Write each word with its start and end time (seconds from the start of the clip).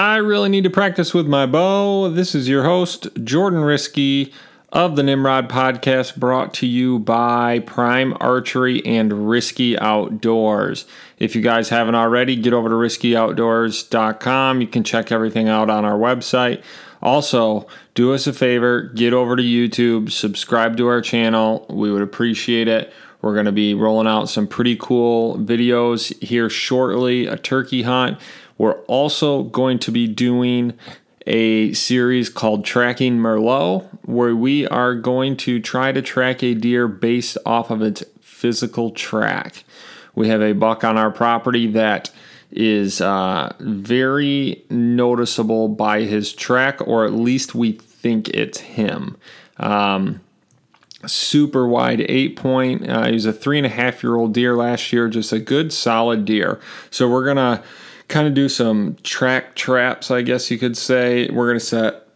I 0.00 0.16
really 0.16 0.48
need 0.48 0.64
to 0.64 0.70
practice 0.70 1.12
with 1.12 1.26
my 1.26 1.44
bow. 1.44 2.08
This 2.08 2.34
is 2.34 2.48
your 2.48 2.64
host, 2.64 3.08
Jordan 3.22 3.60
Risky 3.60 4.32
of 4.72 4.96
the 4.96 5.02
Nimrod 5.02 5.50
podcast, 5.50 6.16
brought 6.16 6.54
to 6.54 6.66
you 6.66 6.98
by 7.00 7.58
Prime 7.58 8.16
Archery 8.18 8.82
and 8.86 9.28
Risky 9.28 9.78
Outdoors. 9.78 10.86
If 11.18 11.36
you 11.36 11.42
guys 11.42 11.68
haven't 11.68 11.96
already, 11.96 12.34
get 12.34 12.54
over 12.54 12.70
to 12.70 12.74
riskyoutdoors.com. 12.76 14.62
You 14.62 14.66
can 14.68 14.84
check 14.84 15.12
everything 15.12 15.50
out 15.50 15.68
on 15.68 15.84
our 15.84 15.98
website. 15.98 16.62
Also, 17.02 17.66
do 17.94 18.14
us 18.14 18.26
a 18.26 18.32
favor, 18.32 18.84
get 18.94 19.12
over 19.12 19.36
to 19.36 19.42
YouTube, 19.42 20.10
subscribe 20.10 20.78
to 20.78 20.86
our 20.86 21.02
channel. 21.02 21.66
We 21.68 21.92
would 21.92 22.00
appreciate 22.00 22.68
it. 22.68 22.90
We're 23.20 23.34
going 23.34 23.44
to 23.44 23.52
be 23.52 23.74
rolling 23.74 24.06
out 24.06 24.30
some 24.30 24.46
pretty 24.46 24.76
cool 24.76 25.36
videos 25.36 26.18
here 26.22 26.48
shortly, 26.48 27.26
a 27.26 27.36
turkey 27.36 27.82
hunt. 27.82 28.18
We're 28.60 28.82
also 28.88 29.44
going 29.44 29.78
to 29.78 29.90
be 29.90 30.06
doing 30.06 30.74
a 31.26 31.72
series 31.72 32.28
called 32.28 32.62
Tracking 32.62 33.16
Merlot, 33.16 33.88
where 34.02 34.36
we 34.36 34.66
are 34.66 34.94
going 34.94 35.38
to 35.38 35.60
try 35.60 35.92
to 35.92 36.02
track 36.02 36.42
a 36.42 36.52
deer 36.52 36.86
based 36.86 37.38
off 37.46 37.70
of 37.70 37.80
its 37.80 38.04
physical 38.20 38.90
track. 38.90 39.64
We 40.14 40.28
have 40.28 40.42
a 40.42 40.52
buck 40.52 40.84
on 40.84 40.98
our 40.98 41.10
property 41.10 41.68
that 41.68 42.10
is 42.50 43.00
uh, 43.00 43.54
very 43.60 44.62
noticeable 44.68 45.68
by 45.68 46.02
his 46.02 46.30
track, 46.30 46.86
or 46.86 47.06
at 47.06 47.14
least 47.14 47.54
we 47.54 47.72
think 47.72 48.28
it's 48.28 48.60
him. 48.60 49.16
Um, 49.56 50.20
super 51.06 51.66
wide 51.66 52.02
eight 52.10 52.36
point. 52.36 52.86
Uh, 52.86 53.06
he 53.06 53.12
was 53.12 53.24
a 53.24 53.32
three 53.32 53.56
and 53.56 53.66
a 53.66 53.70
half 53.70 54.02
year 54.02 54.16
old 54.16 54.34
deer 54.34 54.54
last 54.54 54.92
year, 54.92 55.08
just 55.08 55.32
a 55.32 55.38
good 55.38 55.72
solid 55.72 56.26
deer. 56.26 56.60
So 56.90 57.08
we're 57.08 57.24
gonna 57.24 57.62
kind 58.10 58.26
of 58.26 58.34
do 58.34 58.48
some 58.48 58.96
track 59.02 59.54
traps, 59.54 60.10
I 60.10 60.22
guess 60.22 60.50
you 60.50 60.58
could 60.58 60.76
say. 60.76 61.28
We're 61.30 61.48
gonna 61.48 61.60
set 61.60 62.06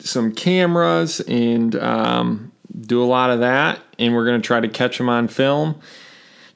some 0.00 0.32
cameras 0.32 1.20
and 1.20 1.74
um, 1.76 2.52
do 2.78 3.02
a 3.02 3.06
lot 3.06 3.30
of 3.30 3.40
that, 3.40 3.80
and 3.98 4.14
we're 4.14 4.26
gonna 4.26 4.40
try 4.40 4.60
to 4.60 4.68
catch 4.68 5.00
him 5.00 5.08
on 5.08 5.28
film, 5.28 5.80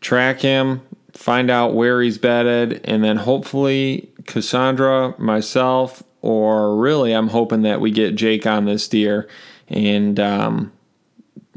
track 0.00 0.40
him, 0.40 0.82
find 1.12 1.50
out 1.50 1.74
where 1.74 2.02
he's 2.02 2.18
bedded, 2.18 2.80
and 2.84 3.02
then 3.02 3.16
hopefully 3.16 4.10
Cassandra, 4.26 5.14
myself, 5.18 6.02
or 6.20 6.76
really 6.76 7.12
I'm 7.12 7.28
hoping 7.28 7.62
that 7.62 7.80
we 7.80 7.90
get 7.90 8.16
Jake 8.16 8.46
on 8.46 8.66
this 8.66 8.86
deer 8.88 9.28
and. 9.68 10.20
Um, 10.20 10.72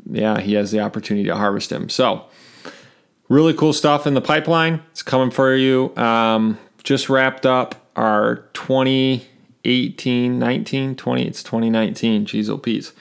yeah, 0.10 0.40
he 0.40 0.54
has 0.54 0.72
the 0.72 0.80
opportunity 0.80 1.28
to 1.28 1.36
harvest 1.36 1.72
him. 1.72 1.90
So, 1.90 2.26
really 3.30 3.54
cool 3.54 3.74
stuff 3.74 4.06
in 4.06 4.14
the 4.14 4.22
pipeline. 4.22 4.82
It's 4.92 5.04
coming 5.04 5.32
for 5.32 5.56
you. 5.56 5.96
Um, 5.96 6.58
just 6.84 7.10
wrapped 7.10 7.46
up 7.46 7.76
our 7.96 8.48
2018, 8.54 10.40
19, 10.40 10.96
20, 10.96 11.28
it's 11.28 11.44
2019. 11.44 12.26
Jeez, 12.26 12.50
oh, 12.50 12.58
peas. 12.58 12.94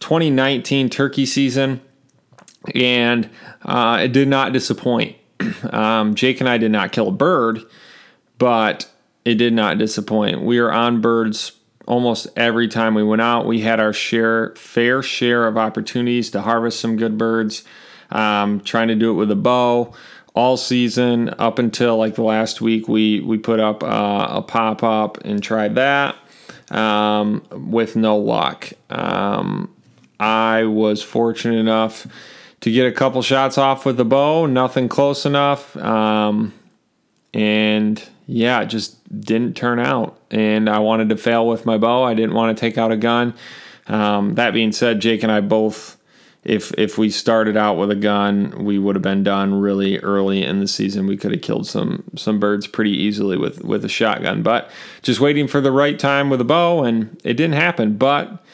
2019 0.00 0.90
turkey 0.90 1.26
season, 1.26 1.80
and 2.74 3.30
uh, 3.62 4.00
it 4.02 4.12
did 4.12 4.28
not 4.28 4.52
disappoint. 4.52 5.16
Um, 5.70 6.14
Jake 6.14 6.40
and 6.40 6.48
I 6.48 6.58
did 6.58 6.70
not 6.70 6.92
kill 6.92 7.08
a 7.08 7.12
bird, 7.12 7.60
but 8.38 8.88
it 9.24 9.34
did 9.34 9.52
not 9.52 9.78
disappoint. 9.78 10.42
We 10.42 10.60
were 10.60 10.72
on 10.72 11.00
birds 11.00 11.52
almost 11.86 12.28
every 12.36 12.68
time 12.68 12.94
we 12.94 13.02
went 13.02 13.22
out. 13.22 13.46
We 13.46 13.60
had 13.60 13.80
our 13.80 13.92
share, 13.92 14.54
fair 14.56 15.02
share 15.02 15.46
of 15.46 15.56
opportunities 15.56 16.30
to 16.30 16.42
harvest 16.42 16.80
some 16.80 16.96
good 16.96 17.18
birds. 17.18 17.64
Um, 18.10 18.60
trying 18.60 18.88
to 18.88 18.94
do 18.94 19.10
it 19.10 19.14
with 19.14 19.30
a 19.30 19.36
bow 19.36 19.94
all 20.34 20.56
season 20.56 21.30
up 21.38 21.58
until 21.58 21.96
like 21.96 22.16
the 22.16 22.22
last 22.22 22.60
week. 22.60 22.88
We 22.88 23.20
we 23.20 23.38
put 23.38 23.60
up 23.60 23.82
uh, 23.82 24.26
a 24.30 24.42
pop 24.42 24.82
up 24.82 25.18
and 25.24 25.42
tried 25.42 25.76
that 25.76 26.16
um, 26.70 27.42
with 27.50 27.96
no 27.96 28.16
luck. 28.16 28.72
Um, 28.90 29.74
I 30.20 30.64
was 30.64 31.02
fortunate 31.02 31.58
enough 31.58 32.06
to 32.60 32.70
get 32.70 32.86
a 32.86 32.92
couple 32.92 33.20
shots 33.22 33.58
off 33.58 33.84
with 33.84 33.96
the 33.96 34.04
bow, 34.04 34.46
nothing 34.46 34.88
close 34.88 35.26
enough, 35.26 35.76
um, 35.76 36.52
and 37.32 38.02
yeah, 38.26 38.62
it 38.62 38.66
just 38.66 38.96
didn't 39.20 39.54
turn 39.54 39.78
out. 39.78 40.18
And 40.30 40.68
I 40.68 40.78
wanted 40.78 41.10
to 41.10 41.16
fail 41.16 41.46
with 41.46 41.66
my 41.66 41.76
bow. 41.76 42.02
I 42.04 42.14
didn't 42.14 42.34
want 42.34 42.56
to 42.56 42.60
take 42.60 42.78
out 42.78 42.90
a 42.90 42.96
gun. 42.96 43.34
Um, 43.86 44.34
that 44.34 44.54
being 44.54 44.72
said, 44.72 45.00
Jake 45.00 45.22
and 45.22 45.30
I 45.30 45.40
both, 45.40 45.98
if 46.44 46.72
if 46.76 46.98
we 46.98 47.08
started 47.10 47.56
out 47.56 47.78
with 47.78 47.90
a 47.90 47.96
gun, 47.96 48.64
we 48.64 48.78
would 48.78 48.96
have 48.96 49.02
been 49.02 49.22
done 49.22 49.54
really 49.54 49.98
early 50.00 50.44
in 50.44 50.60
the 50.60 50.68
season. 50.68 51.06
We 51.06 51.16
could 51.16 51.32
have 51.32 51.40
killed 51.40 51.66
some 51.66 52.04
some 52.16 52.38
birds 52.38 52.66
pretty 52.66 52.92
easily 52.92 53.36
with 53.36 53.64
with 53.64 53.84
a 53.84 53.88
shotgun. 53.88 54.42
But 54.42 54.70
just 55.02 55.20
waiting 55.20 55.48
for 55.48 55.60
the 55.60 55.72
right 55.72 55.98
time 55.98 56.28
with 56.28 56.40
a 56.40 56.44
bow, 56.44 56.84
and 56.84 57.18
it 57.24 57.34
didn't 57.34 57.54
happen. 57.54 57.96
But 57.96 58.44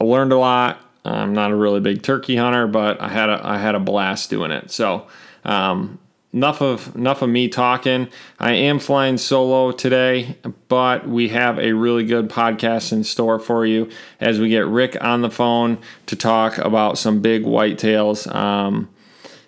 I 0.00 0.04
learned 0.04 0.32
a 0.32 0.38
lot. 0.38 0.80
I'm 1.04 1.34
not 1.34 1.50
a 1.50 1.56
really 1.56 1.80
big 1.80 2.02
turkey 2.02 2.36
hunter, 2.36 2.66
but 2.66 3.00
I 3.00 3.08
had 3.08 3.28
a 3.28 3.40
I 3.44 3.58
had 3.58 3.74
a 3.74 3.80
blast 3.80 4.30
doing 4.30 4.50
it. 4.50 4.70
So 4.70 5.06
um, 5.44 5.98
enough 6.32 6.60
of 6.60 6.94
enough 6.96 7.22
of 7.22 7.28
me 7.28 7.48
talking. 7.48 8.08
I 8.38 8.52
am 8.52 8.78
flying 8.78 9.18
solo 9.18 9.72
today, 9.72 10.36
but 10.68 11.06
we 11.06 11.28
have 11.28 11.58
a 11.58 11.72
really 11.72 12.04
good 12.04 12.28
podcast 12.28 12.92
in 12.92 13.04
store 13.04 13.38
for 13.38 13.66
you 13.66 13.90
as 14.20 14.40
we 14.40 14.48
get 14.48 14.66
Rick 14.66 14.96
on 15.00 15.22
the 15.22 15.30
phone 15.30 15.78
to 16.06 16.16
talk 16.16 16.58
about 16.58 16.98
some 16.98 17.20
big 17.20 17.44
whitetails. 17.44 18.32
Um, 18.34 18.88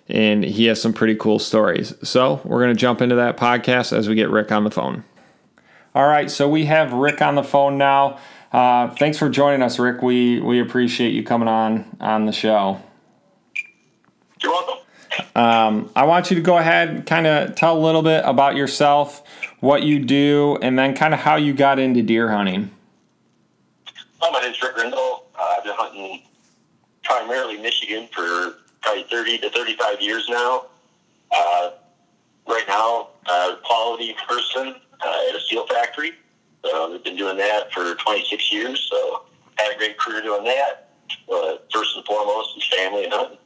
and 0.07 0.43
he 0.43 0.65
has 0.67 0.79
some 0.79 0.93
pretty 0.93 1.15
cool 1.15 1.39
stories. 1.39 1.95
So 2.07 2.41
we're 2.43 2.61
going 2.61 2.75
to 2.75 2.79
jump 2.79 3.01
into 3.01 3.15
that 3.15 3.37
podcast 3.37 3.91
as 3.91 4.07
we 4.07 4.15
get 4.15 4.29
Rick 4.29 4.51
on 4.51 4.63
the 4.63 4.71
phone. 4.71 5.03
All 5.95 6.07
right, 6.07 6.29
so 6.29 6.47
we 6.49 6.65
have 6.65 6.93
Rick 6.93 7.21
on 7.21 7.35
the 7.35 7.43
phone 7.43 7.77
now. 7.77 8.19
Uh, 8.51 8.89
thanks 8.95 9.17
for 9.17 9.29
joining 9.29 9.61
us, 9.61 9.79
Rick. 9.79 10.01
We 10.01 10.39
we 10.39 10.59
appreciate 10.59 11.13
you 11.13 11.23
coming 11.23 11.47
on 11.47 11.97
on 11.99 12.25
the 12.25 12.31
show. 12.31 12.81
You're 14.41 14.51
welcome. 14.51 14.84
Um, 15.35 15.91
I 15.95 16.05
want 16.05 16.29
you 16.29 16.35
to 16.35 16.41
go 16.41 16.57
ahead, 16.57 17.05
kind 17.05 17.27
of 17.27 17.55
tell 17.55 17.77
a 17.77 17.79
little 17.79 18.01
bit 18.01 18.23
about 18.25 18.55
yourself, 18.55 19.23
what 19.59 19.83
you 19.83 19.99
do, 19.99 20.57
and 20.61 20.77
then 20.77 20.95
kind 20.95 21.13
of 21.13 21.19
how 21.19 21.35
you 21.35 21.53
got 21.53 21.79
into 21.79 22.01
deer 22.01 22.31
hunting. 22.31 22.71
Well, 24.21 24.31
my 24.31 24.41
name's 24.41 24.61
Rick 24.61 24.77
Rindle. 24.77 25.25
Uh, 25.37 25.55
I've 25.57 25.63
been 25.63 25.73
hunting 25.75 26.21
primarily 27.03 27.57
Michigan 27.57 28.07
for 28.13 28.55
probably 28.81 29.03
30 29.03 29.39
to 29.39 29.49
35 29.49 30.01
years 30.01 30.27
now. 30.29 30.65
Uh, 31.35 31.71
right 32.47 32.65
now, 32.67 33.09
uh, 33.25 33.55
quality 33.63 34.15
person 34.27 34.75
uh, 35.01 35.29
at 35.29 35.35
a 35.35 35.39
steel 35.39 35.65
factory. 35.67 36.11
So 36.63 36.95
I've 36.95 37.03
been 37.03 37.15
doing 37.15 37.37
that 37.37 37.71
for 37.71 37.95
26 37.95 38.51
years. 38.51 38.87
So 38.89 39.23
had 39.57 39.75
a 39.75 39.77
great 39.77 39.97
career 39.97 40.21
doing 40.21 40.43
that. 40.45 40.89
Uh, 41.31 41.55
first 41.71 41.95
and 41.95 42.05
foremost, 42.05 42.57
is 42.57 42.65
family 42.75 43.03
and 43.05 43.13
hunting. 43.13 43.37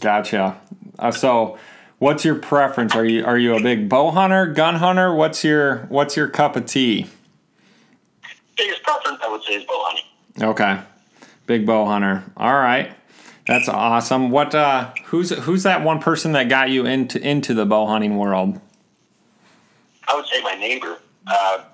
Gotcha. 0.00 0.60
Uh, 1.02 1.10
so, 1.10 1.58
what's 1.98 2.24
your 2.24 2.36
preference? 2.36 2.94
Are 2.94 3.04
you 3.04 3.24
are 3.24 3.36
you 3.36 3.56
a 3.56 3.60
big 3.60 3.88
bow 3.88 4.12
hunter, 4.12 4.46
gun 4.46 4.76
hunter? 4.76 5.12
What's 5.12 5.42
your 5.42 5.78
what's 5.88 6.16
your 6.16 6.28
cup 6.28 6.54
of 6.54 6.66
tea? 6.66 7.08
Biggest 8.56 8.84
preference, 8.84 9.18
I 9.20 9.28
would 9.28 9.42
say, 9.42 9.54
is 9.54 9.64
bow 9.64 9.84
hunting. 9.84 10.44
Okay, 10.44 10.80
big 11.46 11.66
bow 11.66 11.86
hunter. 11.86 12.22
All 12.36 12.54
right, 12.54 12.92
that's 13.48 13.68
awesome. 13.68 14.30
What 14.30 14.54
uh, 14.54 14.92
who's 15.06 15.30
who's 15.30 15.64
that 15.64 15.82
one 15.82 15.98
person 15.98 16.32
that 16.32 16.48
got 16.48 16.70
you 16.70 16.86
into 16.86 17.20
into 17.20 17.52
the 17.52 17.66
bow 17.66 17.86
hunting 17.86 18.16
world? 18.16 18.60
I 20.06 20.14
would 20.14 20.26
say 20.26 20.40
my 20.40 20.54
neighbor. 20.54 20.98
Uh, 21.26 21.64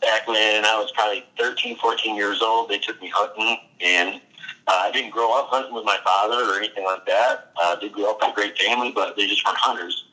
back 0.00 0.28
when 0.28 0.64
I 0.64 0.78
was 0.78 0.92
probably 0.92 1.24
13, 1.38 1.76
14 1.76 2.14
years 2.14 2.40
old, 2.40 2.68
they 2.68 2.78
took 2.78 3.00
me 3.02 3.10
hunting, 3.12 3.58
and 3.80 4.20
uh, 4.70 4.82
I 4.84 4.92
didn't 4.92 5.10
grow 5.10 5.36
up 5.36 5.48
hunting 5.48 5.74
with 5.74 5.84
my 5.84 5.98
father 6.04 6.44
or 6.44 6.56
anything 6.56 6.84
like 6.84 7.04
that. 7.06 7.50
Uh, 7.60 7.74
did 7.76 7.92
grow 7.92 8.12
up 8.12 8.22
in 8.22 8.30
a 8.30 8.34
great 8.34 8.56
family, 8.56 8.92
but 8.94 9.16
they 9.16 9.26
just 9.26 9.44
weren't 9.44 9.58
hunters. 9.58 10.04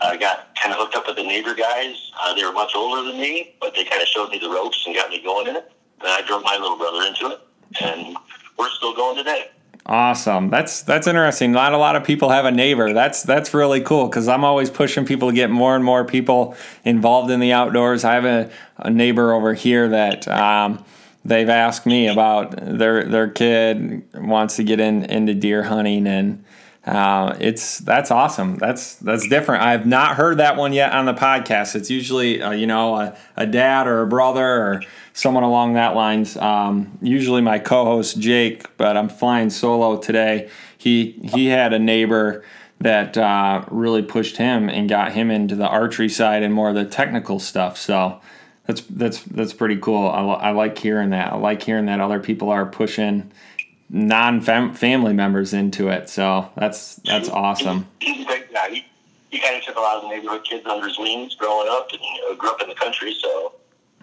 I 0.00 0.16
got 0.16 0.56
kind 0.56 0.72
of 0.72 0.80
hooked 0.80 0.96
up 0.96 1.06
with 1.06 1.16
the 1.16 1.22
neighbor 1.22 1.54
guys. 1.54 2.10
Uh, 2.20 2.34
they 2.34 2.44
were 2.44 2.52
much 2.52 2.72
older 2.74 3.08
than 3.08 3.20
me, 3.20 3.54
but 3.60 3.74
they 3.74 3.84
kind 3.84 4.02
of 4.02 4.08
showed 4.08 4.30
me 4.30 4.38
the 4.38 4.50
ropes 4.50 4.82
and 4.84 4.96
got 4.96 5.10
me 5.10 5.22
going 5.22 5.46
in 5.46 5.56
it. 5.56 5.70
And 6.00 6.08
I 6.08 6.22
drove 6.26 6.42
my 6.42 6.56
little 6.56 6.76
brother 6.76 7.06
into 7.06 7.28
it, 7.28 7.40
and 7.80 8.16
we're 8.58 8.70
still 8.70 8.96
going 8.96 9.16
today. 9.16 9.50
Awesome. 9.86 10.50
That's 10.50 10.82
that's 10.82 11.06
interesting. 11.06 11.52
Not 11.52 11.72
a 11.72 11.78
lot 11.78 11.94
of 11.94 12.04
people 12.04 12.30
have 12.30 12.44
a 12.44 12.50
neighbor. 12.50 12.92
That's 12.92 13.22
that's 13.22 13.54
really 13.54 13.80
cool 13.80 14.08
because 14.08 14.26
I'm 14.26 14.44
always 14.44 14.70
pushing 14.70 15.04
people 15.04 15.28
to 15.28 15.34
get 15.34 15.50
more 15.50 15.76
and 15.76 15.84
more 15.84 16.04
people 16.04 16.56
involved 16.84 17.30
in 17.30 17.38
the 17.40 17.52
outdoors. 17.52 18.04
I 18.04 18.14
have 18.14 18.24
a, 18.24 18.50
a 18.78 18.90
neighbor 18.90 19.32
over 19.32 19.54
here 19.54 19.88
that 19.88 20.26
um, 20.28 20.84
they've 21.30 21.48
asked 21.48 21.86
me 21.86 22.08
about 22.08 22.54
their 22.56 23.04
their 23.04 23.28
kid 23.28 24.02
wants 24.14 24.56
to 24.56 24.64
get 24.64 24.80
in 24.80 25.04
into 25.04 25.32
deer 25.32 25.62
hunting 25.62 26.06
and 26.06 26.44
uh, 26.84 27.36
it's 27.38 27.78
that's 27.78 28.10
awesome. 28.10 28.56
That's 28.56 28.96
that's 28.96 29.28
different. 29.28 29.62
I've 29.62 29.86
not 29.86 30.16
heard 30.16 30.38
that 30.38 30.56
one 30.56 30.72
yet 30.72 30.92
on 30.92 31.04
the 31.04 31.12
podcast. 31.12 31.76
It's 31.76 31.90
usually 31.90 32.42
uh, 32.42 32.52
you 32.52 32.66
know 32.66 32.96
a, 32.96 33.16
a, 33.36 33.46
dad 33.46 33.86
or 33.86 34.00
a 34.00 34.06
brother 34.06 34.44
or 34.44 34.82
someone 35.12 35.44
along 35.44 35.74
that 35.74 35.94
lines. 35.94 36.38
Um, 36.38 36.98
usually 37.02 37.42
my 37.42 37.58
co-host 37.58 38.18
Jake, 38.18 38.76
but 38.78 38.96
I'm 38.96 39.10
flying 39.10 39.50
solo 39.50 39.98
today. 39.98 40.48
He 40.78 41.20
he 41.22 41.48
had 41.48 41.74
a 41.74 41.78
neighbor 41.78 42.44
that 42.80 43.18
uh, 43.18 43.62
really 43.70 44.02
pushed 44.02 44.38
him 44.38 44.70
and 44.70 44.88
got 44.88 45.12
him 45.12 45.30
into 45.30 45.54
the 45.54 45.68
archery 45.68 46.08
side 46.08 46.42
and 46.42 46.54
more 46.54 46.70
of 46.70 46.74
the 46.74 46.86
technical 46.86 47.38
stuff. 47.38 47.76
So 47.76 48.22
That's 48.70 48.82
that's 48.82 49.22
that's 49.24 49.52
pretty 49.52 49.78
cool. 49.78 50.08
I, 50.08 50.20
I 50.20 50.50
like 50.52 50.78
hearing 50.78 51.10
that. 51.10 51.32
I 51.32 51.36
like 51.36 51.60
hearing 51.60 51.86
that 51.86 51.98
other 51.98 52.20
people 52.20 52.50
are 52.50 52.64
pushing 52.64 53.32
non 53.88 54.40
family 54.40 55.12
members 55.12 55.52
into 55.52 55.88
it. 55.88 56.08
So 56.08 56.48
that's 56.56 56.94
that's 57.04 57.28
awesome. 57.28 57.88
He's 57.98 58.22
a 58.22 58.26
great 58.26 58.52
guy. 58.52 58.70
He, 58.70 58.86
he 59.32 59.40
kind 59.40 59.56
of 59.56 59.64
took 59.64 59.74
a 59.74 59.80
lot 59.80 59.96
of 59.96 60.02
the 60.02 60.10
neighborhood 60.10 60.44
kids 60.44 60.64
under 60.68 60.86
his 60.86 60.96
wings 61.00 61.34
growing 61.34 61.66
up, 61.68 61.90
and 61.90 62.00
uh, 62.30 62.34
grew 62.36 62.48
up 62.48 62.62
in 62.62 62.68
the 62.68 62.76
country. 62.76 63.12
So 63.20 63.54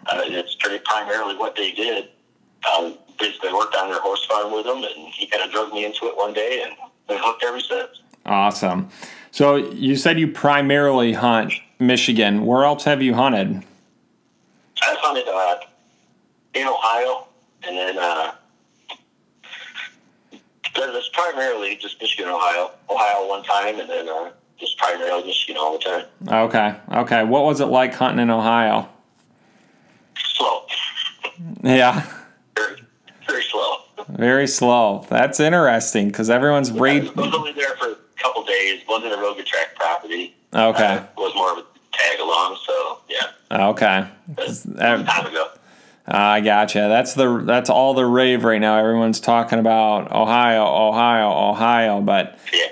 uh, 0.08 0.24
it's 0.26 0.56
pretty 0.56 0.84
primarily 0.84 1.38
what 1.38 1.56
they 1.56 1.72
did. 1.72 2.10
Um, 2.76 2.98
basically, 3.18 3.54
worked 3.54 3.76
on 3.76 3.90
their 3.90 4.02
horse 4.02 4.26
farm 4.26 4.52
with 4.52 4.66
them, 4.66 4.84
and 4.84 5.08
he 5.14 5.28
kind 5.28 5.46
of 5.46 5.52
drug 5.54 5.72
me 5.72 5.86
into 5.86 6.08
it 6.08 6.18
one 6.18 6.34
day, 6.34 6.64
and 6.66 6.76
been 7.08 7.20
hooked 7.24 7.42
ever 7.46 7.62
since. 7.62 8.02
Awesome. 8.26 8.90
So 9.32 9.56
you 9.56 9.96
said 9.96 10.20
you 10.20 10.28
primarily 10.28 11.14
hunt 11.14 11.54
Michigan. 11.80 12.46
Where 12.46 12.66
else 12.66 12.84
have 12.84 13.02
you 13.02 13.14
hunted? 13.14 13.64
Hunted 15.08 15.30
uh, 15.30 15.56
in 16.54 16.68
Ohio, 16.68 17.28
and 17.64 17.78
then 17.78 17.98
uh, 17.98 18.34
it's 20.76 21.10
primarily 21.14 21.78
just 21.78 22.02
Michigan, 22.02 22.28
Ohio. 22.28 22.72
Ohio 22.90 23.30
one 23.30 23.42
time, 23.44 23.80
and 23.80 23.90
then 23.90 24.10
uh, 24.10 24.32
just 24.60 24.78
primarily 24.78 25.24
Michigan 25.24 25.56
all 25.58 25.78
the 25.78 25.80
time. 25.80 26.06
Okay, 26.28 26.76
okay. 26.92 27.24
What 27.24 27.46
was 27.46 27.62
it 27.62 27.68
like 27.68 27.94
hunting 27.94 28.22
in 28.22 28.30
Ohio? 28.30 28.90
Slow. 30.18 30.66
Yeah. 31.64 32.06
Very, 32.58 32.84
very 33.30 33.44
slow. 33.44 33.78
Very 34.10 34.48
slow. 34.48 35.06
That's 35.10 35.40
interesting 35.40 36.08
because 36.08 36.30
everyone's 36.30 36.72
yeah, 36.72 36.82
raging. 36.82 37.18
I 37.18 37.22
was 37.22 37.34
only 37.34 37.54
there 37.54 37.78
for 37.78 37.92
a 37.92 37.96
couple 38.18 38.44
days. 38.44 38.82
wasn't 38.90 39.14
a 39.14 39.16
good 39.16 39.46
track 39.46 39.74
property. 39.76 40.36
Okay. 40.54 40.84
Uh, 40.84 41.06
was 41.16 41.34
more 41.34 41.54
of 41.54 41.60
a 41.60 41.66
tag 41.94 42.20
along. 42.20 42.58
So 42.66 43.00
yeah. 43.08 43.28
Okay. 43.52 44.08
time 44.38 44.66
ago. 45.28 45.50
I 46.08 46.40
gotcha. 46.40 46.80
That's 46.80 47.14
the 47.16 47.42
that's 47.46 47.70
all 47.70 47.94
the 47.94 48.06
rave 48.06 48.46
right 48.46 48.62
now. 48.62 48.78
Everyone's 48.80 49.20
talking 49.20 49.60
about 49.60 50.12
Ohio, 50.12 50.64
Ohio, 50.64 51.50
Ohio, 51.50 52.02
but 52.02 52.40
yeah. 52.54 52.68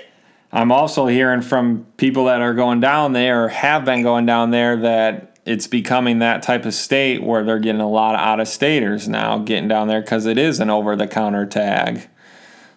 I'm 0.52 0.72
also 0.72 1.06
hearing 1.06 1.42
from 1.42 1.86
people 1.98 2.26
that 2.26 2.40
are 2.40 2.54
going 2.54 2.80
down 2.80 3.12
there 3.12 3.44
or 3.44 3.48
have 3.48 3.84
been 3.84 4.02
going 4.02 4.24
down 4.24 4.52
there 4.52 4.76
that 4.76 5.38
it's 5.44 5.66
becoming 5.66 6.20
that 6.20 6.42
type 6.42 6.64
of 6.64 6.72
state 6.72 7.22
where 7.22 7.44
they're 7.44 7.58
getting 7.58 7.82
a 7.82 7.88
lot 7.88 8.14
of 8.14 8.20
out 8.20 8.40
of 8.40 8.48
staters 8.48 9.06
now 9.06 9.38
getting 9.38 9.68
down 9.68 9.86
there 9.86 10.00
because 10.00 10.24
it 10.24 10.38
is 10.38 10.58
an 10.58 10.70
over 10.70 10.96
the 10.96 11.06
counter 11.06 11.44
tag. 11.44 12.08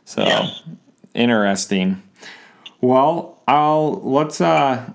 So 0.04 0.24
yes. 0.24 0.62
interesting. 1.14 2.04
Well, 2.82 3.42
I'll 3.48 4.02
let's 4.02 4.42
uh 4.42 4.92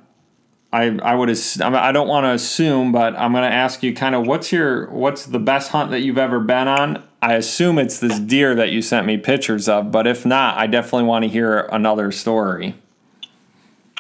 I, 0.74 0.98
I 1.04 1.14
would 1.14 1.30
I 1.60 1.92
don't 1.92 2.08
want 2.08 2.24
to 2.24 2.30
assume, 2.30 2.90
but 2.90 3.16
I'm 3.16 3.30
going 3.30 3.48
to 3.48 3.56
ask 3.56 3.84
you 3.84 3.94
kind 3.94 4.16
of 4.16 4.26
what's 4.26 4.50
your 4.50 4.90
what's 4.90 5.24
the 5.24 5.38
best 5.38 5.70
hunt 5.70 5.92
that 5.92 6.00
you've 6.00 6.18
ever 6.18 6.40
been 6.40 6.66
on? 6.66 7.00
I 7.22 7.34
assume 7.34 7.78
it's 7.78 8.00
this 8.00 8.18
deer 8.18 8.56
that 8.56 8.72
you 8.72 8.82
sent 8.82 9.06
me 9.06 9.16
pictures 9.16 9.68
of, 9.68 9.92
but 9.92 10.08
if 10.08 10.26
not, 10.26 10.58
I 10.58 10.66
definitely 10.66 11.04
want 11.04 11.22
to 11.22 11.28
hear 11.28 11.60
another 11.70 12.10
story. 12.10 12.74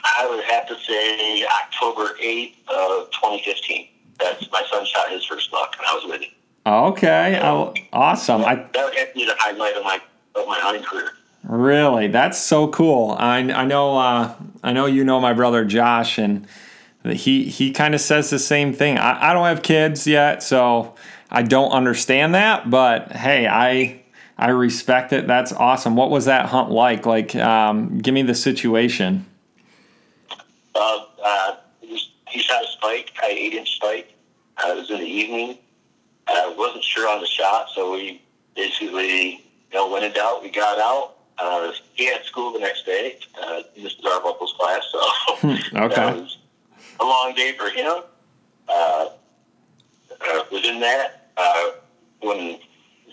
I 0.02 0.28
would 0.28 0.42
have 0.46 0.66
to 0.66 0.76
say 0.80 1.46
October 1.46 2.16
8th 2.20 2.56
of 2.66 3.10
2015. 3.12 3.88
That's 4.18 4.50
my 4.50 4.64
son 4.68 4.84
shot 4.84 5.12
his 5.12 5.24
first 5.24 5.52
buck, 5.52 5.76
and 5.78 5.86
I 5.86 5.94
was 5.94 6.04
with 6.06 6.22
him. 6.22 6.30
Okay, 6.66 7.40
oh, 7.40 7.72
awesome. 7.92 8.40
That, 8.40 8.48
I, 8.48 8.54
that 8.56 8.84
would 8.84 8.94
have 8.96 9.08
to 9.10 9.14
be 9.14 9.24
the 9.26 9.36
highlight 9.38 9.76
of 9.76 9.84
my 9.84 10.00
of 10.34 10.48
my 10.48 10.58
hunting 10.58 10.82
career. 10.82 11.12
Really, 11.44 12.08
that's 12.08 12.38
so 12.38 12.66
cool. 12.66 13.14
I 13.16 13.38
I 13.38 13.64
know 13.64 13.96
uh, 13.96 14.34
I 14.64 14.72
know 14.72 14.86
you 14.86 15.04
know 15.04 15.20
my 15.20 15.34
brother 15.34 15.64
Josh, 15.64 16.18
and 16.18 16.48
he 17.12 17.44
he 17.44 17.70
kind 17.70 17.94
of 17.94 18.00
says 18.00 18.30
the 18.30 18.38
same 18.38 18.72
thing. 18.72 18.98
I, 18.98 19.30
I 19.30 19.32
don't 19.34 19.46
have 19.46 19.62
kids 19.62 20.06
yet, 20.06 20.42
so 20.42 20.94
I 21.30 21.42
don't 21.42 21.70
understand 21.70 22.34
that. 22.34 22.70
But 22.70 23.12
hey, 23.12 23.46
I 23.46 24.02
I 24.38 24.50
respect 24.50 25.12
it. 25.12 25.26
That's 25.26 25.52
awesome. 25.52 25.96
What 25.96 26.10
was 26.10 26.24
that 26.24 26.46
hunt 26.46 26.70
like? 26.70 27.04
Like, 27.04 27.36
um, 27.36 27.98
give 27.98 28.14
me 28.14 28.22
the 28.22 28.34
situation. 28.34 29.26
Uh, 30.74 31.04
uh, 31.22 31.56
he 31.80 32.40
shot 32.40 32.64
a 32.64 32.68
spike, 32.68 33.12
probably 33.14 33.36
eight 33.36 33.52
inch 33.52 33.76
spike. 33.76 34.12
Uh, 34.56 34.70
it 34.70 34.76
was 34.76 34.90
in 34.90 35.00
the 35.00 35.06
evening. 35.06 35.58
I 36.26 36.54
wasn't 36.56 36.84
sure 36.84 37.08
on 37.08 37.20
the 37.20 37.26
shot, 37.26 37.68
so 37.74 37.92
we 37.92 38.22
basically 38.56 39.32
you 39.32 39.74
know 39.74 39.90
went 39.90 40.06
in 40.06 40.12
doubt. 40.12 40.42
We 40.42 40.50
got 40.50 40.78
out. 40.78 41.16
Uh, 41.36 41.72
he 41.94 42.06
had 42.06 42.24
school 42.24 42.52
the 42.52 42.60
next 42.60 42.86
day. 42.86 43.18
Uh, 43.42 43.62
this 43.76 43.92
is 43.92 44.04
our 44.06 44.22
vocals 44.22 44.54
class, 44.58 44.86
so 44.90 45.58
okay 45.84 46.26
a 47.00 47.04
long 47.04 47.34
day 47.34 47.52
for 47.56 47.68
him. 47.70 48.02
Uh, 48.68 49.08
uh, 50.28 50.44
within 50.50 50.80
that, 50.80 51.30
uh, 51.36 51.70
when 52.20 52.58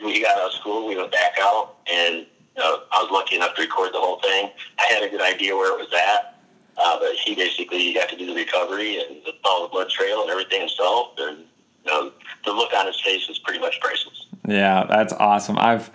we 0.04 0.22
got 0.22 0.38
out 0.38 0.48
of 0.48 0.54
school, 0.54 0.88
we 0.88 0.95
went 0.95 1.12
back 1.12 1.33
out, 1.39 1.78
and 1.92 2.25
uh, 2.57 2.78
I 2.92 3.01
was 3.01 3.12
lucky 3.12 3.36
enough 3.36 3.56
to 3.56 3.62
record 3.62 3.94
the 3.94 4.00
whole 4.00 4.19
thing. 4.22 4.50
I 4.80 4.94
had 4.94 5.04
a 5.04 5.10
good 5.10 5.22
idea 5.22 5.56
where 5.56 5.74
it 5.74 5.80
was 5.80 5.94
at, 5.94 6.39
uh, 6.78 7.00
but 7.00 7.16
he 7.16 7.36
basically 7.36 7.94
got 7.94 8.10
to 8.10 8.18
do 8.18 8.25
the 8.25 8.36
recovery 8.36 9.01
and 9.01 9.22
follow 9.44 9.68
the 9.68 9.72
blood 9.72 9.89
trail 9.89 10.22
and 10.22 10.30
everything 10.30 10.62
himself. 10.62 11.13
And 11.18 11.39
you 11.86 11.92
know, 11.92 12.12
the 12.45 12.51
look 12.51 12.74
on 12.74 12.88
his 12.88 13.00
face 13.01 13.27
was 13.27 13.39
pretty 13.39 13.60
much 13.60 13.80
priceless. 13.81 14.27
Yeah, 14.48 14.86
that's 14.88 15.13
awesome. 15.13 15.57
I've 15.57 15.92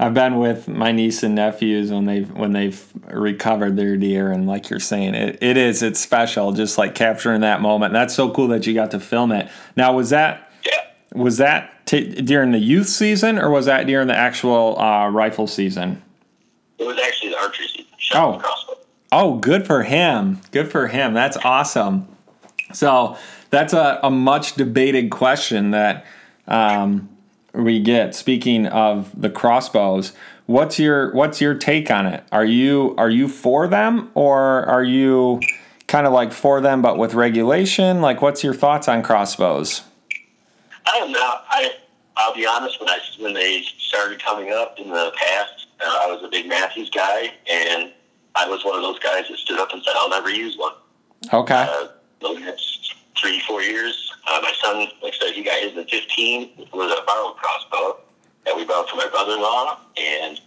I've 0.00 0.14
been 0.14 0.38
with 0.38 0.66
my 0.66 0.92
niece 0.92 1.22
and 1.22 1.34
nephews 1.34 1.92
when 1.92 2.06
they've 2.06 2.30
when 2.32 2.52
they've 2.52 2.82
recovered 3.10 3.76
their 3.76 3.98
deer, 3.98 4.32
and 4.32 4.46
like 4.46 4.70
you're 4.70 4.80
saying, 4.80 5.14
it, 5.14 5.38
it 5.42 5.58
is 5.58 5.82
it's 5.82 6.00
special, 6.00 6.52
just 6.52 6.78
like 6.78 6.94
capturing 6.94 7.42
that 7.42 7.60
moment. 7.60 7.92
That's 7.92 8.14
so 8.14 8.30
cool 8.30 8.48
that 8.48 8.66
you 8.66 8.72
got 8.72 8.92
to 8.92 8.98
film 8.98 9.30
it. 9.30 9.50
Now, 9.76 9.92
was 9.92 10.08
that 10.08 10.50
yeah. 10.64 10.86
was 11.12 11.36
that 11.36 11.84
t- 11.84 12.22
during 12.22 12.52
the 12.52 12.58
youth 12.58 12.88
season, 12.88 13.38
or 13.38 13.50
was 13.50 13.66
that 13.66 13.86
during 13.86 14.08
the 14.08 14.16
actual 14.16 14.80
uh, 14.80 15.10
rifle 15.10 15.46
season? 15.46 16.02
It 16.78 16.86
was 16.86 16.98
actually 16.98 17.32
the 17.32 17.38
archery 17.38 17.66
season. 17.66 17.86
Oh. 18.14 18.42
Oh, 19.12 19.34
good 19.36 19.66
for 19.66 19.82
him. 19.82 20.40
Good 20.50 20.70
for 20.70 20.86
him. 20.86 21.12
That's 21.12 21.36
awesome. 21.38 22.08
So 22.72 23.18
that's 23.50 23.74
a, 23.74 24.00
a 24.02 24.10
much 24.10 24.54
debated 24.54 25.10
question 25.10 25.72
that 25.72 26.06
um, 26.48 27.09
we 27.52 27.80
get. 27.80 28.14
Speaking 28.14 28.66
of 28.66 29.10
the 29.20 29.30
crossbows, 29.30 30.12
what's 30.46 30.78
your 30.78 31.12
what's 31.12 31.40
your 31.40 31.54
take 31.54 31.90
on 31.90 32.06
it? 32.06 32.24
Are 32.32 32.44
you 32.44 32.94
are 32.98 33.10
you 33.10 33.28
for 33.28 33.68
them 33.68 34.10
or 34.14 34.64
are 34.66 34.84
you 34.84 35.40
kind 35.86 36.06
of 36.06 36.12
like 36.12 36.32
for 36.32 36.60
them 36.60 36.82
but 36.82 36.98
with 36.98 37.14
regulation? 37.14 38.00
Like, 38.00 38.22
what's 38.22 38.44
your 38.44 38.54
thoughts 38.54 38.88
on 38.88 39.02
crossbows? 39.02 39.82
I 40.86 40.96
am 40.98 41.12
not. 41.12 41.44
I 41.48 41.72
I'll 42.16 42.34
be 42.34 42.46
honest. 42.46 42.80
When 42.80 42.88
I 42.88 42.98
when 43.18 43.34
they 43.34 43.62
started 43.78 44.22
coming 44.22 44.52
up 44.52 44.78
in 44.78 44.88
the 44.88 45.12
past, 45.16 45.68
uh, 45.80 45.84
I 45.84 46.06
was 46.06 46.22
a 46.22 46.28
big 46.28 46.48
Mathews 46.48 46.90
guy, 46.90 47.32
and 47.50 47.92
I 48.34 48.48
was 48.48 48.64
one 48.64 48.76
of 48.76 48.82
those 48.82 48.98
guys 48.98 49.24
that 49.28 49.38
stood 49.38 49.58
up 49.58 49.72
and 49.72 49.82
said, 49.82 49.94
"I'll 49.96 50.10
never 50.10 50.30
use 50.30 50.56
one." 50.56 50.72
Okay. 51.32 51.66
Uh, 51.68 51.88
the 52.20 52.38
next 52.40 52.94
three 53.18 53.40
four 53.46 53.62
years, 53.62 54.09
uh, 54.30 54.40
my 54.40 54.52
son, 54.62 54.88
like 55.02 55.14
I 55.14 55.26
said, 55.26 55.34
he 55.34 55.42
got 55.42 55.60
his 55.60 55.76
in 55.76 55.84
15 55.86 56.50
with 56.56 56.90
a 56.90 57.02
borrowed 57.06 57.36
crossbow 57.36 57.98
that 58.46 58.56
we 58.56 58.64
bought 58.64 58.88
from 58.88 58.98
my 58.98 59.08
brother-in-law, 59.08 59.80
and 59.96 60.40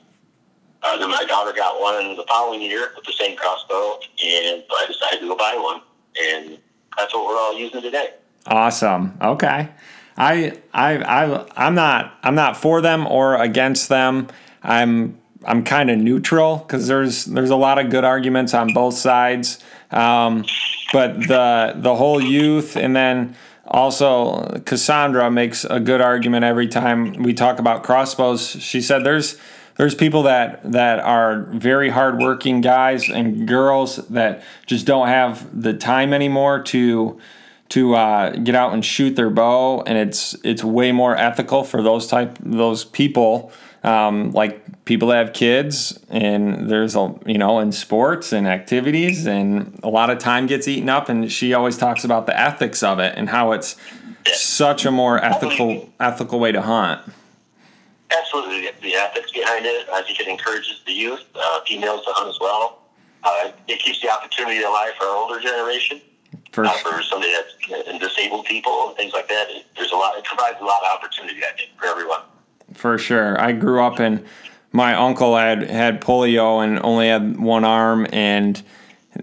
uh, 0.81 0.97
then 0.97 1.09
my 1.09 1.23
daughter 1.25 1.53
got 1.53 1.79
one 1.79 2.15
the 2.15 2.25
following 2.27 2.61
year 2.61 2.91
with 2.95 3.05
the 3.05 3.13
same 3.13 3.35
crossbow, 3.37 3.99
and 4.23 4.63
I 4.71 4.85
decided 4.87 5.19
to 5.19 5.27
go 5.27 5.35
buy 5.35 5.55
one, 5.55 5.81
and 6.19 6.57
that's 6.97 7.13
what 7.13 7.25
we're 7.25 7.37
all 7.37 7.57
using 7.57 7.81
today. 7.81 8.13
Awesome. 8.45 9.17
Okay. 9.21 9.69
I 10.17 10.53
I 10.73 10.97
I 10.97 11.45
I'm 11.55 11.75
not 11.75 12.19
I'm 12.21 12.35
not 12.35 12.55
for 12.55 12.81
them 12.81 13.07
or 13.07 13.35
against 13.35 13.89
them. 13.89 14.27
I'm 14.61 15.17
I'm 15.45 15.63
kind 15.63 15.89
of 15.89 15.97
neutral 15.97 16.57
because 16.57 16.87
there's 16.87 17.25
there's 17.25 17.49
a 17.49 17.55
lot 17.55 17.79
of 17.79 17.89
good 17.89 18.03
arguments 18.03 18.53
on 18.53 18.73
both 18.73 18.95
sides. 18.95 19.63
Um, 19.91 20.45
but 20.91 21.15
the 21.27 21.73
the 21.75 21.95
whole 21.95 22.21
youth 22.21 22.75
and 22.75 22.95
then 22.95 23.35
also, 23.65 24.59
Cassandra 24.65 25.31
makes 25.31 25.63
a 25.65 25.79
good 25.79 26.01
argument 26.01 26.43
every 26.43 26.67
time 26.67 27.23
we 27.23 27.33
talk 27.33 27.59
about 27.59 27.83
crossbows. 27.83 28.49
She 28.61 28.81
said 28.81 29.03
there's 29.03 29.37
there's 29.75 29.95
people 29.95 30.23
that 30.23 30.71
that 30.71 30.99
are 30.99 31.43
very 31.43 31.89
hardworking 31.89 32.61
guys 32.61 33.09
and 33.09 33.47
girls 33.47 33.97
that 34.09 34.43
just 34.65 34.85
don't 34.85 35.07
have 35.07 35.61
the 35.61 35.73
time 35.73 36.13
anymore 36.13 36.61
to 36.63 37.19
to 37.69 37.95
uh, 37.95 38.31
get 38.31 38.53
out 38.53 38.73
and 38.73 38.85
shoot 38.85 39.15
their 39.15 39.29
bow, 39.29 39.81
and 39.81 39.97
it's 39.97 40.35
it's 40.43 40.63
way 40.63 40.91
more 40.91 41.15
ethical 41.15 41.63
for 41.63 41.81
those 41.81 42.05
type 42.05 42.37
those 42.41 42.83
people 42.83 43.51
um, 43.83 44.31
like 44.31 44.85
people 44.85 45.09
that 45.09 45.25
have 45.25 45.33
kids 45.33 45.99
and 46.09 46.69
there's 46.69 46.95
a 46.95 47.13
you 47.25 47.37
know 47.37 47.59
in 47.59 47.71
sports 47.71 48.31
and 48.31 48.47
activities 48.47 49.25
and 49.25 49.79
a 49.83 49.89
lot 49.89 50.09
of 50.09 50.19
time 50.19 50.47
gets 50.47 50.67
eaten 50.67 50.89
up 50.89 51.09
and 51.09 51.31
she 51.31 51.53
always 51.53 51.77
talks 51.77 52.03
about 52.03 52.25
the 52.25 52.39
ethics 52.39 52.81
of 52.83 52.99
it 52.99 53.13
and 53.17 53.29
how 53.29 53.51
it's 53.51 53.75
such 54.33 54.85
a 54.85 54.91
more 54.91 55.23
ethical 55.23 55.89
ethical 55.99 56.39
way 56.39 56.51
to 56.51 56.61
hunt 56.61 57.01
absolutely 58.17 58.69
the 58.81 58.95
ethics 58.95 59.31
behind 59.31 59.65
it 59.65 59.87
i 59.89 60.01
think 60.01 60.19
it 60.19 60.27
encourages 60.27 60.81
the 60.85 60.93
youth 60.93 61.23
uh, 61.35 61.61
females 61.65 62.03
to 62.05 62.11
hunt 62.13 62.29
as 62.29 62.39
well 62.39 62.79
uh, 63.23 63.51
it 63.67 63.79
keeps 63.79 64.01
the 64.01 64.09
opportunity 64.09 64.61
alive 64.63 64.91
for 64.97 65.05
our 65.05 65.15
older 65.15 65.39
generation 65.39 66.01
For, 66.51 66.65
uh, 66.65 66.71
for 66.71 67.01
somebody 67.03 67.31
that's 67.33 67.99
disabled 67.99 68.45
people 68.45 68.89
and 68.89 68.97
things 68.97 69.13
like 69.13 69.29
that. 69.29 69.47
There's 69.77 69.91
a 69.91 69.95
lot. 69.95 70.17
It 70.17 70.25
provides 70.25 70.57
a 70.59 70.65
lot 70.65 70.83
of 70.83 70.97
opportunity, 70.97 71.39
I 71.39 71.55
think, 71.55 71.71
for 71.79 71.85
everyone. 71.85 72.19
For 72.73 72.97
sure. 72.97 73.39
I 73.39 73.51
grew 73.51 73.83
up 73.83 73.99
in. 73.99 74.25
My 74.71 74.95
uncle 74.95 75.37
had 75.37 75.69
had 75.69 76.01
polio 76.01 76.63
and 76.63 76.79
only 76.83 77.07
had 77.07 77.39
one 77.39 77.63
arm, 77.63 78.07
and 78.11 78.61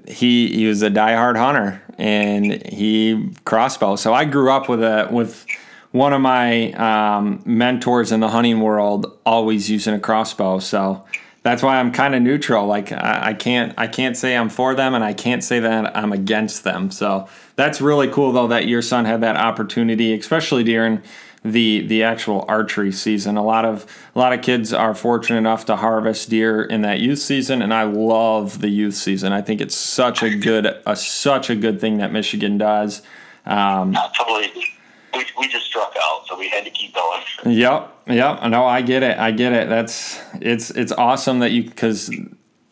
he 0.07 0.53
he 0.53 0.67
was 0.67 0.83
a 0.83 0.91
diehard 0.91 1.37
hunter, 1.37 1.83
and 1.99 2.65
he 2.67 3.35
crossbow. 3.45 3.97
So 3.97 4.15
I 4.15 4.25
grew 4.25 4.51
up 4.51 4.69
with 4.69 4.83
a 4.83 5.09
with 5.11 5.47
one 5.93 6.13
of 6.13 6.21
my 6.21 6.73
um, 6.73 7.43
mentors 7.45 8.13
in 8.13 8.21
the 8.21 8.29
hunting 8.29 8.61
world 8.61 9.19
always 9.27 9.69
using 9.69 9.95
a 9.95 9.99
crossbow. 9.99 10.61
So 10.61 11.05
that's 11.43 11.63
why 11.63 11.79
I'm 11.79 11.91
kind 11.91 12.15
of 12.15 12.23
neutral. 12.23 12.67
Like 12.67 12.93
I, 12.93 13.31
I, 13.31 13.35
can't 13.35 13.75
I 13.79 13.87
can't 13.87 14.17
say 14.17 14.37
I'm 14.37 14.51
for 14.51 14.75
them, 14.75 14.95
and 14.95 15.03
I 15.03 15.13
can't 15.13 15.43
say 15.43 15.61
that 15.61 15.97
I'm 15.97 16.13
against 16.13 16.65
them. 16.65 16.91
So 16.91 17.29
that's 17.57 17.81
really 17.81 18.09
cool 18.09 18.33
though 18.33 18.49
that 18.49 18.67
your 18.67 18.83
son 18.83 19.05
had 19.05 19.23
that 19.23 19.37
opportunity, 19.37 20.13
especially 20.13 20.65
during 20.65 21.03
the 21.45 21.87
the 21.87 22.03
actual 22.03 22.45
archery 22.49 22.93
season. 22.93 23.37
A 23.37 23.45
lot 23.45 23.65
of 23.65 23.87
a 24.15 24.19
lot 24.19 24.33
of 24.33 24.43
kids 24.43 24.73
are 24.73 24.95
fortunate 24.95 25.39
enough 25.39 25.65
to 25.67 25.77
harvest 25.77 26.31
deer 26.31 26.63
in 26.63 26.83
that 26.83 27.01
youth 27.01 27.19
season, 27.19 27.63
and 27.63 27.73
I 27.73 27.85
love 27.85 28.61
the 28.61 28.69
youth 28.69 28.95
season. 28.95 29.33
I 29.33 29.41
think 29.43 29.61
it's 29.61 29.77
such 29.77 30.23
a 30.23 30.35
good 30.35 30.67
a 30.87 30.97
such 30.97 31.51
a 31.51 31.55
good 31.55 31.81
thing 31.81 31.99
that 31.99 32.13
Michigan 32.13 32.59
does. 32.59 33.03
Um, 33.47 33.97
totally 34.17 34.53
we, 35.15 35.25
we 35.39 35.49
just 35.49 35.67
struck 35.67 35.95
out, 36.01 36.27
so 36.27 36.39
we 36.39 36.49
had 36.49 36.65
to 36.65 36.71
keep 36.71 36.95
going. 36.95 37.23
Yep, 37.47 37.95
yep. 38.09 38.43
No, 38.45 38.65
I 38.65 38.83
get 38.83 39.03
it. 39.03 39.19
I 39.19 39.31
get 39.31 39.53
it. 39.53 39.69
That's 39.69 40.21
it's 40.35 40.71
it's 40.71 40.93
awesome 40.93 41.41
that 41.41 41.51
you 41.51 41.65
because 41.65 42.11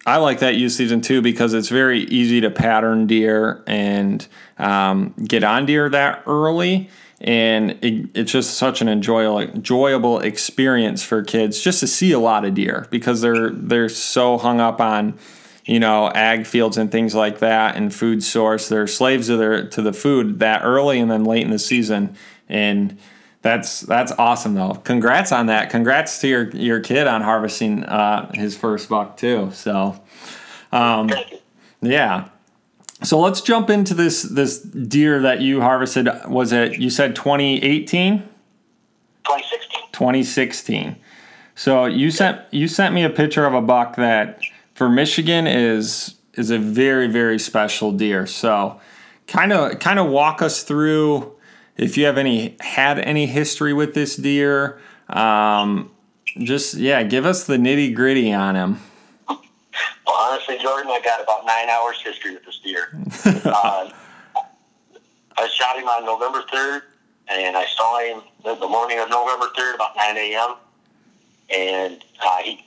I 0.06 0.18
like 0.18 0.40
that 0.40 0.56
youth 0.56 0.72
season 0.72 1.00
too 1.00 1.22
because 1.22 1.54
it's 1.54 1.68
very 1.68 2.00
easy 2.04 2.40
to 2.40 2.50
pattern 2.50 3.06
deer 3.06 3.62
and 3.66 4.26
um, 4.58 5.14
get 5.24 5.44
on 5.44 5.66
deer 5.66 5.88
that 5.88 6.22
early. 6.26 6.90
And 7.20 7.72
it, 7.82 8.10
it's 8.14 8.30
just 8.30 8.54
such 8.54 8.80
an 8.80 8.88
enjoyable, 8.88 9.40
enjoyable 9.40 10.20
experience 10.20 11.02
for 11.02 11.22
kids 11.22 11.60
just 11.60 11.80
to 11.80 11.86
see 11.86 12.12
a 12.12 12.18
lot 12.18 12.44
of 12.44 12.54
deer 12.54 12.86
because 12.90 13.20
they're 13.20 13.50
they're 13.50 13.88
so 13.88 14.38
hung 14.38 14.60
up 14.60 14.80
on 14.80 15.18
you 15.68 15.78
know, 15.78 16.10
ag 16.14 16.46
fields 16.46 16.78
and 16.78 16.90
things 16.90 17.14
like 17.14 17.40
that 17.40 17.76
and 17.76 17.94
food 17.94 18.24
source. 18.24 18.70
They're 18.70 18.86
slaves 18.86 19.26
to 19.26 19.36
their 19.36 19.68
to 19.68 19.82
the 19.82 19.92
food 19.92 20.38
that 20.38 20.62
early 20.64 20.98
and 20.98 21.10
then 21.10 21.24
late 21.24 21.44
in 21.44 21.50
the 21.50 21.58
season. 21.58 22.16
And 22.48 22.98
that's 23.42 23.82
that's 23.82 24.10
awesome 24.12 24.54
though. 24.54 24.74
Congrats 24.74 25.30
on 25.30 25.46
that. 25.46 25.68
Congrats 25.68 26.22
to 26.22 26.28
your 26.28 26.48
your 26.50 26.80
kid 26.80 27.06
on 27.06 27.20
harvesting 27.20 27.84
uh, 27.84 28.32
his 28.32 28.56
first 28.56 28.88
buck 28.88 29.18
too. 29.18 29.50
So 29.52 30.00
um, 30.72 31.10
yeah. 31.82 32.30
So 33.02 33.20
let's 33.20 33.40
jump 33.40 33.70
into 33.70 33.94
this 33.94 34.22
this 34.22 34.60
deer 34.60 35.20
that 35.20 35.40
you 35.40 35.60
harvested. 35.60 36.08
Was 36.26 36.52
it 36.52 36.78
you 36.78 36.90
said 36.90 37.14
2018? 37.14 38.18
2016. 38.18 39.80
2016. 39.92 40.96
So 41.54 41.86
you 41.86 42.10
sent 42.10 42.40
you 42.52 42.66
sent 42.66 42.94
me 42.94 43.04
a 43.04 43.10
picture 43.10 43.46
of 43.46 43.54
a 43.54 43.60
buck 43.60 43.96
that 43.96 44.40
for 44.74 44.88
Michigan 44.88 45.46
is 45.46 46.16
is 46.34 46.50
a 46.50 46.58
very 46.58 47.06
very 47.06 47.38
special 47.38 47.92
deer. 47.92 48.26
So 48.26 48.80
kind 49.28 49.52
of 49.52 49.78
kind 49.78 49.98
of 49.98 50.08
walk 50.08 50.42
us 50.42 50.64
through 50.64 51.36
if 51.76 51.96
you 51.96 52.04
have 52.06 52.18
any 52.18 52.56
had 52.60 52.98
any 52.98 53.26
history 53.26 53.72
with 53.72 53.94
this 53.94 54.16
deer. 54.16 54.80
Um, 55.08 55.90
just 56.38 56.74
yeah, 56.74 57.02
give 57.04 57.24
us 57.24 57.44
the 57.44 57.56
nitty 57.56 57.94
gritty 57.94 58.32
on 58.32 58.56
him. 58.56 58.80
Well, 59.28 60.16
honestly, 60.16 60.58
Jordan, 60.58 60.90
I 60.90 61.00
got 61.00 61.22
about 61.22 61.44
nine 61.44 61.68
hours 61.68 62.00
history 62.02 62.32
with 62.32 62.44
deer. 62.68 62.88
uh, 63.44 63.90
I 65.36 65.48
shot 65.48 65.76
him 65.76 65.86
on 65.86 66.04
November 66.04 66.42
third, 66.52 66.82
and 67.28 67.56
I 67.56 67.66
saw 67.66 68.00
him 68.00 68.22
the 68.44 68.68
morning 68.68 68.98
of 68.98 69.08
November 69.08 69.46
third, 69.56 69.74
about 69.74 69.96
nine 69.96 70.16
a.m. 70.16 70.56
And 71.50 72.04
uh, 72.22 72.38
he 72.42 72.64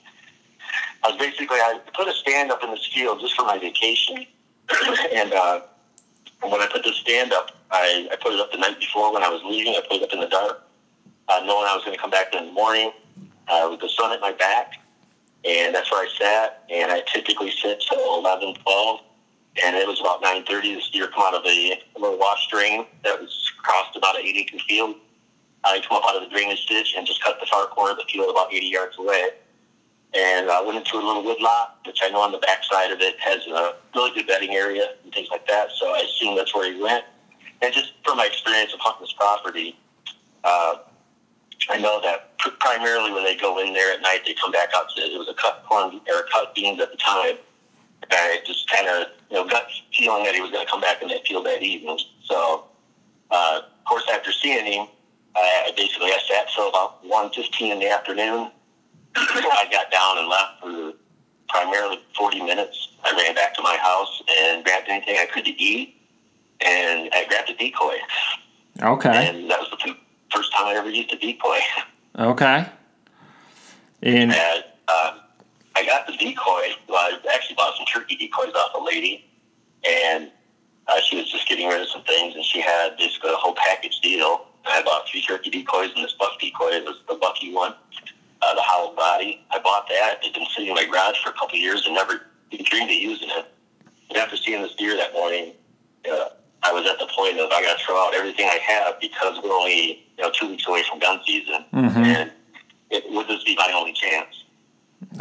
I 1.03 1.09
was 1.09 1.17
basically 1.17 1.57
I 1.57 1.79
put 1.95 2.07
a 2.07 2.13
stand 2.13 2.51
up 2.51 2.63
in 2.63 2.71
this 2.71 2.85
field 2.93 3.19
just 3.21 3.35
for 3.35 3.43
my 3.43 3.57
vacation, 3.57 4.25
and 5.13 5.33
uh, 5.33 5.61
when 6.41 6.61
I 6.61 6.67
put 6.71 6.83
the 6.83 6.93
stand 6.93 7.33
up, 7.33 7.51
I, 7.71 8.07
I 8.11 8.15
put 8.15 8.33
it 8.33 8.39
up 8.39 8.51
the 8.51 8.57
night 8.57 8.79
before 8.79 9.13
when 9.13 9.23
I 9.23 9.29
was 9.29 9.41
leaving. 9.43 9.73
I 9.73 9.81
put 9.81 9.97
it 9.97 10.03
up 10.03 10.13
in 10.13 10.19
the 10.19 10.27
dark, 10.27 10.63
uh, 11.27 11.41
knowing 11.45 11.67
I 11.67 11.75
was 11.75 11.83
going 11.83 11.95
to 11.95 12.01
come 12.01 12.11
back 12.11 12.33
in 12.33 12.45
the 12.45 12.51
morning 12.51 12.91
uh, 13.47 13.67
with 13.69 13.79
the 13.79 13.89
sun 13.89 14.11
at 14.11 14.21
my 14.21 14.31
back, 14.31 14.73
and 15.43 15.73
that's 15.73 15.91
where 15.91 16.05
I 16.05 16.09
sat. 16.17 16.63
And 16.69 16.91
I 16.91 17.01
typically 17.13 17.51
sit 17.51 17.83
till 17.87 18.19
11, 18.19 18.55
12, 18.63 18.99
and 19.63 19.75
it 19.75 19.87
was 19.87 19.99
about 19.99 20.21
9:30. 20.21 20.75
This 20.75 20.89
deer 20.89 21.07
come 21.07 21.23
out 21.23 21.33
of 21.33 21.45
a, 21.45 21.81
little 21.97 22.17
wash 22.17 22.47
drain 22.49 22.85
that 23.03 23.19
was 23.19 23.51
crossed 23.61 23.95
about 23.95 24.19
an 24.19 24.25
eight 24.25 24.37
acre 24.37 24.57
field. 24.67 24.95
I 25.63 25.79
come 25.87 25.97
up 25.97 26.03
out 26.07 26.15
of 26.15 26.23
the 26.23 26.29
drainage 26.29 26.65
ditch 26.65 26.95
and 26.97 27.05
just 27.05 27.23
cut 27.23 27.39
the 27.39 27.45
far 27.45 27.67
corner 27.67 27.91
of 27.91 27.97
the 27.97 28.05
field 28.11 28.29
about 28.31 28.51
80 28.51 28.65
yards 28.65 28.97
away 28.97 29.29
and 30.13 30.49
I 30.49 30.61
went 30.61 30.77
into 30.77 30.97
a 30.97 31.03
little 31.03 31.23
wood 31.23 31.39
lot, 31.39 31.79
which 31.85 31.99
I 32.03 32.09
know 32.09 32.21
on 32.21 32.31
the 32.31 32.37
backside 32.39 32.91
of 32.91 32.99
it 32.99 33.17
has 33.19 33.47
a 33.47 33.75
really 33.95 34.13
good 34.13 34.27
bedding 34.27 34.51
area 34.51 34.95
and 35.03 35.13
things 35.13 35.29
like 35.31 35.47
that. 35.47 35.69
So 35.77 35.93
I 35.93 35.99
assume 35.99 36.35
that's 36.35 36.53
where 36.53 36.71
he 36.71 36.81
went. 36.81 37.05
And 37.61 37.73
just 37.73 37.93
from 38.03 38.17
my 38.17 38.25
experience 38.25 38.73
of 38.73 38.79
hunting 38.81 39.03
this 39.03 39.13
property, 39.13 39.79
uh, 40.43 40.77
I 41.69 41.77
know 41.77 42.01
that 42.01 42.37
primarily 42.59 43.13
when 43.13 43.23
they 43.23 43.37
go 43.37 43.59
in 43.59 43.73
there 43.73 43.93
at 43.93 44.01
night, 44.01 44.21
they 44.25 44.33
come 44.33 44.51
back 44.51 44.69
out 44.75 44.87
to 44.95 45.01
it 45.01 45.17
was 45.17 45.29
a 45.29 45.33
cut 45.35 45.63
corn 45.69 46.01
or 46.07 46.23
cut 46.33 46.53
beans 46.55 46.81
at 46.81 46.91
the 46.91 46.97
time. 46.97 47.37
I 48.09 48.39
just 48.45 48.69
kind 48.69 48.87
of 48.87 49.07
you 49.29 49.37
know 49.37 49.47
gut 49.47 49.67
feeling 49.93 50.23
that 50.23 50.35
he 50.35 50.41
was 50.41 50.51
going 50.51 50.65
to 50.65 50.71
come 50.71 50.81
back 50.81 51.01
in 51.01 51.07
that 51.09 51.25
field 51.27 51.45
that 51.45 51.61
evening. 51.61 51.99
So 52.23 52.65
uh, 53.29 53.61
of 53.63 53.85
course, 53.85 54.03
after 54.11 54.31
seeing 54.31 54.65
him, 54.65 54.87
I 55.35 55.71
basically 55.77 56.07
I 56.07 56.19
sat 56.27 56.47
till 56.55 56.69
about 56.69 57.05
one 57.05 57.31
fifteen 57.31 57.71
in 57.71 57.79
the 57.79 57.89
afternoon 57.89 58.51
I 59.15 59.67
got 59.71 59.91
down 59.91 60.17
and 60.17 60.27
left 60.27 60.59
for 60.61 60.93
primarily 61.49 61.99
40 62.17 62.41
minutes. 62.43 62.89
I 63.03 63.11
ran 63.11 63.35
back 63.35 63.53
to 63.55 63.61
my 63.61 63.77
house 63.77 64.21
and 64.29 64.63
grabbed 64.63 64.87
anything 64.89 65.17
I 65.19 65.25
could 65.25 65.45
to 65.45 65.51
eat, 65.51 65.95
and 66.61 67.09
I 67.13 67.25
grabbed 67.27 67.49
a 67.49 67.55
decoy. 67.55 67.97
Okay. 68.81 69.27
And 69.27 69.49
that 69.49 69.59
was 69.59 69.69
the 69.71 69.95
first 70.33 70.53
time 70.53 70.67
I 70.67 70.75
ever 70.75 70.89
used 70.89 71.11
a 71.11 71.17
decoy. 71.17 71.59
Okay. 72.17 72.65
And, 74.03 74.31
and 74.31 74.63
uh, 74.87 75.17
I 75.81 75.85
got 75.85 76.05
the 76.05 76.13
decoy. 76.13 76.75
Well, 76.87 76.97
I 76.99 77.17
actually 77.33 77.55
bought 77.55 77.75
some 77.75 77.85
turkey 77.87 78.15
decoys 78.15 78.53
off 78.53 78.71
a 78.79 78.83
lady, 78.83 79.25
and 79.87 80.29
uh, 80.87 81.01
she 81.01 81.17
was 81.17 81.31
just 81.31 81.47
getting 81.49 81.67
rid 81.67 81.81
of 81.81 81.87
some 81.87 82.03
things, 82.03 82.35
and 82.35 82.45
she 82.45 82.61
had 82.61 82.97
basically 82.97 83.31
a 83.31 83.35
whole 83.35 83.55
package 83.55 83.99
deal. 84.01 84.47
I 84.65 84.83
bought 84.83 85.09
three 85.09 85.23
turkey 85.23 85.49
decoys 85.49 85.89
and 85.95 86.03
this 86.03 86.13
buck 86.19 86.39
decoy. 86.39 86.69
It 86.69 86.85
was 86.85 86.97
the 87.07 87.15
Bucky 87.15 87.51
one 87.51 87.73
uh, 88.41 88.55
the 88.55 88.61
hollow 88.61 88.95
body. 88.95 89.43
I 89.51 89.59
bought 89.59 89.87
that. 89.89 90.19
It's 90.21 90.37
been 90.37 90.47
sitting 90.53 90.69
in 90.69 90.75
my 90.75 90.85
garage 90.85 91.17
for 91.23 91.29
a 91.29 91.33
couple 91.33 91.55
of 91.55 91.61
years 91.61 91.83
and 91.85 91.95
never 91.95 92.21
even 92.51 92.65
dreamed 92.69 92.89
of 92.89 92.95
using 92.95 93.29
it. 93.29 93.45
And 94.09 94.17
after 94.17 94.35
seeing 94.35 94.61
this 94.61 94.75
deer 94.75 94.95
that 94.97 95.13
morning, 95.13 95.53
uh, 96.11 96.29
I 96.63 96.71
was 96.73 96.85
at 96.85 96.99
the 96.99 97.07
point 97.15 97.39
of 97.39 97.51
I 97.51 97.61
got 97.61 97.79
to 97.79 97.85
throw 97.85 97.95
out 97.95 98.13
everything 98.13 98.45
I 98.45 98.57
have 98.57 98.99
because 98.99 99.39
we're 99.43 99.53
only 99.53 100.05
you 100.17 100.23
know 100.23 100.31
two 100.31 100.49
weeks 100.49 100.67
away 100.67 100.83
from 100.89 100.99
gun 100.99 101.19
season, 101.25 101.65
mm-hmm. 101.73 102.03
and 102.03 102.31
it 102.89 103.09
would 103.11 103.27
this 103.27 103.43
be 103.43 103.55
my 103.55 103.71
only 103.73 103.93
chance? 103.93 104.40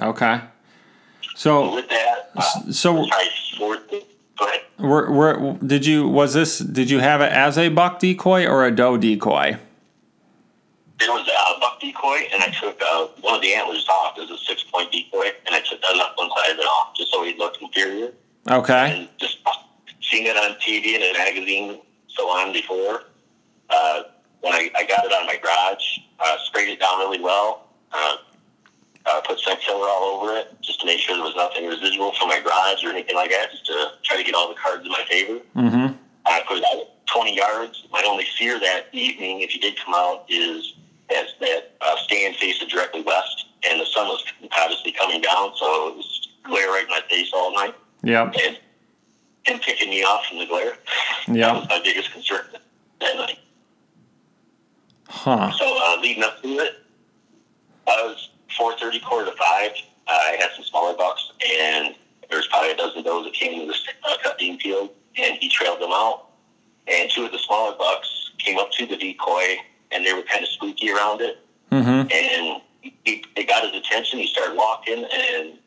Okay. 0.01 0.41
So 1.35 1.75
with 1.75 1.89
that, 1.89 2.31
uh, 2.37 2.73
so 2.73 3.07
were, 4.79 5.11
were, 5.11 5.59
did 5.65 5.85
you 5.85 6.09
was 6.09 6.35
this 6.35 6.59
did 6.59 6.91
you 6.91 6.99
have 6.99 7.21
it 7.21 7.33
as 7.33 7.59
a 7.59 7.69
buck 7.69 7.99
decoy 7.99 8.47
or 8.47 8.65
a 8.65 8.71
doe 8.71 8.97
decoy? 8.97 9.59
It 11.01 11.09
was 11.09 11.27
a 11.27 11.61
buck 11.61 11.81
decoy, 11.81 12.29
and 12.33 12.43
I 12.43 12.49
took 12.49 12.81
uh, 12.83 13.07
one 13.23 13.35
of 13.35 13.43
the 13.43 13.55
antlers 13.55 13.87
off. 13.89 14.19
It 14.19 14.23
was 14.23 14.31
a 14.31 14.45
six 14.45 14.63
point 14.65 14.93
decoy, 14.93 15.33
and 15.47 15.55
I 15.55 15.61
took 15.61 15.81
the 15.81 15.95
left 15.97 16.19
one 16.19 16.31
side 16.37 16.53
of 16.53 16.59
it 16.59 16.63
off 16.63 16.97
just 16.97 17.11
so 17.11 17.25
he 17.25 17.37
looked 17.37 17.59
inferior. 17.61 18.13
Okay. 18.49 19.01
And 19.01 19.09
just 19.19 19.39
seeing 20.01 20.27
it 20.27 20.37
on 20.37 20.57
TV 20.61 20.95
and 20.95 21.05
in 21.05 21.15
a 21.15 21.19
magazine 21.19 21.81
so 22.09 22.29
on 22.29 22.53
before, 22.53 23.05
uh, 23.71 24.03
when 24.41 24.53
I, 24.53 24.71
I 24.77 24.85
got 24.85 25.05
it 25.05 25.13
out 25.13 25.23
of 25.23 25.27
my 25.27 25.37
garage, 25.43 25.99
uh, 26.19 26.37
sprayed 26.45 26.69
it 26.69 26.81
down 26.81 26.99
really 26.99 27.21
well, 27.21 27.69
uh, 27.93 28.17
uh, 29.07 29.21
put 29.23 29.39
scent 29.41 29.61
killer 29.61 29.87
all 29.89 30.21
over 30.21 30.37
it 30.37 30.55
just 30.61 30.81
to 30.81 30.87
make 30.87 30.99
sure 30.99 31.17
there 31.17 31.25
was 31.25 31.37
nothing 31.37 31.67
residual 31.67 32.13
from 32.15 32.29
my 32.29 32.41
garage 32.41 32.85
or 32.85 32.91
anything 32.91 33.17
like 33.17 33.31
that, 33.31 33.51
just 33.51 33.67
to 33.67 33.93
try 34.03 34.17
to 34.17 34.25
get 34.25 34.35
all 34.35 34.49
the 34.49 34.55
cards 34.55 34.85
in 34.85 34.93
my 34.93 35.05
favor. 35.09 35.41
Mm-hmm. 35.57 35.95
I 36.27 36.43
put 36.47 36.59
it 36.59 36.65
out 36.73 36.87
20 37.07 37.37
yards. 37.37 37.87
My 37.93 38.03
only 38.07 38.27
fear 38.39 38.61
that 38.61 38.87
evening, 38.93 39.41
if 39.41 39.55
you 39.55 39.61
did 39.61 39.77
come 39.79 39.95
out, 39.95 40.25
is 40.29 40.75
as 41.15 41.27
that 41.41 41.73
uh, 41.81 41.97
stand 42.05 42.37
faced 42.37 42.69
directly 42.69 43.03
west, 43.03 43.47
and 43.69 43.81
the 43.81 43.87
sun 43.87 44.07
was 44.07 44.25
obviously 44.53 44.93
coming 44.93 45.21
down, 45.21 45.53
so 45.57 45.89
it 45.89 45.97
was 45.97 46.29
glare 46.45 46.69
right 46.69 46.85
in 46.85 46.89
my 46.89 47.01
face 47.09 47.31
all 47.35 47.53
night. 47.55 47.75
Yeah. 48.03 48.31
And, 48.47 48.59
and 49.47 49.61
picking 49.61 49.91
me 49.91 50.03
off 50.03 50.27
from 50.27 50.39
the 50.39 50.47
glare. 50.47 50.77
Yeah. 51.27 51.53
That 51.53 51.55
was 51.55 51.69
my 51.69 51.81
biggest 51.83 52.13
concern 52.13 52.47
that 53.01 53.17
night. 53.17 53.39
Huh. 55.09 55.51
So 55.53 55.79
uh, 55.83 56.01
leading 56.01 56.23
up 56.23 56.41
to 56.43 56.49
it, 56.49 56.75
I 57.89 58.03
was 58.07 58.30
4.30, 58.61 59.03
quarter 59.03 59.31
to 59.31 59.37
5. 59.37 59.39
Uh, 59.41 60.11
I 60.11 60.37
had 60.39 60.51
some 60.55 60.65
smaller 60.65 60.97
bucks, 60.97 61.33
and 61.61 61.95
there 62.29 62.39
was 62.39 62.47
probably 62.49 62.73
a 62.73 62.77
dozen 62.77 62.99
of 62.99 63.05
those 63.05 63.25
that 63.25 63.33
came 63.33 63.61
to 63.61 63.67
this 63.67 63.83
uh, 64.05 64.15
cut 64.23 64.39
bean 64.39 64.59
field, 64.59 64.91
and 65.17 65.39
he 65.39 65.49
trailed 65.49 65.81
them 65.81 65.93
out. 65.93 66.27
and 66.87 67.11
two 67.11 67.25
of 67.25 67.33
the 67.33 67.39
smaller 67.39 67.77
bucks 67.77 68.33
came 68.39 68.59
up 68.59 68.71
to 68.73 68.87
the 68.87 68.97
decoy, 68.97 69.57
and 69.91 70.05
they 70.05 70.13
were 70.13 70.23
kind 70.23 70.43
of 70.43 70.49
spooky 70.49 70.91
around 70.91 71.21
it. 71.21 71.39
Mm-hmm. 71.73 72.11
And 72.13 72.63
he, 72.83 73.25
it 73.37 73.49
got 73.49 73.65
his 73.65 73.75
attention. 73.75 74.19
He 74.19 74.27
started 74.27 74.57
walking, 74.57 75.05
and 75.05 75.59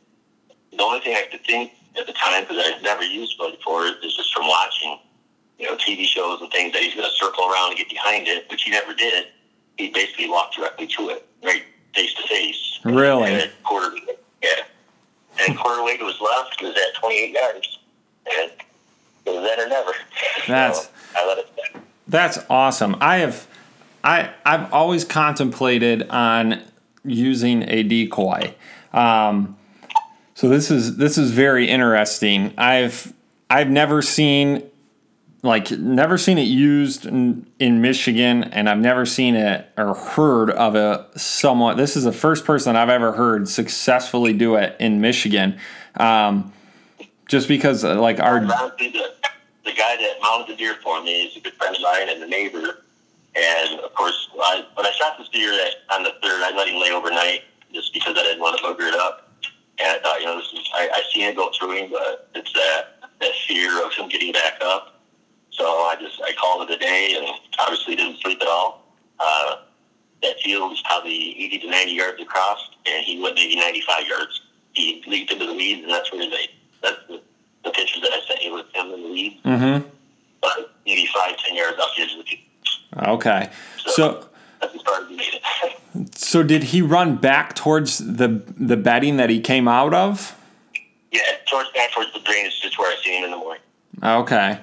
the 0.71 0.83
only 0.83 1.00
thing 1.00 1.15
I 1.15 1.27
could 1.31 1.45
think 1.45 1.71
at 1.97 2.05
the 2.05 2.13
time, 2.13 2.43
because 2.43 2.57
I'd 2.59 2.83
never 2.83 3.03
used 3.03 3.39
one 3.39 3.51
before, 3.51 3.85
is 3.85 4.15
just 4.15 4.33
from 4.33 4.47
watching, 4.47 5.00
you 5.57 5.67
know, 5.67 5.77
TV 5.77 6.05
shows 6.05 6.41
and 6.41 6.51
things 6.51 6.73
that 6.73 6.81
he's 6.81 6.95
going 6.95 7.07
to 7.07 7.15
circle 7.15 7.45
around 7.45 7.69
and 7.69 7.77
get 7.77 7.89
behind 7.89 8.27
it, 8.27 8.50
which 8.50 8.63
he 8.63 8.71
never 8.71 8.93
did. 8.93 9.27
He 9.77 9.89
basically 9.89 10.29
walked 10.29 10.55
directly 10.55 10.88
to 10.88 11.09
it, 11.09 11.27
right 11.43 11.63
face 11.93 12.13
to 12.15 12.27
face. 12.27 12.73
Really? 12.84 13.32
And 13.34 13.52
quarter, 13.63 13.96
yeah. 14.42 14.50
And 15.48 15.58
quarter 15.58 15.84
weight 15.84 16.02
was 16.02 16.20
left. 16.22 16.62
Was 16.62 16.75
at 16.75 16.96
28 17.00 17.32
yards. 17.34 17.80
And 18.25 18.52
it 19.25 19.30
was 19.30 19.44
then 19.44 19.60
or 19.60 19.70
never. 19.70 19.92
That's- 20.48 20.86
so 20.86 20.90
I 21.16 21.28
let 21.28 21.38
it. 21.40 21.50
That's 22.08 22.40
awesome. 22.50 22.98
I 23.00 23.18
have 23.18 23.48
I 24.04 24.32
I've 24.46 24.72
always 24.74 25.06
contemplated 25.06 26.08
on 26.10 26.62
using 27.06 27.63
a 27.70 27.84
decoy. 27.84 28.54
Um, 28.92 29.58
so 30.36 30.50
this 30.50 30.70
is 30.70 30.98
this 30.98 31.18
is 31.18 31.32
very 31.32 31.70
interesting. 31.70 32.54
I've 32.58 33.13
I've 33.50 33.70
never 33.70 34.02
seen 34.02 34.63
like 35.43 35.71
never 35.71 36.17
seen 36.17 36.38
it 36.38 36.47
used 36.47 37.05
in, 37.05 37.45
in 37.59 37.81
Michigan, 37.81 38.45
and 38.45 38.69
I've 38.69 38.79
never 38.79 39.05
seen 39.05 39.35
it 39.35 39.69
or 39.77 39.93
heard 39.93 40.50
of 40.50 40.75
a 40.75 41.07
someone. 41.17 41.75
This 41.75 41.97
is 41.97 42.05
the 42.05 42.13
first 42.13 42.45
person 42.45 42.77
I've 42.77 42.89
ever 42.89 43.12
heard 43.12 43.50
successfully 43.50 44.31
do 44.31 44.55
it 44.55 44.77
in 44.79 45.01
Michigan. 45.01 45.59
Um, 45.97 46.53
just 47.27 47.50
because 47.50 47.83
uh, 47.83 48.00
like 48.00 48.21
our 48.21 48.39
the, 48.39 49.12
the 49.65 49.73
guy 49.73 49.97
that 49.97 50.15
mounted 50.21 50.53
the 50.53 50.57
deer 50.57 50.75
for 50.81 51.03
me 51.03 51.23
is 51.23 51.35
a 51.35 51.41
good 51.41 51.53
friend 51.53 51.75
of 51.75 51.81
mine 51.81 52.07
and 52.07 52.23
a 52.23 52.27
neighbor. 52.27 52.79
And 53.35 53.79
of 53.81 53.93
course, 53.95 54.29
I, 54.39 54.63
when 54.75 54.85
I 54.85 54.91
shot 54.91 55.17
this 55.17 55.27
deer 55.29 55.51
on 55.91 56.03
the 56.03 56.12
third, 56.21 56.41
I 56.41 56.55
let 56.55 56.67
him 56.67 56.79
lay 56.79 56.91
overnight 56.91 57.41
just 57.73 57.93
because 57.93 58.15
I 58.17 58.23
didn't 58.23 58.39
want 58.39 58.57
to 58.59 58.63
booger 58.63 58.88
it 58.88 58.95
up. 58.95 59.29
And 59.79 59.89
I 59.89 60.00
thought, 60.00 60.19
you 60.19 60.27
know, 60.27 60.38
this 60.38 60.53
is 60.53 60.69
I, 60.73 60.88
I 60.93 61.01
seen 61.12 61.23
it 61.23 61.35
go 61.35 61.51
through 61.57 61.71
him, 61.71 61.91
but 61.91 62.29
it's 62.33 62.53
that 62.53 63.09
that 63.19 63.31
fear 63.45 63.85
of 63.85 63.91
him 63.93 64.07
getting 64.07 64.31
back 64.31 64.62
up. 64.62 64.92
So 65.53 65.65
I 65.65 65.95
just 66.00 66.22
I 66.22 66.33
called 66.33 66.69
it 66.69 66.75
a 66.75 66.77
day, 66.77 67.15
and 67.17 67.27
obviously 67.60 67.95
didn't 67.95 68.19
sleep 68.22 68.41
at 68.41 68.48
all. 68.48 68.83
Uh, 69.19 69.57
that 70.22 70.39
field 70.39 70.72
was 70.72 70.81
probably 70.86 71.36
80 71.45 71.60
to 71.60 71.69
90 71.69 71.91
yards 71.91 72.22
across, 72.22 72.69
and 72.86 73.05
he 73.05 73.22
went 73.22 73.36
maybe 73.36 73.55
95 73.55 74.07
yards. 74.07 74.41
He 74.74 75.03
leaped 75.05 75.31
into 75.31 75.45
the 75.45 75.53
weeds, 75.53 75.83
and 75.83 75.91
that's 75.91 76.12
where 76.12 76.29
they 76.29 76.50
that's 76.81 76.98
the, 77.07 77.22
the 77.63 77.72
pictures 77.72 78.01
that 78.01 78.12
I 78.12 78.22
sent 78.27 78.43
you 78.43 78.53
with 78.53 78.65
him 78.74 78.91
in 78.91 79.03
the 79.03 79.10
weeds. 79.10 79.36
Mm-hmm. 79.45 79.88
But 80.41 80.72
maybe 80.86 81.07
five, 81.13 81.38
ten 81.38 81.55
yards 81.55 81.77
off 81.79 81.89
the 81.95 82.03
edge 82.03 82.12
of 82.12 82.17
the 82.17 82.24
field. 82.24 83.07
okay. 83.15 83.50
So 83.77 84.29
That's 84.60 84.75
as 84.75 84.81
far 84.81 85.01
as 85.03 85.10
he 85.10 85.15
made 85.15 85.33
it. 85.33 85.41
So 86.15 86.41
did 86.41 86.63
he 86.63 86.81
run 86.81 87.17
back 87.17 87.53
towards 87.53 88.00
the 88.00 88.41
the 88.57 88.75
bedding 88.75 89.17
that 89.17 89.29
he 89.29 89.39
came 89.39 89.67
out 89.67 89.93
of? 89.93 90.36
yeah, 91.12 91.22
towards 91.50 91.69
back 91.72 91.91
towards 91.91 92.12
the 92.13 92.19
drainage, 92.22 92.60
just 92.62 92.79
where 92.79 92.91
I 92.91 93.00
seen 93.03 93.19
him 93.19 93.25
in 93.25 93.31
the 93.31 93.38
morning. 93.38 93.62
Okay. 94.01 94.60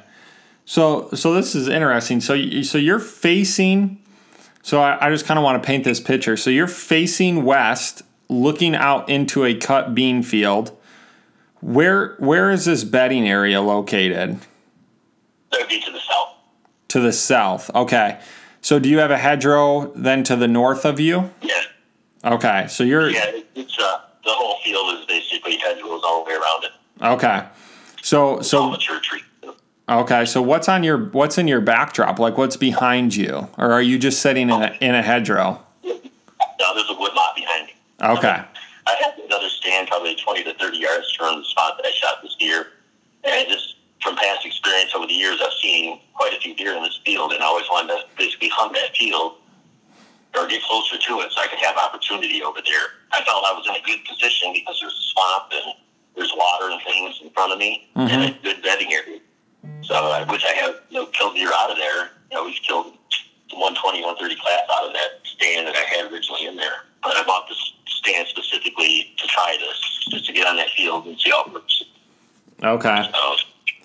So 0.70 1.08
so 1.14 1.34
this 1.34 1.56
is 1.56 1.66
interesting. 1.66 2.20
So 2.20 2.32
you, 2.32 2.62
so 2.62 2.78
you're 2.78 3.00
facing. 3.00 4.00
So 4.62 4.80
I, 4.80 5.04
I 5.04 5.10
just 5.10 5.26
kind 5.26 5.36
of 5.36 5.42
want 5.42 5.60
to 5.60 5.66
paint 5.66 5.82
this 5.82 5.98
picture. 5.98 6.36
So 6.36 6.48
you're 6.48 6.68
facing 6.68 7.44
west, 7.44 8.02
looking 8.28 8.76
out 8.76 9.08
into 9.08 9.44
a 9.44 9.52
cut 9.52 9.96
bean 9.96 10.22
field. 10.22 10.70
Where 11.60 12.14
where 12.20 12.52
is 12.52 12.66
this 12.66 12.84
bedding 12.84 13.28
area 13.28 13.60
located? 13.60 14.38
Be 15.50 15.80
to 15.80 15.90
the 15.90 15.98
south. 15.98 16.36
To 16.86 17.00
the 17.00 17.12
south. 17.12 17.74
Okay. 17.74 18.20
So 18.60 18.78
do 18.78 18.88
you 18.88 18.98
have 18.98 19.10
a 19.10 19.18
hedgerow 19.18 19.92
then 19.96 20.22
to 20.22 20.36
the 20.36 20.46
north 20.46 20.84
of 20.84 21.00
you? 21.00 21.32
Yeah, 21.42 21.62
Okay. 22.24 22.68
So 22.68 22.84
you're 22.84 23.10
yeah. 23.10 23.40
It's 23.56 23.76
uh, 23.76 24.02
the 24.22 24.30
whole 24.30 24.60
field 24.62 25.00
is 25.00 25.04
basically 25.06 25.56
hedgerows 25.56 26.02
all 26.04 26.22
the 26.22 26.30
way 26.30 26.36
around 26.36 26.62
it. 26.62 26.70
okay. 27.02 27.48
So 28.02 28.36
all 28.36 28.42
so 28.44 28.70
mature 28.70 29.00
trees. 29.00 29.24
Okay, 29.90 30.24
so 30.24 30.40
what's 30.40 30.68
on 30.68 30.84
your 30.84 31.06
what's 31.06 31.36
in 31.36 31.48
your 31.48 31.60
backdrop? 31.60 32.20
Like 32.20 32.38
what's 32.38 32.56
behind 32.56 33.16
you, 33.16 33.48
or 33.58 33.72
are 33.72 33.82
you 33.82 33.98
just 33.98 34.22
sitting 34.22 34.48
in 34.48 34.62
a 34.62 34.78
in 34.80 34.94
a 34.94 35.02
hedgerow? 35.02 35.60
Now 35.82 36.74
there's 36.74 36.88
a 36.88 36.94
wood 36.94 37.12
lot 37.12 37.34
behind 37.34 37.66
me. 37.66 37.74
Okay, 38.00 38.40
I 38.86 38.94
had 39.02 39.18
another 39.18 39.48
stand 39.48 39.88
probably 39.88 40.14
20 40.14 40.44
to 40.44 40.54
30 40.54 40.78
yards 40.78 41.12
from 41.18 41.38
the 41.38 41.44
spot 41.44 41.76
that 41.76 41.86
I 41.86 41.90
shot 41.90 42.22
this 42.22 42.36
deer. 42.38 42.68
And 43.24 43.48
just 43.48 43.76
from 44.00 44.14
past 44.14 44.46
experience 44.46 44.92
over 44.94 45.08
the 45.08 45.12
years, 45.12 45.40
I've 45.44 45.52
seen 45.60 46.00
quite 46.14 46.34
a 46.34 46.40
few 46.40 46.54
deer 46.54 46.76
in 46.76 46.84
this 46.84 47.00
field, 47.04 47.32
and 47.32 47.42
I 47.42 47.46
always 47.46 47.66
wanted 47.68 47.88
to 47.88 48.02
basically 48.16 48.48
hunt 48.48 48.72
that 48.74 48.96
field 48.96 49.38
or 50.36 50.46
get 50.46 50.62
closer 50.62 50.98
to 50.98 51.20
it 51.20 51.32
so 51.32 51.40
I 51.42 51.48
could 51.48 51.58
have 51.58 51.76
opportunity 51.76 52.44
over 52.44 52.60
there. 52.64 52.94
I 53.10 53.24
felt 53.24 53.44
I 53.44 53.52
was 53.52 53.66
in 53.66 53.74
a 53.74 53.84
good 53.84 54.04
position 54.06 54.52
because 54.54 54.78
there's 54.80 54.94
a 54.94 55.06
swamp 55.10 55.50
and 55.50 55.74
there's 56.14 56.32
water 56.36 56.70
and 56.70 56.80
things 56.82 57.18
in 57.22 57.30
front 57.30 57.52
of 57.52 57.58
me 57.58 57.90
and 57.96 58.08
a 58.08 58.26
mm-hmm. 58.28 58.44
good 58.44 58.62
bedding 58.62 58.92
area. 58.92 59.18
So 59.82 59.94
I 59.94 60.24
wish 60.30 60.44
I 60.44 60.52
had 60.54 60.74
you 60.90 60.98
know, 61.00 61.06
killed 61.06 61.34
deer 61.34 61.50
out 61.54 61.70
of 61.70 61.76
there. 61.76 62.10
Know, 62.32 62.44
we've 62.44 62.60
killed 62.66 62.86
120, 63.50 64.02
130 64.02 64.40
class 64.40 64.60
out 64.72 64.86
of 64.86 64.92
that 64.92 65.20
stand 65.24 65.66
that 65.66 65.74
I 65.76 65.80
had 65.96 66.12
originally 66.12 66.46
in 66.46 66.56
there. 66.56 66.84
But 67.02 67.16
I 67.16 67.24
bought 67.24 67.48
this 67.48 67.72
stand 67.86 68.28
specifically 68.28 69.12
to 69.18 69.26
try 69.26 69.56
this, 69.58 70.06
just 70.10 70.26
to 70.26 70.32
get 70.32 70.46
on 70.46 70.56
that 70.56 70.68
field 70.76 71.06
and 71.06 71.18
see 71.20 71.30
how 71.30 71.44
it 71.44 71.52
works. 71.52 71.82
okay. 72.62 73.10
So, 73.12 73.36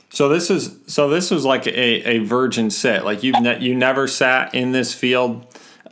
So 0.09 0.29
this 0.29 0.49
is 0.49 0.77
so 0.87 1.09
this 1.09 1.31
was 1.31 1.43
like 1.45 1.65
a, 1.65 1.71
a 2.09 2.17
virgin 2.19 2.69
sit. 2.69 3.03
Like 3.03 3.23
you 3.23 3.31
ne- 3.33 3.59
you 3.59 3.73
never 3.73 4.07
sat 4.07 4.53
in 4.53 4.71
this 4.73 4.93
field 4.93 5.45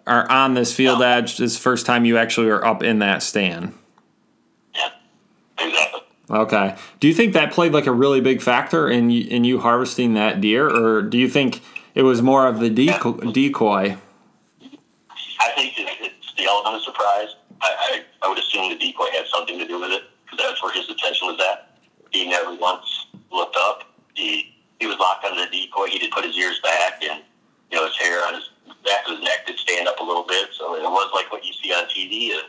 or 0.06 0.30
on 0.32 0.54
this 0.54 0.74
field 0.76 1.00
No. 1.00 1.06
edge. 1.06 1.38
This 1.38 1.58
first 1.58 1.86
time 1.86 2.06
you 2.06 2.18
actually 2.18 2.48
were 2.48 2.64
up 2.66 2.84
in 2.84 3.00
that 3.00 3.24
stand. 3.24 3.74
yeah, 4.76 4.90
exactly. 5.58 6.02
Okay. 6.34 6.76
Do 7.00 7.08
you 7.08 7.14
think 7.14 7.34
that 7.34 7.52
played 7.52 7.74
like 7.74 7.86
a 7.86 7.92
really 7.92 8.20
big 8.20 8.42
factor 8.42 8.90
in 8.90 9.12
in 9.12 9.44
you 9.44 9.60
harvesting 9.60 10.16
that 10.16 10.42
deer, 10.42 10.68
or 10.68 11.02
do 11.02 11.18
you 11.18 11.30
think 11.30 11.62
it 11.94 12.02
was 12.04 12.22
more 12.22 12.48
of 12.48 12.60
the 12.60 12.70
deco- 12.70 13.32
decoy? 13.34 13.98
I 15.40 15.52
think 15.56 15.74
it's 15.78 16.34
the 16.36 16.46
element 16.46 16.78
of 16.78 16.82
surprise. 16.82 17.36
I, 17.62 18.02
I, 18.22 18.26
I 18.26 18.30
would 18.30 18.40
assume 18.40 18.70
the 18.70 18.78
decoy 18.78 19.06
had 19.12 19.28
something 19.28 19.60
to 19.60 19.68
do 19.68 19.80
with 19.80 19.92
it 19.92 20.04
because 20.26 20.40
that's 20.44 20.64
where 20.64 20.74
his 20.74 20.90
attention 20.90 21.28
was 21.28 21.40
at. 21.40 21.78
He 22.12 22.28
never 22.28 22.56
once 22.56 23.08
looked 23.32 23.56
up. 23.58 23.84
He 24.16 24.56
he 24.80 24.88
was 24.88 24.98
locked 24.98 25.26
on 25.26 25.38
the 25.38 25.46
decoy. 25.52 25.88
He 25.88 26.00
did 26.00 26.12
put 26.12 26.26
his 26.26 26.36
ears 26.36 26.60
back, 26.64 27.04
and 27.04 27.22
you 27.72 27.78
know 27.78 27.86
his 27.86 27.98
hair 27.98 28.26
on 28.28 28.34
his 28.34 28.50
back 28.84 29.06
of 29.08 29.18
his 29.18 29.24
neck 29.24 29.46
did 29.46 29.58
stand 29.60 29.88
up 29.88 30.00
a 30.00 30.04
little 30.04 30.26
bit. 30.26 30.50
So 30.58 30.76
it 30.76 30.82
was 30.82 31.12
like 31.14 31.32
what 31.32 31.46
you 31.46 31.54
see 31.54 31.72
on 31.72 31.86
TV. 31.86 32.32
And, 32.32 32.48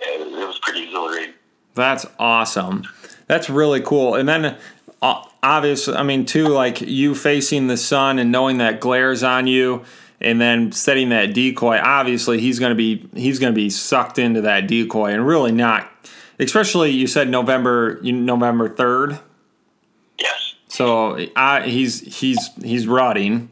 and 0.00 0.34
it 0.34 0.46
was 0.46 0.58
pretty 0.58 0.84
exhilarating. 0.84 1.34
That's 1.76 2.06
awesome. 2.18 2.84
That's 3.28 3.48
really 3.48 3.80
cool. 3.80 4.16
And 4.16 4.28
then, 4.28 4.56
uh, 5.02 5.24
obviously, 5.42 5.94
I 5.94 6.02
mean, 6.02 6.26
too, 6.26 6.48
like 6.48 6.80
you 6.80 7.14
facing 7.14 7.68
the 7.68 7.76
sun 7.76 8.18
and 8.18 8.32
knowing 8.32 8.58
that 8.58 8.80
glares 8.80 9.22
on 9.22 9.46
you, 9.46 9.84
and 10.20 10.40
then 10.40 10.72
setting 10.72 11.10
that 11.10 11.34
decoy. 11.34 11.78
Obviously, 11.78 12.40
he's 12.40 12.58
gonna 12.58 12.74
be 12.74 13.08
he's 13.14 13.38
gonna 13.38 13.52
be 13.52 13.70
sucked 13.70 14.18
into 14.18 14.40
that 14.42 14.66
decoy 14.66 15.12
and 15.12 15.26
really 15.26 15.52
not. 15.52 15.90
Especially, 16.38 16.90
you 16.90 17.06
said 17.06 17.28
November 17.28 18.00
November 18.02 18.68
third. 18.68 19.18
Yes. 20.18 20.54
So 20.68 21.26
I, 21.36 21.62
he's 21.62 22.18
he's 22.18 22.50
he's 22.62 22.86
rutting. 22.86 23.50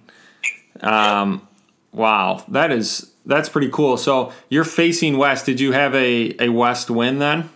Um, 0.81 1.47
wow, 1.93 2.45
that 2.49 2.73
is 2.73 3.13
that's 3.27 3.49
pretty 3.49 3.69
cool. 3.69 3.97
So 3.97 4.33
you're 4.49 4.65
facing 4.65 5.19
west. 5.19 5.47
Did 5.47 5.61
you 5.61 5.73
have 5.73 5.95
a, 5.95 6.35
a 6.43 6.49
west 6.51 6.91
wind 6.91 7.21
then? 7.21 7.51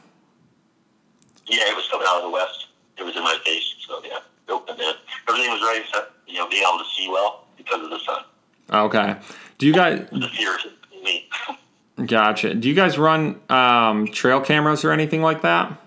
Yeah, 1.48 1.70
it 1.70 1.76
was 1.76 1.88
coming 1.90 2.06
out 2.08 2.18
of 2.18 2.22
the 2.24 2.30
west. 2.30 2.66
It 2.98 3.02
was 3.04 3.16
in 3.16 3.22
my 3.22 3.38
face. 3.44 3.74
So 3.86 4.00
yeah, 4.04 4.18
opened 4.48 4.80
it. 4.80 4.96
Everything 5.28 5.50
was 5.50 5.62
ready 5.62 5.84
to 5.92 6.06
you 6.26 6.38
know 6.38 6.48
being 6.48 6.62
able 6.62 6.78
to 6.78 6.90
see 6.96 7.08
well 7.08 7.46
because 7.56 7.82
of 7.82 7.90
the 7.90 7.98
sun. 8.00 8.22
Okay. 8.70 9.16
Do 9.58 9.66
you 9.66 9.72
guys 9.72 10.06
The 10.12 10.28
fear 10.28 10.56
me. 11.02 11.28
gotcha? 12.06 12.54
Do 12.54 12.68
you 12.68 12.74
guys 12.74 12.98
run 12.98 13.40
um, 13.48 14.06
trail 14.08 14.40
cameras 14.40 14.84
or 14.84 14.92
anything 14.92 15.22
like 15.22 15.42
that? 15.42 15.80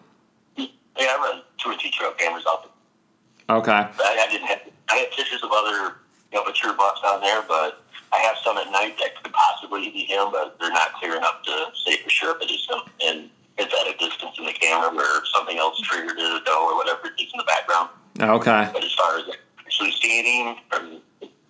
Yeah, 0.58 0.68
I 1.00 1.18
run 1.18 1.42
two 1.58 1.70
or 1.70 1.78
three 1.78 1.92
trail 1.92 2.12
cameras 2.18 2.44
out 2.50 2.64
there. 2.64 3.58
Okay. 3.58 3.72
I, 3.72 3.92
I 4.28 4.32
didn't 4.32 4.48
have. 4.48 4.60
I 4.90 4.96
had 4.98 5.12
pictures 5.12 5.42
of 5.44 5.52
other 5.54 5.96
you 6.32 6.40
know 6.40 6.46
mature 6.46 6.74
bucks 6.74 7.02
down 7.02 7.22
there, 7.22 7.44
but 7.48 7.84
I 8.14 8.18
have 8.20 8.36
some 8.44 8.58
at 8.58 8.72
night 8.72 8.96
that 9.00 9.22
could 9.22 9.32
possibly 9.34 9.90
be 9.90 10.04
him, 10.06 10.30
but 10.32 10.58
they're 10.60 10.72
not 10.72 10.94
clear 10.94 11.16
enough 11.18 11.42
to 11.44 11.68
say 11.86 11.98
for 12.04 12.10
sure 12.10 12.36
if 12.36 12.42
it 12.42 12.52
is 12.52 12.68
him. 12.70 12.80
And 13.02 13.30
it's 13.58 13.74
at 13.74 13.94
a 13.94 13.98
distance 13.98 14.38
in 14.40 14.46
the 14.46 14.54
camera 14.54 14.94
where 14.96 15.26
something 15.34 15.58
else 15.58 15.80
triggered 15.82 16.18
it, 16.18 16.42
a 16.42 16.42
doe 16.46 16.70
or 16.72 16.78
whatever 16.78 17.08
it 17.08 17.22
is 17.22 17.30
in 17.34 17.38
the 17.38 17.44
background. 17.44 17.90
Okay. 18.20 18.70
But 18.74 18.84
as 18.84 18.94
far 18.94 19.20
as 19.20 19.26
actually 19.60 19.92
seeing 19.92 20.46
him 20.46 20.56
from 20.70 21.02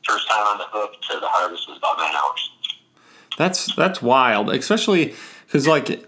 first 0.08 0.28
time 0.28 0.46
on 0.48 0.58
the 0.58 0.66
hook 0.70 0.94
to 1.10 1.20
the 1.20 1.28
harvest 1.28 1.68
was 1.68 1.78
about 1.78 1.98
nine 1.98 2.14
hours. 2.16 2.52
That's 3.38 3.76
that's 3.76 4.02
wild, 4.02 4.50
especially 4.50 5.16
because 5.46 5.68
like 5.68 6.06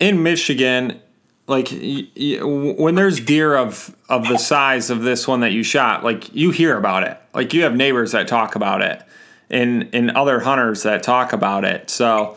in 0.00 0.22
Michigan, 0.22 1.00
like 1.46 1.68
y- 1.70 2.08
y- 2.16 2.40
when 2.42 2.94
there's 2.94 3.20
deer 3.20 3.56
of 3.56 3.94
of 4.08 4.28
the 4.28 4.38
size 4.38 4.90
of 4.90 5.02
this 5.02 5.28
one 5.28 5.40
that 5.40 5.52
you 5.52 5.62
shot, 5.62 6.04
like 6.04 6.34
you 6.34 6.50
hear 6.50 6.76
about 6.76 7.04
it. 7.04 7.18
Like 7.34 7.54
you 7.54 7.62
have 7.62 7.76
neighbors 7.76 8.12
that 8.12 8.28
talk 8.28 8.56
about 8.56 8.82
it, 8.82 9.02
and 9.48 9.88
and 9.92 10.10
other 10.10 10.40
hunters 10.40 10.82
that 10.82 11.02
talk 11.02 11.32
about 11.32 11.64
it. 11.64 11.88
So, 11.88 12.36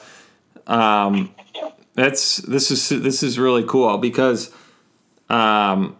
um, 0.67 1.33
that's 1.99 2.37
this 2.37 2.71
is 2.71 2.89
this 3.01 3.23
is 3.23 3.37
really 3.37 3.63
cool 3.63 3.97
because, 3.97 4.51
um, 5.29 5.97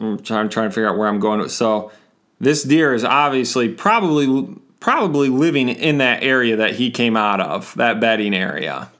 I'm 0.00 0.18
trying, 0.22 0.48
trying 0.48 0.68
to 0.68 0.74
figure 0.74 0.88
out 0.88 0.98
where 0.98 1.08
I'm 1.08 1.20
going. 1.20 1.48
So, 1.48 1.92
this 2.40 2.62
deer 2.62 2.94
is 2.94 3.04
obviously 3.04 3.68
probably 3.68 4.56
probably 4.80 5.28
living 5.28 5.68
in 5.68 5.98
that 5.98 6.22
area 6.22 6.56
that 6.56 6.74
he 6.74 6.90
came 6.90 7.16
out 7.16 7.40
of, 7.40 7.72
that 7.76 8.00
bedding 8.00 8.34
area. 8.34 8.90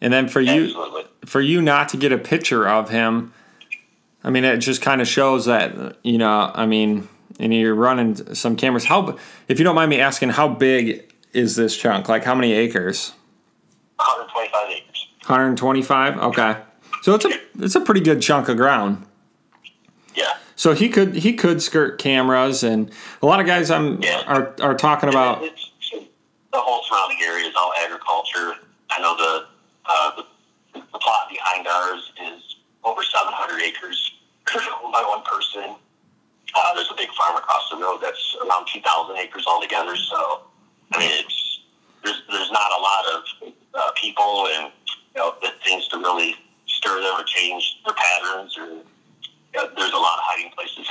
And 0.00 0.12
then 0.12 0.28
for 0.28 0.40
you 0.40 1.04
for 1.24 1.40
you 1.40 1.62
not 1.62 1.88
to 1.90 1.96
get 1.96 2.12
a 2.12 2.18
picture 2.18 2.68
of 2.68 2.90
him, 2.90 3.32
I 4.22 4.30
mean, 4.30 4.44
it 4.44 4.58
just 4.58 4.82
kind 4.82 5.00
of 5.00 5.08
shows 5.08 5.46
that 5.46 5.96
you 6.02 6.18
know. 6.18 6.52
I 6.54 6.66
mean, 6.66 7.08
and 7.38 7.52
you're 7.54 7.74
running 7.74 8.34
some 8.34 8.56
cameras. 8.56 8.84
How, 8.84 9.16
if 9.48 9.58
you 9.58 9.64
don't 9.64 9.74
mind 9.74 9.90
me 9.90 10.00
asking, 10.00 10.30
how 10.30 10.48
big 10.48 11.12
is 11.32 11.56
this 11.56 11.76
chunk? 11.76 12.08
Like, 12.08 12.24
how 12.24 12.34
many 12.34 12.52
acres? 12.52 13.12
125 13.96 14.70
acres. 14.70 14.83
125. 15.28 16.18
Okay, 16.18 16.56
so 17.02 17.14
it's 17.14 17.24
a 17.24 17.30
it's 17.58 17.74
a 17.74 17.80
pretty 17.80 18.00
good 18.00 18.20
chunk 18.22 18.48
of 18.48 18.56
ground. 18.56 19.04
Yeah. 20.14 20.34
So 20.56 20.74
he 20.74 20.88
could 20.88 21.14
he 21.16 21.32
could 21.34 21.62
skirt 21.62 21.98
cameras, 21.98 22.62
and 22.62 22.90
a 23.22 23.26
lot 23.26 23.40
of 23.40 23.46
guys 23.46 23.70
I'm 23.70 24.02
Yeah. 24.02 24.22
are 24.26 24.54
are 24.60 24.74
talking 24.74 25.08
about. 25.08 25.42
It's, 25.42 25.70
the 26.52 26.60
whole 26.60 26.84
surrounding 26.84 27.18
area 27.26 27.48
is 27.48 27.54
all 27.56 27.72
agriculture. 27.84 28.54
I 28.90 29.00
know 29.02 29.16
the, 29.16 29.46
uh, 29.86 30.10
the 30.16 30.80
the 30.92 30.98
plot 30.98 31.28
behind 31.28 31.66
ours 31.66 32.12
is 32.22 32.56
over 32.84 33.02
700 33.02 33.60
acres 33.60 34.12
owned 34.54 34.92
by 34.92 35.02
one 35.02 35.22
person. 35.24 35.74
Uh, 36.54 36.74
there's 36.74 36.90
a 36.92 36.96
big 36.96 37.08
farm 37.18 37.36
across 37.36 37.68
the 37.70 37.76
road 37.76 37.98
that's 38.00 38.36
around 38.46 38.66
2,000 38.72 39.16
acres 39.18 39.44
altogether. 39.48 39.96
So, 39.96 40.42
I 40.92 40.98
mean, 41.00 41.10
it's 41.12 41.60
there's 42.04 42.22
there's 42.30 42.52
not 42.52 42.70
a 42.70 42.80
lot 42.80 43.04
of 43.14 43.52
uh, 43.74 43.90
people 44.00 44.46
and 44.54 44.70
you 45.14 45.20
know 45.20 45.34
the 45.40 45.50
things 45.64 45.88
to 45.88 45.98
really 45.98 46.34
stir 46.66 47.00
them 47.00 47.20
or 47.20 47.24
change 47.24 47.80
their 47.84 47.94
patterns 47.94 48.56
or. 48.58 48.66
You 48.66 49.62
know, 49.62 49.70
there's 49.76 49.92
a 49.92 49.96
lot 49.96 50.18
of 50.18 50.24
hiding 50.24 50.50
places. 50.50 50.84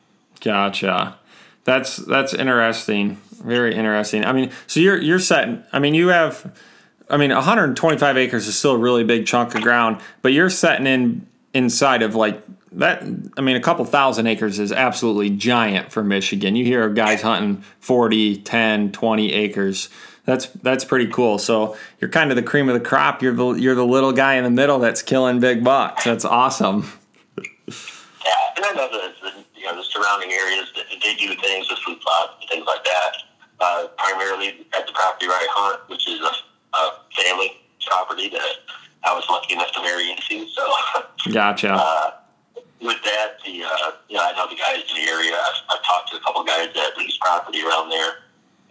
Gotcha. 0.40 1.18
That's 1.64 1.96
that's 1.96 2.32
interesting. 2.32 3.16
Very 3.42 3.74
interesting. 3.74 4.24
I 4.24 4.32
mean, 4.32 4.52
so 4.66 4.80
you're 4.80 5.00
you're 5.00 5.18
setting. 5.18 5.64
I 5.72 5.80
mean, 5.80 5.94
you 5.94 6.08
have. 6.08 6.56
I 7.08 7.16
mean, 7.16 7.30
125 7.30 8.16
acres 8.16 8.48
is 8.48 8.58
still 8.58 8.72
a 8.72 8.78
really 8.78 9.04
big 9.04 9.26
chunk 9.26 9.54
of 9.54 9.62
ground, 9.62 10.00
but 10.22 10.32
you're 10.32 10.50
setting 10.50 10.86
in 10.86 11.26
inside 11.52 12.02
of 12.02 12.14
like 12.14 12.42
that. 12.72 13.02
I 13.36 13.40
mean, 13.40 13.56
a 13.56 13.60
couple 13.60 13.84
thousand 13.84 14.28
acres 14.28 14.58
is 14.58 14.72
absolutely 14.72 15.30
giant 15.30 15.92
for 15.92 16.02
Michigan. 16.02 16.56
You 16.56 16.64
hear 16.64 16.84
of 16.84 16.94
guys 16.94 17.22
hunting 17.22 17.64
40, 17.80 18.38
10, 18.38 18.92
20 18.92 19.32
acres. 19.32 19.88
That's 20.26 20.46
that's 20.46 20.84
pretty 20.84 21.06
cool. 21.06 21.38
So 21.38 21.76
you're 22.00 22.10
kind 22.10 22.30
of 22.30 22.36
the 22.36 22.42
cream 22.42 22.68
of 22.68 22.74
the 22.74 22.86
crop. 22.86 23.22
You're 23.22 23.32
the 23.32 23.54
you're 23.54 23.76
the 23.76 23.86
little 23.86 24.12
guy 24.12 24.34
in 24.34 24.44
the 24.44 24.50
middle 24.50 24.80
that's 24.80 25.00
killing 25.00 25.40
big 25.40 25.62
bucks. 25.64 26.04
That's 26.04 26.24
awesome. 26.24 26.90
Yeah, 27.38 28.32
and 28.56 28.64
I 28.64 28.72
know 28.74 28.88
the, 28.90 29.12
the 29.22 29.44
you 29.54 29.66
know 29.66 29.76
the 29.76 29.84
surrounding 29.84 30.32
areas 30.32 30.72
that 30.74 30.86
they 30.90 31.14
do 31.14 31.34
things 31.40 31.70
with 31.70 31.78
food 31.78 32.00
plots 32.00 32.32
and 32.40 32.50
things 32.50 32.66
like 32.66 32.84
that. 32.84 33.12
Uh, 33.58 33.86
primarily 33.96 34.66
at 34.76 34.86
the 34.86 34.92
property 34.92 35.26
right 35.26 35.46
hunt, 35.48 35.88
which 35.88 36.06
is 36.06 36.20
a, 36.20 36.76
a 36.76 37.00
family 37.16 37.52
property 37.86 38.28
that 38.28 38.56
I 39.04 39.14
was 39.14 39.24
lucky 39.30 39.54
enough 39.54 39.72
to 39.72 39.80
marry 39.80 40.10
into. 40.10 40.46
So 40.48 41.32
Gotcha. 41.32 41.72
uh, 41.72 42.10
with 42.82 43.02
that, 43.04 43.38
the 43.44 43.62
uh, 43.62 43.92
you 44.08 44.16
know 44.16 44.24
I 44.24 44.32
know 44.36 44.48
the 44.50 44.56
guys 44.56 44.82
in 44.90 45.04
the 45.04 45.08
area. 45.08 45.32
I've, 45.32 45.78
I've 45.78 45.84
talked 45.84 46.10
to 46.10 46.16
a 46.16 46.20
couple 46.20 46.42
guys 46.44 46.68
that 46.74 46.98
lease 46.98 47.16
property 47.18 47.62
around 47.62 47.90
there, 47.90 48.14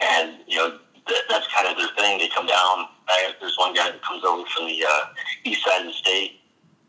and 0.00 0.36
you 0.46 0.58
know 0.58 0.78
that, 1.06 1.22
that's 1.28 1.46
kind 1.54 1.68
of 1.68 1.76
their 1.76 1.88
thing. 1.96 2.18
They 2.18 2.28
come 2.28 2.46
down. 2.46 2.86
I, 3.08 3.34
there's 3.40 3.56
one 3.58 3.74
guy 3.74 3.90
that 3.90 4.02
comes 4.02 4.24
over 4.24 4.44
from 4.50 4.66
the 4.66 4.84
uh, 4.84 5.04
east 5.44 5.64
side 5.64 5.80
of 5.80 5.86
the 5.86 5.92
state, 5.92 6.40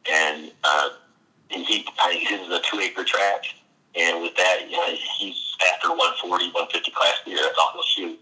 and 0.10 0.52
uh, 0.64 0.90
and 1.52 1.66
he 1.66 1.86
I 2.00 2.14
his 2.14 2.42
is 2.42 2.50
a 2.50 2.62
two 2.62 2.80
acre 2.80 3.04
tract, 3.04 3.54
and 3.96 4.22
with 4.22 4.36
that, 4.36 4.70
you 4.70 4.78
know, 4.78 4.88
he's 5.20 5.56
after 5.74 5.90
140, 5.90 6.46
150 6.52 6.92
class 6.92 7.14
deer. 7.26 7.38
That's 7.42 7.58
all 7.60 7.72
he'll 7.74 7.84
shoot. 7.84 8.20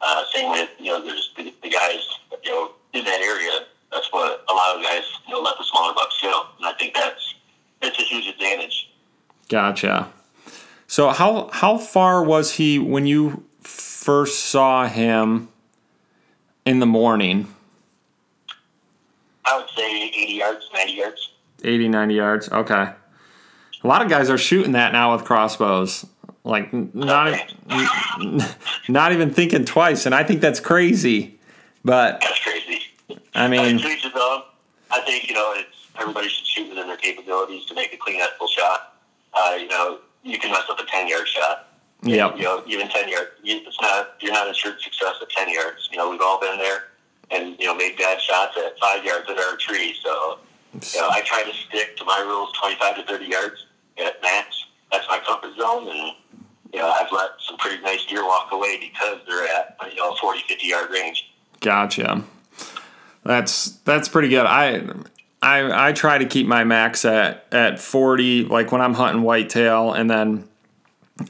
Uh, 0.00 0.24
same 0.34 0.50
with 0.50 0.70
you 0.78 0.86
know, 0.86 1.04
there's 1.04 1.32
the, 1.36 1.52
the 1.62 1.70
guys 1.70 2.00
you 2.42 2.50
know 2.50 2.72
in 2.92 3.04
that 3.04 3.20
area. 3.20 3.66
That's 3.92 4.10
what 4.12 4.44
a 4.48 4.52
lot 4.52 4.76
of 4.76 4.82
guys 4.82 5.04
you 5.26 5.34
know 5.34 5.40
let 5.40 5.56
the 5.58 5.64
smaller 5.64 5.94
bucks 5.94 6.18
go, 6.22 6.46
and 6.58 6.66
I 6.66 6.72
think 6.78 6.94
that's 6.94 7.34
it's 7.82 7.98
a 7.98 8.02
huge 8.02 8.26
advantage. 8.26 8.90
Gotcha. 9.48 10.10
So 10.86 11.10
how 11.10 11.50
how 11.52 11.78
far 11.78 12.24
was 12.24 12.54
he 12.54 12.78
when 12.78 13.06
you 13.06 13.44
first 14.10 14.46
saw 14.46 14.88
him 14.88 15.48
in 16.66 16.80
the 16.80 16.86
morning? 16.86 17.46
I 19.44 19.56
would 19.56 19.70
say 19.70 20.08
80 20.08 20.32
yards, 20.32 20.68
90 20.74 20.92
yards. 20.94 21.30
80, 21.62 21.88
90 21.88 22.14
yards. 22.14 22.48
Okay. 22.48 22.74
A 23.84 23.86
lot 23.86 24.02
of 24.02 24.08
guys 24.08 24.28
are 24.28 24.36
shooting 24.36 24.72
that 24.72 24.92
now 24.92 25.14
with 25.14 25.24
crossbows. 25.24 26.04
Like 26.42 26.72
not 26.72 27.34
e- 27.34 28.40
not 28.88 29.12
even 29.12 29.32
thinking 29.32 29.64
twice, 29.64 30.06
and 30.06 30.14
I 30.14 30.24
think 30.24 30.40
that's 30.40 30.58
crazy. 30.58 31.38
But 31.84 32.20
That's 32.20 32.42
crazy. 32.42 32.80
I 33.36 33.44
I 33.44 33.48
mean, 33.48 33.76
each. 33.76 33.84
I 33.84 35.00
think 35.06 35.28
you 35.28 35.34
know 35.34 35.54
it's 35.56 35.86
everybody 36.00 36.28
should 36.28 36.46
shoot 36.48 36.68
within 36.68 36.88
their 36.88 36.96
capabilities 36.96 37.64
to 37.66 37.74
make 37.74 37.94
a 37.94 37.96
clean, 37.96 38.20
ethical 38.20 38.48
shot. 38.48 38.96
Uh, 39.34 39.56
you 39.60 39.68
know, 39.68 40.00
you 40.24 40.36
can 40.36 40.50
mess 40.50 40.64
up 40.68 40.80
a 40.80 40.84
10 40.84 41.06
yard 41.06 41.28
shot. 41.28 41.68
Yep, 42.02 42.36
You 42.36 42.44
know, 42.44 42.62
even 42.66 42.88
10 42.88 43.08
yards, 43.08 43.30
it's 43.42 43.80
not 43.80 44.14
you're 44.20 44.32
not 44.32 44.48
assured 44.50 44.80
success 44.80 45.16
at 45.20 45.28
10 45.30 45.50
yards. 45.50 45.88
You 45.90 45.98
know, 45.98 46.10
we've 46.10 46.20
all 46.22 46.40
been 46.40 46.58
there, 46.58 46.88
and 47.30 47.56
you 47.58 47.66
know, 47.66 47.74
made 47.74 47.96
bad 47.98 48.20
shots 48.20 48.56
at 48.56 48.78
five 48.78 49.04
yards 49.04 49.28
at 49.30 49.38
our 49.38 49.56
tree. 49.56 49.94
So, 50.02 50.38
you 50.74 51.00
know, 51.00 51.08
I 51.10 51.20
try 51.22 51.42
to 51.42 51.52
stick 51.52 51.96
to 51.98 52.04
my 52.04 52.20
rules, 52.20 52.52
25 52.60 52.96
to 52.96 53.02
30 53.04 53.24
yards 53.26 53.66
at 53.98 54.20
max. 54.22 54.64
That's 54.90 55.06
my 55.08 55.20
comfort 55.26 55.56
zone, 55.56 55.88
and 55.88 56.16
you 56.72 56.78
know, 56.80 56.88
I've 56.90 57.10
let 57.12 57.30
some 57.46 57.56
pretty 57.58 57.82
nice 57.82 58.04
deer 58.06 58.24
walk 58.24 58.48
away 58.52 58.78
because 58.78 59.18
they're 59.26 59.44
at 59.44 59.76
you 59.90 59.96
know 59.96 60.14
40, 60.20 60.40
50 60.48 60.66
yard 60.66 60.90
range. 60.90 61.30
gotcha. 61.60 62.22
That's 63.24 63.72
that's 63.84 64.08
pretty 64.08 64.28
good. 64.28 64.46
I 64.46 64.82
I 65.42 65.88
I 65.88 65.92
try 65.92 66.18
to 66.18 66.24
keep 66.24 66.46
my 66.46 66.64
max 66.64 67.04
at 67.04 67.46
at 67.52 67.78
40 67.78 68.44
like 68.44 68.72
when 68.72 68.80
I'm 68.80 68.94
hunting 68.94 69.22
whitetail 69.22 69.92
and 69.92 70.08
then 70.10 70.48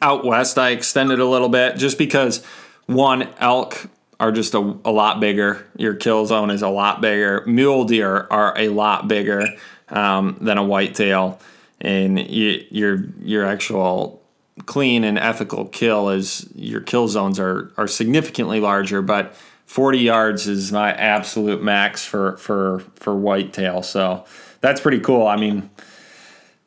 out 0.02 0.24
west 0.24 0.58
I 0.58 0.70
extended 0.70 1.20
a 1.20 1.26
little 1.26 1.48
bit 1.48 1.76
just 1.76 1.98
because 1.98 2.44
one 2.86 3.28
elk 3.38 3.88
are 4.20 4.30
just 4.30 4.54
a, 4.54 4.58
a 4.84 4.92
lot 4.92 5.18
bigger. 5.18 5.66
Your 5.76 5.94
kill 5.94 6.26
zone 6.26 6.50
is 6.50 6.62
a 6.62 6.68
lot 6.68 7.00
bigger. 7.00 7.42
Mule 7.46 7.84
deer 7.84 8.26
are 8.30 8.56
a 8.56 8.68
lot 8.68 9.08
bigger 9.08 9.46
um, 9.88 10.36
than 10.40 10.58
a 10.58 10.62
whitetail, 10.62 11.40
and 11.80 12.18
you, 12.18 12.64
your 12.70 13.04
your 13.22 13.46
actual 13.46 14.22
clean 14.66 15.04
and 15.04 15.18
ethical 15.18 15.64
kill 15.64 16.10
is 16.10 16.48
your 16.54 16.82
kill 16.82 17.08
zones 17.08 17.40
are 17.40 17.72
are 17.78 17.88
significantly 17.88 18.60
larger. 18.60 19.00
But 19.00 19.34
40 19.64 19.98
yards 19.98 20.46
is 20.46 20.70
my 20.70 20.92
absolute 20.92 21.62
max 21.62 22.04
for 22.04 22.36
for 22.36 22.80
for 22.96 23.16
whitetail. 23.16 23.82
So 23.82 24.26
that's 24.60 24.80
pretty 24.80 25.00
cool. 25.00 25.26
I 25.26 25.36
mean. 25.36 25.70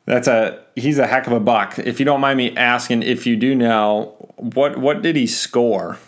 That's 0.06 0.28
a 0.28 0.62
he's 0.76 0.98
a 0.98 1.06
heck 1.06 1.26
of 1.26 1.32
a 1.32 1.40
buck. 1.40 1.78
If 1.78 1.98
you 1.98 2.04
don't 2.04 2.20
mind 2.20 2.36
me 2.36 2.56
asking, 2.56 3.02
if 3.02 3.26
you 3.26 3.36
do 3.36 3.54
now, 3.54 4.14
what 4.36 4.78
what 4.78 5.02
did 5.02 5.16
he 5.16 5.26
score? 5.26 5.98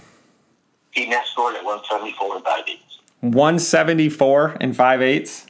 He 0.91 1.09
net 1.09 1.27
scored 1.27 1.57
at 1.57 1.65
174 1.65 2.37
and 2.37 2.45
five 2.45 2.65
eighths. 2.69 2.87
174 3.21 4.57
and 4.61 4.77
5 4.77 5.03
eighths? 5.03 5.47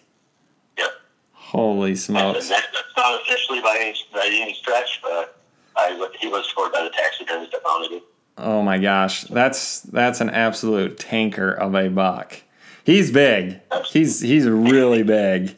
Yep. 0.78 0.88
Holy 1.32 1.96
smokes. 1.96 2.48
that, 2.48 2.64
that's 2.72 2.96
not 2.96 3.20
officially 3.20 3.60
by 3.60 3.76
any, 3.80 3.94
by 4.12 4.26
any 4.26 4.54
stretch, 4.54 5.00
but 5.02 5.38
I, 5.76 6.10
he 6.18 6.28
was 6.28 6.46
scored 6.46 6.72
by 6.72 6.82
the 6.82 6.90
taxidermist 6.90 7.52
that 7.52 7.60
mounted 7.64 7.96
it. 7.96 8.02
Oh 8.38 8.62
my 8.62 8.78
gosh. 8.78 9.24
That's 9.24 9.80
that's 9.80 10.20
an 10.20 10.30
absolute 10.30 10.98
tanker 10.98 11.50
of 11.50 11.74
a 11.74 11.88
buck. 11.88 12.42
He's 12.84 13.10
big. 13.10 13.60
He's 13.86 14.20
he's 14.20 14.46
really 14.46 15.02
big. 15.02 15.56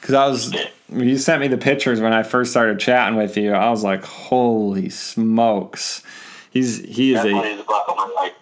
Cuz 0.00 0.14
I 0.14 0.26
was 0.26 0.54
you 0.92 1.18
sent 1.18 1.40
me 1.40 1.48
the 1.48 1.58
pictures 1.58 2.00
when 2.00 2.12
I 2.12 2.22
first 2.22 2.50
started 2.50 2.80
chatting 2.80 3.16
with 3.16 3.36
you. 3.36 3.52
I 3.52 3.70
was 3.70 3.84
like, 3.84 4.04
"Holy 4.04 4.88
smokes." 4.88 6.02
He's 6.50 6.78
he 6.78 7.14
is 7.14 7.22
Definitely 7.22 7.52
a 7.52 7.56
the 7.58 7.62
block 7.62 7.86
of 7.88 7.96
my 7.96 8.08
life, 8.16 8.32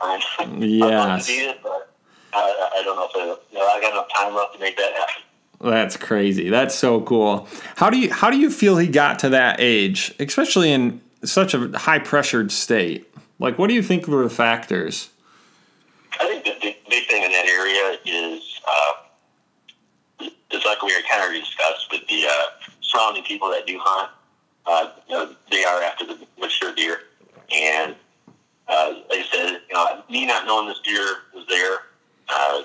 man. 0.40 0.62
I'd 0.62 0.62
Yes. 0.62 1.28
it, 1.28 1.58
but 1.62 1.92
I, 2.32 2.70
I 2.78 2.82
don't 2.82 2.96
know 2.96 3.04
if 3.04 3.16
I, 3.16 3.24
you 3.52 3.58
know, 3.58 3.66
I 3.66 3.80
got 3.80 3.92
enough 3.92 4.08
time 4.14 4.34
left 4.34 4.54
to 4.54 4.60
make 4.60 4.76
that 4.76 4.92
happen. 4.94 5.22
That's 5.60 5.96
crazy. 5.96 6.48
That's 6.50 6.74
so 6.74 7.00
cool. 7.02 7.48
How 7.76 7.90
do 7.90 7.98
you 7.98 8.12
how 8.12 8.30
do 8.30 8.38
you 8.38 8.50
feel 8.50 8.78
he 8.78 8.86
got 8.86 9.18
to 9.20 9.28
that 9.30 9.60
age, 9.60 10.14
especially 10.18 10.72
in 10.72 11.00
such 11.24 11.52
a 11.52 11.76
high 11.76 11.98
pressured 11.98 12.52
state? 12.52 13.12
Like, 13.38 13.58
what 13.58 13.68
do 13.68 13.74
you 13.74 13.82
think 13.82 14.06
were 14.06 14.22
the 14.22 14.30
factors? 14.30 15.10
I 16.20 16.26
think 16.26 16.44
the 16.44 16.54
big, 16.60 16.76
big 16.88 17.06
thing 17.08 17.22
in 17.22 17.32
that 17.32 17.46
area 21.18 21.40
is 21.40 21.48
it's 21.48 21.58
like 21.58 21.68
we 21.68 21.68
were 21.68 21.68
kind 21.68 21.74
of 21.76 21.84
discussed 21.84 21.86
with 21.90 22.06
the 22.08 22.26
uh, 22.26 22.46
surrounding 22.80 23.24
people 23.24 23.50
that 23.50 23.66
do 23.66 23.78
hunt, 23.80 24.10
uh, 24.66 24.90
you 25.08 25.14
know, 25.14 25.34
they 25.50 25.64
are 25.64 25.82
after 25.82 26.06
the 26.06 26.18
mature 26.38 26.74
deer. 26.74 27.00
And 27.52 27.94
uh, 28.68 28.94
like 29.08 29.20
I 29.20 29.26
said, 29.32 29.60
you 29.68 29.74
know, 29.74 30.02
me 30.10 30.26
not 30.26 30.46
knowing 30.46 30.68
this 30.68 30.80
deer 30.80 31.24
was 31.34 31.46
there. 31.48 31.78
Uh, 32.28 32.62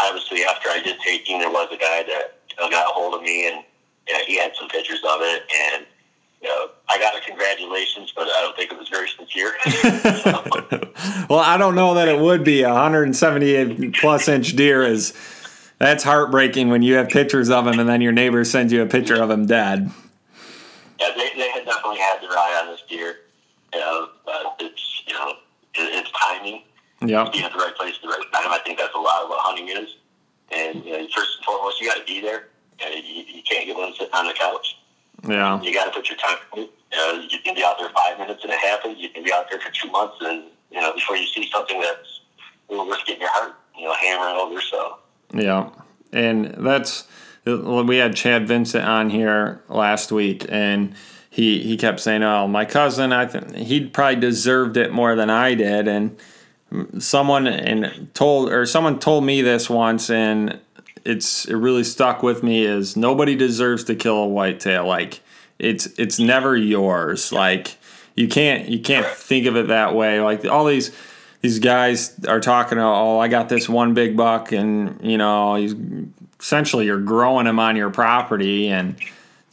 obviously, 0.00 0.44
after 0.44 0.68
I 0.68 0.80
did 0.82 0.98
taking, 1.00 1.38
there 1.38 1.50
was 1.50 1.68
a 1.72 1.76
guy 1.76 2.02
that 2.02 2.38
got 2.58 2.90
a 2.90 2.92
hold 2.92 3.14
of 3.14 3.22
me, 3.22 3.48
and 3.48 3.64
you 4.08 4.14
know, 4.14 4.20
he 4.26 4.38
had 4.38 4.52
some 4.56 4.68
pictures 4.68 5.00
of 5.08 5.20
it, 5.20 5.42
and 5.72 5.86
you 6.42 6.48
know, 6.48 6.70
I 6.88 6.98
got 6.98 7.16
a 7.16 7.20
congratulations, 7.20 8.12
but 8.14 8.24
I 8.24 8.40
don't 8.40 8.56
think 8.56 8.72
it 8.72 8.78
was 8.78 8.88
very 8.88 9.08
sincere. 9.08 9.54
well, 11.30 11.38
I 11.38 11.56
don't 11.56 11.76
know 11.76 11.94
that 11.94 12.08
it 12.08 12.18
would 12.18 12.42
be 12.42 12.62
a 12.62 12.70
178 12.70 13.94
plus 13.94 14.28
inch 14.28 14.56
deer 14.56 14.82
is 14.82 15.12
that's 15.78 16.02
heartbreaking 16.02 16.68
when 16.68 16.82
you 16.82 16.94
have 16.94 17.08
pictures 17.08 17.50
of 17.50 17.66
him 17.66 17.78
and 17.78 17.88
then 17.88 18.00
your 18.00 18.12
neighbor 18.12 18.44
sends 18.44 18.72
you 18.72 18.82
a 18.82 18.86
picture 18.86 19.22
of 19.22 19.30
him 19.30 19.46
dead. 19.46 19.90
Yeah, 21.00 21.10
they, 21.16 21.30
they 21.36 21.50
had 21.50 21.64
definitely 21.64 21.98
had 21.98 22.20
their 22.20 22.30
eye 22.32 22.60
on 22.62 22.72
this 22.72 22.82
deer. 22.88 23.16
You 23.72 23.80
know, 23.80 24.08
but 24.24 24.56
it's 24.60 25.02
you 25.06 25.14
know, 25.14 25.30
it, 25.74 25.94
it's 25.94 26.10
timing. 26.10 26.62
Yeah. 27.00 27.28
Being 27.30 27.44
at 27.44 27.52
the 27.52 27.58
right 27.58 27.74
place 27.76 27.94
at 27.96 28.02
the 28.02 28.08
right 28.08 28.24
time. 28.32 28.50
I 28.50 28.58
think 28.64 28.78
that's 28.78 28.94
a 28.94 28.98
lot 28.98 29.22
of 29.22 29.28
what 29.28 29.38
hunting 29.40 29.68
is. 29.68 29.96
And 30.50 30.84
you 30.84 30.92
know, 30.92 31.06
first 31.14 31.38
and 31.38 31.44
foremost, 31.44 31.80
you 31.80 31.86
got 31.86 31.98
to 31.98 32.04
be 32.04 32.20
there. 32.20 32.48
And 32.80 32.94
you, 32.94 33.22
you 33.28 33.42
can't 33.42 33.66
get 33.66 33.76
one 33.76 33.92
sitting 33.92 34.12
on 34.14 34.26
the 34.26 34.34
couch. 34.34 34.78
Yeah. 35.28 35.60
You 35.60 35.72
got 35.72 35.84
to 35.84 35.90
put 35.90 36.08
your 36.08 36.18
time. 36.18 36.38
You, 36.56 36.68
know, 36.92 37.26
you 37.28 37.38
can 37.44 37.54
be 37.54 37.62
out 37.62 37.78
there 37.78 37.90
five 37.90 38.18
minutes 38.18 38.42
and 38.42 38.52
it 38.52 38.58
happens. 38.58 38.98
You 38.98 39.10
can 39.10 39.22
be 39.22 39.32
out 39.32 39.46
there 39.50 39.60
for 39.60 39.70
two 39.70 39.90
months, 39.90 40.16
and 40.22 40.44
you 40.70 40.80
know, 40.80 40.92
before 40.94 41.16
you 41.16 41.26
see 41.26 41.48
something 41.52 41.80
that's 41.80 42.20
a 42.68 42.72
little 42.72 42.86
risk 42.86 43.06
getting 43.06 43.22
your 43.22 43.30
heart, 43.32 43.54
you 43.76 43.84
know, 43.84 43.94
hammering 43.94 44.36
over. 44.36 44.60
So. 44.60 44.98
Yeah, 45.32 45.70
and 46.12 46.54
that's 46.58 47.06
we 47.44 47.96
had 47.96 48.16
Chad 48.16 48.46
Vincent 48.48 48.84
on 48.84 49.10
here 49.10 49.62
last 49.68 50.12
week, 50.12 50.46
and 50.48 50.94
he 51.30 51.60
he 51.60 51.76
kept 51.76 52.00
saying, 52.00 52.22
"Oh, 52.22 52.48
my 52.48 52.64
cousin, 52.64 53.12
I 53.12 53.26
think 53.26 53.54
he 53.54 53.86
probably 53.86 54.20
deserved 54.20 54.76
it 54.76 54.92
more 54.92 55.14
than 55.14 55.30
I 55.30 55.54
did." 55.54 55.88
And 55.88 56.18
someone 56.98 57.46
and 57.46 58.12
told 58.14 58.50
or 58.50 58.66
someone 58.66 58.98
told 58.98 59.24
me 59.24 59.42
this 59.42 59.70
once, 59.70 60.10
and 60.10 60.58
it's 61.04 61.46
it 61.46 61.54
really 61.54 61.84
stuck 61.84 62.22
with 62.22 62.42
me. 62.42 62.64
Is 62.64 62.96
nobody 62.96 63.34
deserves 63.34 63.84
to 63.84 63.94
kill 63.94 64.16
a 64.16 64.26
whitetail? 64.26 64.86
Like 64.86 65.20
it's 65.58 65.86
it's 65.98 66.18
never 66.18 66.56
yours. 66.56 67.32
Like 67.32 67.76
you 68.14 68.28
can't 68.28 68.68
you 68.68 68.80
can't 68.80 69.06
think 69.06 69.46
of 69.46 69.56
it 69.56 69.68
that 69.68 69.94
way. 69.94 70.20
Like 70.20 70.44
all 70.44 70.64
these 70.64 70.94
these 71.40 71.58
guys 71.58 72.18
are 72.26 72.40
talking. 72.40 72.78
Oh, 72.78 73.18
I 73.18 73.28
got 73.28 73.48
this 73.48 73.68
one 73.68 73.94
big 73.94 74.16
buck, 74.16 74.52
and 74.52 75.00
you 75.02 75.18
know 75.18 75.54
he's 75.54 75.74
essentially 76.40 76.86
you're 76.86 77.00
growing 77.00 77.46
him 77.46 77.58
on 77.58 77.76
your 77.76 77.90
property 77.90 78.68
and 78.68 78.96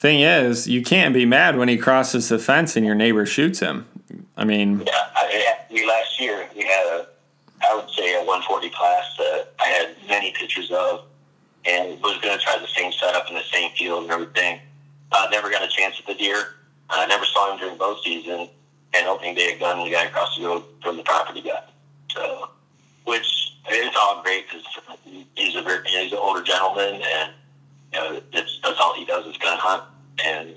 thing 0.06 0.22
is, 0.22 0.68
you 0.68 0.84
can't 0.84 1.16
be 1.16 1.26
mad 1.26 1.58
when 1.58 1.68
he 1.68 1.78
crosses 1.78 2.30
the 2.30 2.38
fence 2.38 2.76
and 2.76 2.86
your 2.86 2.94
neighbor 2.94 3.26
shoots 3.26 3.60
him. 3.60 3.88
I 4.38 4.46
mean, 4.46 4.84
yeah, 4.86 4.92
I, 5.16 5.56
we 5.72 5.84
last 5.88 6.22
year 6.22 6.48
we 6.56 6.64
had 6.64 6.86
a, 6.86 7.08
I 7.68 7.76
would 7.76 7.90
say 7.90 8.14
a 8.14 8.20
140 8.20 8.70
class 8.70 9.16
that 9.18 9.48
I 9.60 9.66
had 9.66 9.96
many 10.08 10.32
pictures 10.32 10.70
of, 10.70 11.06
and 11.66 12.00
was 12.02 12.20
going 12.22 12.38
to 12.38 12.44
try 12.44 12.60
the 12.60 12.68
same 12.68 12.92
setup 12.92 13.28
in 13.30 13.36
the 13.36 13.44
same 13.52 13.72
field 13.72 14.04
and 14.04 14.12
everything. 14.12 14.60
Uh, 15.12 15.28
never 15.32 15.50
got 15.50 15.64
a 15.64 15.68
chance 15.68 15.96
at 16.00 16.06
the 16.06 16.14
deer. 16.14 16.56
I 16.92 17.08
never 17.08 17.26
saw 17.26 17.54
him 17.54 17.60
during 17.60 17.78
bow 17.78 17.98
season, 18.04 18.48
and 18.94 19.08
opening 19.08 19.34
day 19.34 19.54
at 19.54 19.60
gun, 19.60 19.84
the 19.84 19.90
guy 19.90 20.04
across 20.04 20.38
the 20.38 20.46
road 20.46 20.64
from 20.84 20.98
the 20.98 21.04
property 21.04 21.42
guy. 21.42 21.64
So, 22.16 22.50
which 23.04 23.54
it's 23.68 23.98
all 24.00 24.24
great 24.24 24.46
because 24.48 24.66
he's 25.36 25.56
a 25.56 25.62
very, 25.62 25.88
he's 25.88 26.12
an 26.12 26.18
older 26.18 26.42
gentleman, 26.42 27.02
and 27.02 27.34
you 27.94 28.00
know 28.00 28.22
it's, 28.34 28.60
that's 28.64 28.80
all 28.80 28.96
he 28.96 29.06
does 29.06 29.26
is 29.26 29.38
gun 29.38 29.58
hunt, 29.60 29.84
and 30.24 30.50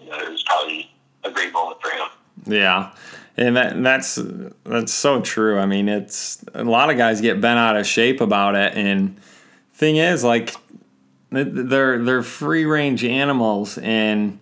you 0.00 0.10
know, 0.10 0.18
it 0.18 0.30
was 0.30 0.42
probably 0.44 0.90
a 1.24 1.30
great 1.30 1.52
moment 1.52 1.80
for 1.80 1.90
him. 1.90 2.08
Yeah. 2.46 2.92
And, 3.38 3.56
that, 3.56 3.82
that's 3.82 4.18
that's 4.64 4.94
so 4.94 5.20
true. 5.20 5.58
I 5.58 5.66
mean, 5.66 5.88
it's 5.88 6.42
a 6.54 6.64
lot 6.64 6.90
of 6.90 6.96
guys 6.96 7.20
get 7.20 7.40
bent 7.40 7.58
out 7.58 7.76
of 7.76 7.86
shape 7.86 8.20
about 8.22 8.54
it, 8.54 8.74
and 8.74 9.20
thing 9.74 9.96
is, 9.96 10.24
like, 10.24 10.54
they're 11.30 11.98
they're 12.02 12.22
free 12.22 12.64
range 12.64 13.04
animals, 13.04 13.76
and 13.78 14.38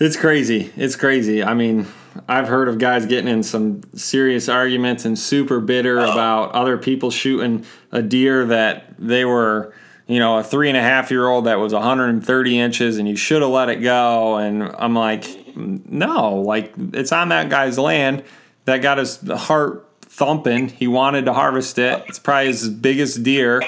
it's 0.00 0.16
crazy. 0.16 0.72
It's 0.76 0.96
crazy. 0.96 1.44
I 1.44 1.54
mean, 1.54 1.86
I've 2.28 2.46
heard 2.46 2.68
of 2.68 2.78
guys 2.78 3.06
getting 3.06 3.26
in 3.26 3.42
some 3.42 3.80
serious 3.94 4.50
arguments 4.50 5.06
and 5.06 5.18
super 5.18 5.60
bitter 5.60 5.98
about 5.98 6.52
other 6.52 6.76
people 6.76 7.10
shooting 7.10 7.64
a 7.90 8.02
deer 8.02 8.44
that 8.44 8.94
they 8.98 9.24
were, 9.24 9.72
you 10.06 10.18
know, 10.18 10.36
a 10.36 10.44
three 10.44 10.68
and 10.68 10.76
a 10.76 10.82
half 10.82 11.10
year 11.10 11.26
old 11.26 11.46
that 11.46 11.58
was 11.58 11.72
130 11.72 12.58
inches 12.58 12.98
and 12.98 13.08
you 13.08 13.16
should 13.16 13.40
have 13.40 13.50
let 13.50 13.70
it 13.70 13.76
go. 13.76 14.36
And 14.36 14.62
I'm 14.62 14.94
like, 14.94 15.56
no, 15.56 16.34
like 16.34 16.74
it's 16.92 17.12
on 17.12 17.30
that 17.30 17.48
guy's 17.48 17.78
land 17.78 18.22
that 18.66 18.82
got 18.82 18.98
his 18.98 19.26
heart 19.26 19.88
thumping. 20.02 20.68
He 20.68 20.86
wanted 20.86 21.24
to 21.24 21.32
harvest 21.32 21.78
it. 21.78 22.04
It's 22.08 22.18
probably 22.18 22.48
his 22.48 22.68
biggest 22.68 23.22
deer. 23.22 23.62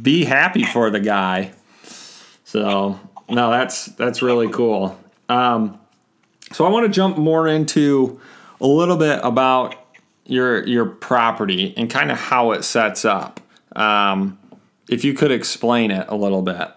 Be 0.00 0.24
happy 0.24 0.64
for 0.64 0.88
the 0.88 1.00
guy. 1.00 1.52
So 2.44 2.98
no, 3.28 3.50
that's 3.50 3.86
that's 3.86 4.22
really 4.22 4.48
cool. 4.48 4.98
Um, 5.28 5.78
so 6.54 6.64
I 6.64 6.68
want 6.68 6.86
to 6.86 6.88
jump 6.88 7.18
more 7.18 7.48
into 7.48 8.20
a 8.60 8.66
little 8.66 8.96
bit 8.96 9.18
about 9.24 9.74
your 10.24 10.64
your 10.68 10.86
property 10.86 11.74
and 11.76 11.90
kind 11.90 12.12
of 12.12 12.16
how 12.16 12.52
it 12.52 12.62
sets 12.62 13.04
up. 13.04 13.40
Um, 13.74 14.38
if 14.88 15.04
you 15.04 15.14
could 15.14 15.32
explain 15.32 15.90
it 15.90 16.06
a 16.08 16.14
little 16.14 16.42
bit. 16.42 16.68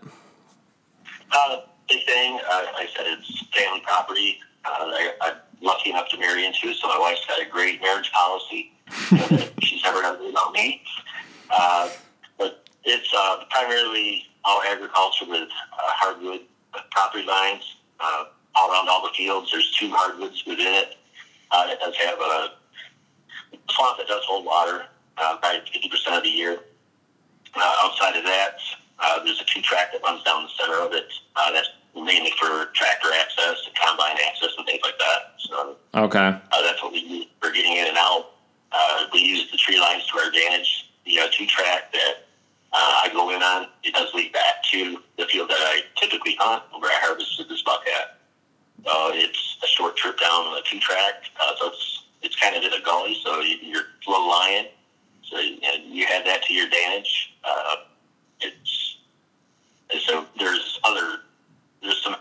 Uh, 1.31 1.59
big 1.87 2.03
thing, 2.07 2.39
uh, 2.49 2.63
like 2.73 2.87
I 2.87 2.89
said, 2.95 3.05
it's 3.05 3.45
family 3.55 3.81
property. 3.81 4.39
Uh, 4.65 4.69
I, 4.69 5.13
I'm 5.21 5.35
lucky 5.61 5.91
enough 5.91 6.09
to 6.09 6.17
marry 6.17 6.43
into, 6.43 6.73
so 6.73 6.87
my 6.87 6.97
wife's 6.97 7.25
got 7.27 7.39
a 7.39 7.47
great 7.47 7.79
marriage 7.79 8.11
policy. 8.11 8.71
she's 9.61 9.83
never 9.83 10.01
done 10.01 10.25
without 10.25 10.53
me. 10.53 10.81
Uh, 11.51 11.89
but 12.39 12.67
it's 12.83 13.13
uh, 13.15 13.43
primarily 13.51 14.23
all 14.43 14.59
agriculture 14.63 15.25
with 15.27 15.49
uh, 15.49 15.77
hardwood 15.77 16.41
property 16.89 17.25
lines. 17.25 17.75
All 18.57 18.71
around 18.71 18.89
all 18.89 19.03
the 19.03 19.13
fields. 19.15 19.51
There's 19.51 19.71
two 19.79 19.89
hardwoods 19.91 20.43
within 20.45 20.73
it. 20.73 20.95
Uh, 21.51 21.67
it 21.69 21.79
does 21.79 21.95
have 21.95 22.19
a 22.19 22.49
swamp 23.69 23.97
that 23.97 24.07
does 24.07 24.23
hold 24.25 24.45
water 24.45 24.85
uh, 25.17 25.37
probably 25.37 25.61
50% 25.61 26.17
of 26.17 26.23
the 26.23 26.29
year. 26.29 26.59
Uh, 27.55 27.73
outside 27.83 28.15
of 28.15 28.23
that, 28.23 28.57
uh, 28.99 29.23
there's 29.23 29.41
a 29.41 29.45
two 29.45 29.61
track 29.61 29.91
that 29.91 30.01
runs 30.03 30.23
down 30.23 30.43
the 30.43 30.49
center 30.49 30.79
of 30.79 30.93
it. 30.93 31.11
Uh, 31.35 31.51
that's 31.51 31.69
mainly 31.95 32.31
for 32.39 32.65
tractor 32.73 33.09
access 33.19 33.57
and 33.65 33.75
combine 33.75 34.17
access 34.27 34.49
and 34.57 34.65
things 34.67 34.81
like 34.83 34.97
that. 34.99 35.33
So 35.39 35.75
okay, 35.95 36.37
uh, 36.51 36.61
that's 36.61 36.81
what 36.83 36.91
we 36.91 36.99
use 36.99 37.25
for 37.41 37.51
getting 37.51 37.77
in 37.77 37.87
and 37.87 37.97
out. 37.97 38.31
Uh, 38.71 39.05
we 39.13 39.19
use 39.19 39.49
the 39.49 39.57
tree 39.57 39.79
lines 39.79 40.05
to 40.07 40.19
our 40.19 40.27
advantage. 40.27 40.91
The 41.05 41.19
uh, 41.19 41.27
two 41.31 41.47
track 41.47 41.91
that 41.93 42.27
uh, 42.73 43.01
I 43.03 43.09
go 43.13 43.29
in 43.29 43.41
on, 43.41 43.67
it 43.83 43.93
does 43.93 44.13
lead 44.13 44.33
back 44.33 44.61
to 44.71 44.99
the 45.17 45.25
field 45.25 45.49
that 45.49 45.57
I 45.59 45.81
typically 45.99 46.35
hunt 46.39 46.63
where 46.79 46.91
I 46.91 46.99
harvested 46.99 47.49
this 47.49 47.63
buck 47.63 47.81
at. 47.87 48.16
Uh, 48.85 49.11
it's 49.13 49.57
a 49.63 49.67
short 49.67 49.97
trip 49.97 50.19
down 50.19 50.57
a 50.57 50.61
two 50.63 50.79
track, 50.79 51.15
uh, 51.41 51.51
so 51.59 51.67
it's 51.67 52.03
it's 52.21 52.35
kind 52.35 52.55
of 52.55 52.63
in 52.63 52.73
a 52.73 52.81
gully, 52.83 53.17
so 53.23 53.39
you, 53.41 53.57
you're 53.61 53.83
low 54.07 54.27
lying. 54.27 54.67
So 55.23 55.39
you, 55.39 55.57
you 55.87 56.05
have 56.07 56.25
that 56.25 56.43
to 56.43 56.53
your 56.53 56.65
advantage. 56.65 57.35
Uh, 57.43 57.75
it's 58.41 58.97
so 60.05 60.25
there's 60.37 60.79
other 60.83 61.19
there's 61.81 62.01
some 62.03 62.15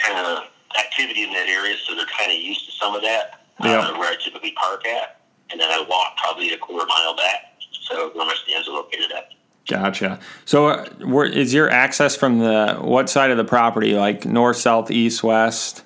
kind 0.00 0.18
of 0.18 0.44
activity 0.78 1.24
in 1.24 1.32
that 1.32 1.48
area, 1.48 1.76
so 1.86 1.94
they're 1.94 2.06
kind 2.06 2.32
of 2.32 2.38
used 2.38 2.66
to 2.66 2.72
some 2.72 2.94
of 2.94 3.02
that. 3.02 3.40
Yeah. 3.60 3.80
Uh, 3.80 3.98
where 3.98 4.08
I 4.08 4.16
typically 4.22 4.52
park 4.52 4.86
at, 4.86 5.20
and 5.50 5.60
then 5.60 5.68
I 5.68 5.84
walk 5.88 6.16
probably 6.16 6.52
a 6.52 6.58
quarter 6.58 6.86
mile 6.86 7.16
back. 7.16 7.54
So 7.88 8.10
where 8.10 8.24
my 8.24 8.34
stands 8.44 8.68
are 8.68 8.72
located 8.72 9.10
at. 9.10 9.30
Gotcha. 9.68 10.18
So, 10.44 10.68
uh, 10.68 10.88
where, 11.04 11.26
is 11.26 11.52
your 11.52 11.68
access 11.68 12.16
from 12.16 12.38
the 12.38 12.76
what 12.80 13.10
side 13.10 13.30
of 13.30 13.36
the 13.36 13.44
property? 13.44 13.94
Like 13.94 14.24
north, 14.24 14.56
south, 14.56 14.90
east, 14.90 15.22
west? 15.22 15.84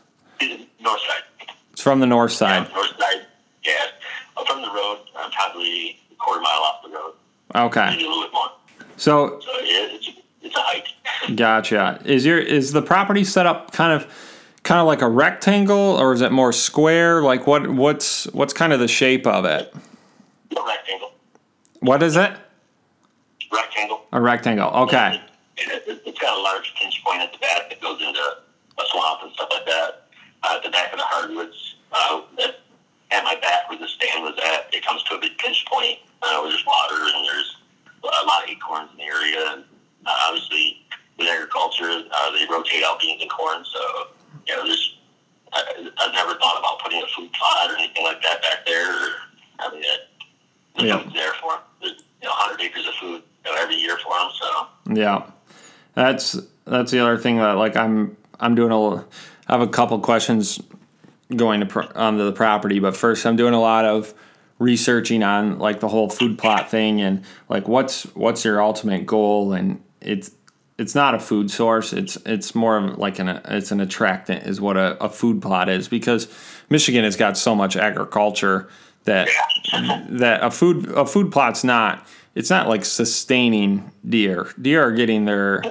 North 0.81 1.01
side. 1.01 1.49
It's 1.73 1.81
from 1.81 2.01
the 2.01 2.07
north 2.07 2.33
side. 2.33 2.67
Yeah, 2.69 2.75
north 2.75 2.99
side. 2.99 3.27
Yeah, 3.65 3.73
I'm 4.37 4.47
from 4.47 4.63
the 4.63 4.69
road. 4.69 4.99
I'm 5.17 5.31
probably 5.31 6.01
a 6.11 6.15
quarter 6.17 6.41
mile 6.41 6.51
off 6.51 6.83
the 6.83 6.91
road. 6.91 7.15
Okay. 7.55 7.91
Maybe 7.91 8.05
a 8.05 8.09
little 8.09 8.25
bit 8.25 8.33
more. 8.33 8.51
So. 8.97 9.41
So 9.41 9.51
yeah, 9.61 9.89
it's 9.91 10.11
it's 10.43 10.57
a 10.57 10.61
hike. 10.61 10.89
Gotcha. 11.37 12.01
Is 12.05 12.27
your 12.27 12.39
is 12.39 12.73
the 12.73 12.83
property 12.83 13.25
set 13.25 13.47
up 13.47 13.73
kind 13.73 13.93
of 13.93 14.11
kind 14.65 14.81
of 14.81 14.87
like 14.87 15.03
a 15.03 15.09
rectangle, 15.09 15.77
or 15.77 16.13
is 16.13 16.21
it 16.21 16.33
more 16.33 16.53
square? 16.53 17.23
Like 17.23 17.47
what 17.47 17.71
what's 17.71 18.25
what's 18.33 18.53
kind 18.53 18.73
of 18.73 18.81
the 18.81 18.89
shape 18.89 19.27
of 19.27 19.45
it? 19.45 19.73
A 20.57 20.63
rectangle. 20.63 21.13
What 21.81 22.03
is 22.03 22.17
it? 22.17 22.33
Rectangle. 23.53 24.03
A 24.13 24.21
rectangle. 24.21 24.71
Okay. 24.71 25.21
It, 25.57 25.83
it, 25.87 26.03
it's 26.07 26.19
got 26.19 26.37
a 26.37 26.43
large 26.43 26.75
pinch 26.81 27.03
point 27.05 27.21
at 27.21 27.33
the 27.33 27.39
back 27.39 27.69
that 27.69 27.81
goes 27.81 28.01
into 28.01 28.21
a 28.21 28.83
swamp 28.91 29.21
and 29.23 29.33
stuff 29.33 29.49
like 29.53 29.67
that 29.67 30.02
uh, 30.45 30.57
at 30.57 30.63
the 30.63 30.71
back 30.71 30.93
of 30.93 30.99
the 30.99 31.05
hardwoods. 31.05 31.77
Uh, 31.93 32.23
at, 32.43 32.61
at 33.11 33.25
my 33.25 33.37
back 33.41 33.69
where 33.69 33.79
the 33.79 33.89
stand 33.89 34.23
was 34.23 34.35
at, 34.39 34.73
it 34.73 34.85
comes 34.85 35.03
to 35.05 35.15
a 35.15 35.21
big 35.21 35.37
pinch 35.39 35.65
point 35.67 35.99
uh, 36.23 36.41
where 36.41 36.51
there's 36.51 36.65
water 36.67 36.97
and 36.97 37.27
there's 37.27 37.57
a 38.03 38.27
lot 38.27 38.43
of 38.45 38.49
acorns 38.49 38.91
in 38.93 38.97
the 38.99 39.05
area. 39.05 39.53
And 39.53 39.65
uh, 40.07 40.29
obviously, 40.29 40.81
with 41.19 41.29
agriculture, 41.29 41.91
uh, 42.11 42.31
they 42.33 42.47
rotate 42.51 42.83
out 42.85 43.01
beans 43.01 43.21
and 43.21 43.31
corn. 43.31 43.65
So, 43.65 43.81
you 44.47 44.57
know, 44.57 44.65
there's, 44.65 44.99
I, 45.53 45.91
I've 45.99 46.13
never 46.13 46.35
thought 46.39 46.59
about 46.59 46.81
putting 46.81 47.03
a 47.03 47.07
food 47.15 47.31
plot 47.33 47.71
or 47.71 47.77
anything 47.77 48.05
like 48.05 48.23
that 48.23 48.41
back 48.43 48.65
there 48.67 48.89
or 48.89 49.11
having 49.61 49.81
it. 49.81 50.09
Yeah. 50.79 51.05
there 51.13 51.35
for 51.35 51.53
them. 51.53 51.61
There's, 51.83 52.03
you 52.23 52.29
know, 52.29 52.35
100 52.35 52.61
acres 52.63 52.89
of 52.89 52.95
food 52.95 53.23
you 53.45 53.53
know, 53.53 53.61
every 53.61 53.77
year 53.77 53.99
for 53.99 54.15
them. 54.15 54.31
So, 54.41 54.95
Yeah, 54.95 55.31
that's 55.95 56.41
that's 56.65 56.91
the 56.91 57.01
other 57.01 57.19
thing 57.19 57.37
that 57.37 57.53
like 57.53 57.77
I'm 57.77 58.17
I'm 58.41 58.55
doing 58.55 58.73
a 58.73 59.05
I 59.53 59.57
have 59.59 59.69
a 59.69 59.71
couple 59.71 59.99
questions 59.99 60.63
going 61.37 61.61
to 61.61 61.67
pro- 61.67 61.87
onto 61.95 62.25
the 62.25 62.33
property, 62.33 62.79
but 62.79 62.97
first 62.97 63.27
I'm 63.27 63.37
doing 63.37 63.53
a 63.53 63.61
lot 63.61 63.85
of 63.85 64.15
researching 64.59 65.23
on 65.23 65.59
like 65.59 65.81
the 65.81 65.89
whole 65.89 66.09
food 66.09 66.39
plot 66.39 66.71
thing 66.71 67.03
and 67.03 67.23
like 67.51 67.69
what's 67.69 68.05
what's 68.15 68.47
your 68.47 68.63
ultimate 68.63 69.05
goal 69.05 69.53
and 69.53 69.83
it's 70.01 70.31
it's 70.79 70.95
not 70.95 71.15
a 71.15 71.19
food 71.19 71.51
source 71.51 71.93
it's 71.93 72.17
it's 72.25 72.55
more 72.55 72.79
of 72.79 72.97
like 72.97 73.19
an 73.19 73.29
it's 73.29 73.73
an 73.73 73.81
attractant 73.81 74.47
is 74.47 74.61
what 74.61 74.77
a, 74.77 74.97
a 75.03 75.09
food 75.09 75.43
plot 75.43 75.69
is 75.69 75.89
because 75.89 76.29
Michigan 76.71 77.03
has 77.03 77.17
got 77.17 77.37
so 77.37 77.57
much 77.57 77.77
agriculture 77.77 78.69
that 79.05 79.29
that 80.09 80.45
a 80.45 80.51
food 80.51 80.89
a 80.91 81.05
food 81.05 81.33
plot's 81.33 81.65
not 81.65 82.07
it's 82.35 82.51
not 82.51 82.69
like 82.69 82.85
sustaining 82.85 83.91
deer. 84.09 84.51
Deer 84.61 84.85
are 84.85 84.93
getting 84.93 85.27
their 85.27 85.63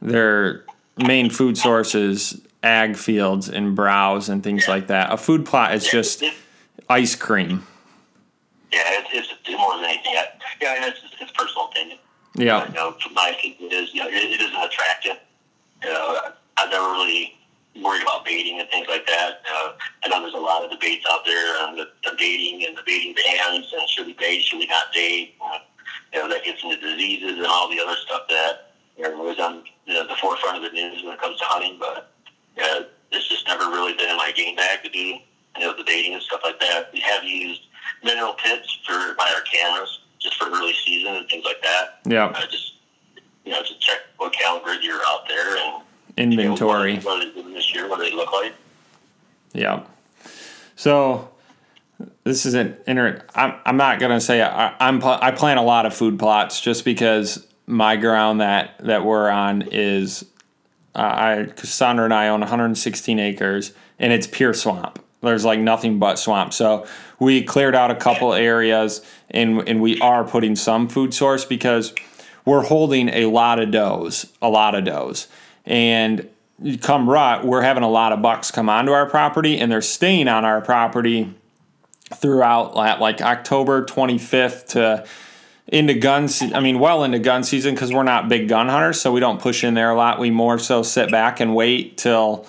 their 0.00 0.64
main 0.96 1.28
food 1.28 1.58
sources 1.58 2.40
ag 2.66 2.96
fields 2.96 3.48
and 3.48 3.76
browse 3.76 4.28
and 4.28 4.42
things 4.42 4.66
like 4.66 4.88
that. 4.88 5.12
A 5.12 5.16
food 5.16 5.46
plot 5.46 5.74
is 5.74 5.86
just 5.86 6.24
ice 6.88 7.14
cream. 7.14 7.66
yeah, 8.72 8.82
it's, 9.12 9.30
it's 9.30 9.58
more 9.58 9.76
than 9.76 9.84
anything. 9.84 10.14
I, 10.16 10.26
yeah, 10.60 10.88
it's, 10.88 11.00
it's 11.20 11.32
personal 11.32 11.68
opinion. 11.68 11.98
Yeah. 12.34 12.66
You 12.68 12.74
know, 12.74 12.96
from 13.00 13.14
my 13.14 13.30
opinion, 13.30 13.70
it 13.70 13.74
is, 13.74 13.94
you 13.94 14.02
know, 14.02 14.08
it, 14.08 14.14
it 14.14 14.40
is 14.40 14.50
an 14.50 14.62
attractant. 14.62 15.20
You 15.82 15.92
know, 15.92 16.20
I've 16.56 16.70
never 16.70 16.90
really 16.92 17.34
worried 17.82 18.02
about 18.02 18.24
baiting 18.24 18.58
and 18.60 18.68
things 18.70 18.88
like 18.88 19.06
that. 19.06 19.42
Uh, 19.54 19.72
I 20.04 20.08
know 20.08 20.20
there's 20.20 20.34
a 20.34 20.38
lot 20.38 20.64
of 20.64 20.70
debates 20.70 21.04
out 21.10 21.24
there 21.24 21.62
on 21.62 21.76
the, 21.76 21.88
the 22.04 22.16
baiting 22.18 22.66
and 22.66 22.76
the 22.76 22.82
baiting 22.84 23.14
bans 23.14 23.72
and 23.72 23.88
should 23.88 24.06
we 24.06 24.14
bait, 24.14 24.42
should 24.42 24.58
we 24.58 24.66
not 24.66 24.86
bait. 24.92 25.34
Uh, 25.40 25.58
you 26.12 26.18
know, 26.20 26.28
that 26.28 26.44
gets 26.44 26.62
into 26.64 26.76
diseases 26.80 27.38
and 27.38 27.46
all 27.46 27.70
the 27.70 27.80
other 27.80 27.96
stuff 28.04 28.22
that 28.28 28.72
you 28.96 29.04
know, 29.04 29.22
was 29.22 29.38
on 29.38 29.62
you 29.86 29.94
know, 29.94 30.06
the 30.06 30.16
forefront 30.16 30.56
of 30.56 30.62
the 30.62 30.70
news 30.70 31.02
when 31.04 31.14
it 31.14 31.20
comes 31.20 31.38
to 31.38 31.44
hunting. 31.44 31.76
But 31.78 32.10
yeah, 32.56 32.80
it's 33.12 33.28
just 33.28 33.46
never 33.46 33.64
really 33.64 33.94
been 33.94 34.10
in 34.10 34.16
my 34.16 34.32
game 34.34 34.56
bag 34.56 34.82
to 34.82 34.90
do 34.90 34.98
you 34.98 35.20
know 35.58 35.76
the 35.76 35.84
baiting 35.84 36.14
and 36.14 36.22
stuff 36.22 36.40
like 36.44 36.60
that. 36.60 36.90
We 36.92 37.00
have 37.00 37.24
used 37.24 37.62
mineral 38.02 38.34
pits 38.34 38.78
for 38.86 39.14
by 39.14 39.32
our 39.34 39.42
cameras 39.42 40.00
just 40.18 40.36
for 40.36 40.46
early 40.46 40.74
season 40.84 41.14
and 41.14 41.28
things 41.28 41.44
like 41.44 41.62
that. 41.62 42.00
Yeah. 42.04 42.26
Uh, 42.26 42.46
just 42.46 42.74
you 43.44 43.52
know, 43.52 43.62
to 43.62 43.78
check 43.78 43.98
what 44.18 44.32
caliber 44.32 44.74
you're 44.74 45.00
out 45.06 45.28
there 45.28 45.56
and 45.56 45.82
Inventory. 46.16 46.94
You 46.94 47.00
know, 47.00 47.04
what, 47.04 47.34
doing 47.34 47.52
this 47.52 47.74
year? 47.74 47.88
What 47.88 47.98
do 47.98 48.10
they 48.10 48.16
look 48.16 48.32
like? 48.32 48.54
Yeah. 49.52 49.84
So 50.74 51.30
this 52.24 52.46
is 52.46 52.54
an 52.54 52.76
inter. 52.86 53.22
I'm, 53.34 53.54
I'm 53.64 53.76
not 53.76 54.00
gonna 54.00 54.20
say 54.20 54.42
I, 54.42 54.74
I'm 54.80 55.02
I 55.04 55.30
plan 55.30 55.58
a 55.58 55.62
lot 55.62 55.86
of 55.86 55.94
food 55.94 56.18
plots 56.18 56.60
just 56.60 56.84
because 56.84 57.46
my 57.66 57.96
ground 57.96 58.40
that 58.40 58.78
that 58.80 59.04
we're 59.04 59.28
on 59.28 59.62
is 59.70 60.24
I 60.96 61.48
Cassandra 61.56 62.04
and 62.04 62.14
I 62.14 62.28
own 62.28 62.40
116 62.40 63.18
acres 63.18 63.72
and 63.98 64.12
it's 64.12 64.26
pure 64.26 64.54
swamp. 64.54 64.98
There's 65.20 65.44
like 65.44 65.60
nothing 65.60 65.98
but 65.98 66.18
swamp. 66.18 66.52
So 66.52 66.86
we 67.20 67.42
cleared 67.42 67.74
out 67.74 67.90
a 67.90 67.94
couple 67.94 68.32
areas 68.32 69.02
and 69.30 69.68
and 69.68 69.80
we 69.80 70.00
are 70.00 70.24
putting 70.24 70.56
some 70.56 70.88
food 70.88 71.12
source 71.12 71.44
because 71.44 71.94
we're 72.44 72.62
holding 72.62 73.08
a 73.10 73.26
lot 73.26 73.58
of 73.58 73.70
does, 73.70 74.32
a 74.40 74.48
lot 74.48 74.74
of 74.74 74.84
does. 74.84 75.28
And 75.66 76.28
come 76.80 77.08
rut, 77.10 77.44
we're 77.44 77.62
having 77.62 77.82
a 77.82 77.90
lot 77.90 78.12
of 78.12 78.22
bucks 78.22 78.50
come 78.50 78.68
onto 78.68 78.92
our 78.92 79.08
property 79.08 79.58
and 79.58 79.70
they're 79.70 79.82
staying 79.82 80.28
on 80.28 80.44
our 80.44 80.60
property 80.60 81.34
throughout 82.14 82.74
like 82.74 83.20
October 83.20 83.84
25th 83.84 84.68
to 84.68 85.04
into 85.68 85.94
gun 85.94 86.28
I 86.54 86.60
mean 86.60 86.78
well 86.78 87.04
into 87.04 87.18
gun 87.18 87.42
season 87.42 87.74
because 87.74 87.92
we're 87.92 88.04
not 88.04 88.28
big 88.28 88.48
gun 88.48 88.68
hunters 88.68 89.00
so 89.00 89.12
we 89.12 89.20
don't 89.20 89.40
push 89.40 89.64
in 89.64 89.74
there 89.74 89.90
a 89.90 89.96
lot 89.96 90.18
we 90.18 90.30
more 90.30 90.58
so 90.58 90.82
sit 90.82 91.10
back 91.10 91.40
and 91.40 91.54
wait 91.54 91.96
till 91.96 92.46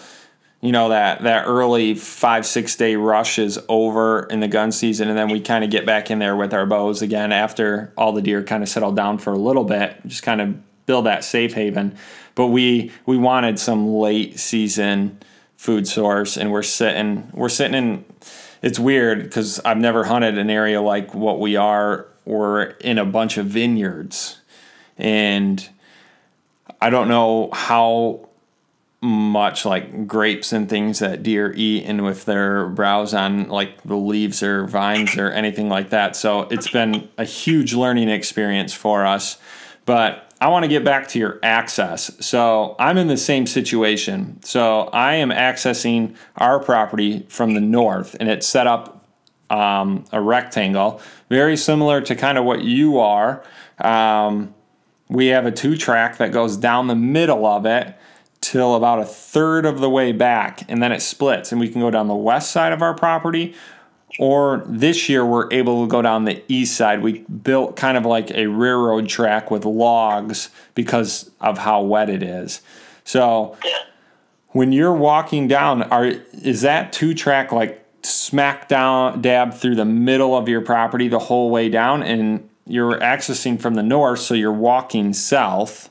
you 0.61 0.71
know 0.71 0.89
that 0.89 1.23
that 1.23 1.45
early 1.47 1.95
five 1.95 2.45
six 2.45 2.75
day 2.75 2.95
rush 2.95 3.39
is 3.39 3.59
over 3.69 4.23
in 4.23 4.39
the 4.39 4.47
gun 4.47 4.71
season 4.71 5.09
and 5.09 5.17
then 5.17 5.29
we 5.29 5.39
kind 5.39 5.63
of 5.63 5.69
get 5.69 5.85
back 5.85 6.11
in 6.11 6.19
there 6.19 6.35
with 6.35 6.53
our 6.53 6.65
bows 6.65 7.01
again 7.01 7.31
after 7.31 7.91
all 7.97 8.11
the 8.11 8.21
deer 8.21 8.43
kind 8.43 8.61
of 8.61 8.69
settle 8.69 8.91
down 8.91 9.17
for 9.17 9.33
a 9.33 9.37
little 9.37 9.63
bit 9.63 9.97
just 10.05 10.23
kind 10.23 10.41
of 10.41 10.85
build 10.85 11.05
that 11.05 11.23
safe 11.23 11.53
haven 11.53 11.97
but 12.35 12.47
we 12.47 12.91
we 13.05 13.17
wanted 13.17 13.57
some 13.57 13.87
late 13.87 14.39
season 14.39 15.19
food 15.55 15.87
source 15.87 16.37
and 16.37 16.51
we're 16.51 16.61
sitting 16.61 17.29
we're 17.33 17.49
sitting 17.49 17.73
in 17.73 18.05
it's 18.61 18.79
weird 18.79 19.23
because 19.23 19.59
I've 19.59 19.77
never 19.77 20.03
hunted 20.03 20.37
an 20.37 20.49
area 20.49 20.81
like 20.81 21.13
what 21.13 21.39
we 21.39 21.55
are. 21.55 22.07
We're 22.27 22.63
in 22.63 22.97
a 22.97 23.05
bunch 23.05 23.37
of 23.37 23.45
vineyards, 23.45 24.41
and 24.97 25.67
I 26.81 26.89
don't 26.89 27.07
know 27.07 27.49
how 27.53 28.27
much 28.99 29.63
like 29.63 30.07
grapes 30.07 30.51
and 30.51 30.67
things 30.67 30.99
that 30.99 31.23
deer 31.23 31.53
eat, 31.55 31.85
and 31.85 32.03
with 32.03 32.25
their 32.25 32.67
browse 32.67 33.13
on 33.13 33.47
like 33.47 33.81
the 33.83 33.95
leaves 33.95 34.43
or 34.43 34.67
vines 34.67 35.17
or 35.17 35.31
anything 35.31 35.69
like 35.69 35.91
that. 35.91 36.15
So 36.15 36.41
it's 36.41 36.69
been 36.69 37.07
a 37.17 37.23
huge 37.23 37.73
learning 37.73 38.09
experience 38.09 38.73
for 38.73 39.05
us. 39.05 39.37
But 39.85 40.33
I 40.41 40.49
want 40.49 40.63
to 40.63 40.67
get 40.67 40.83
back 40.83 41.07
to 41.09 41.19
your 41.19 41.39
access. 41.41 42.11
So 42.25 42.75
I'm 42.77 42.97
in 42.97 43.07
the 43.07 43.17
same 43.17 43.47
situation. 43.47 44.43
So 44.43 44.89
I 44.91 45.15
am 45.15 45.29
accessing 45.29 46.15
our 46.35 46.59
property 46.59 47.25
from 47.29 47.53
the 47.53 47.61
north, 47.61 48.15
and 48.19 48.29
it's 48.29 48.45
set 48.45 48.67
up 48.67 48.96
um, 49.49 50.05
a 50.11 50.21
rectangle, 50.21 51.01
very 51.29 51.57
similar 51.57 52.01
to 52.01 52.15
kind 52.15 52.37
of 52.37 52.45
what 52.45 52.63
you 52.63 52.99
are. 52.99 53.43
Um, 53.79 54.53
we 55.09 55.27
have 55.27 55.45
a 55.45 55.51
two 55.51 55.77
track 55.77 56.17
that 56.17 56.31
goes 56.31 56.57
down 56.57 56.87
the 56.87 56.95
middle 56.95 57.45
of 57.45 57.65
it 57.65 57.95
till 58.41 58.75
about 58.75 58.99
a 58.99 59.05
third 59.05 59.65
of 59.65 59.79
the 59.79 59.89
way 59.89 60.11
back, 60.11 60.63
and 60.69 60.81
then 60.81 60.91
it 60.91 61.01
splits, 61.01 61.51
and 61.51 61.59
we 61.59 61.69
can 61.69 61.81
go 61.81 61.91
down 61.91 62.07
the 62.07 62.15
west 62.15 62.51
side 62.51 62.73
of 62.73 62.81
our 62.81 62.93
property. 62.93 63.55
Or 64.19 64.63
this 64.65 65.09
year, 65.09 65.25
we're 65.25 65.51
able 65.51 65.85
to 65.85 65.89
go 65.89 66.01
down 66.01 66.25
the 66.25 66.41
east 66.47 66.75
side. 66.75 67.01
We 67.01 67.19
built 67.19 67.75
kind 67.75 67.97
of 67.97 68.05
like 68.05 68.31
a 68.31 68.47
railroad 68.47 69.07
track 69.09 69.51
with 69.51 69.63
logs 69.63 70.49
because 70.73 71.29
of 71.39 71.59
how 71.59 71.81
wet 71.81 72.09
it 72.09 72.23
is. 72.23 72.61
So, 73.03 73.57
when 74.49 74.71
you're 74.71 74.93
walking 74.93 75.47
down, 75.47 75.83
are 75.83 76.05
is 76.05 76.61
that 76.61 76.91
two 76.93 77.13
track 77.13 77.51
like 77.51 77.86
smack 78.07 78.67
down 78.67 79.21
dab 79.21 79.53
through 79.53 79.75
the 79.75 79.85
middle 79.85 80.35
of 80.35 80.47
your 80.47 80.61
property 80.61 81.07
the 81.07 81.19
whole 81.19 81.49
way 81.49 81.69
down, 81.69 82.03
and 82.03 82.49
you're 82.65 82.99
accessing 82.99 83.59
from 83.59 83.75
the 83.75 83.83
north, 83.83 84.19
so 84.19 84.33
you're 84.33 84.51
walking 84.51 85.13
south. 85.13 85.89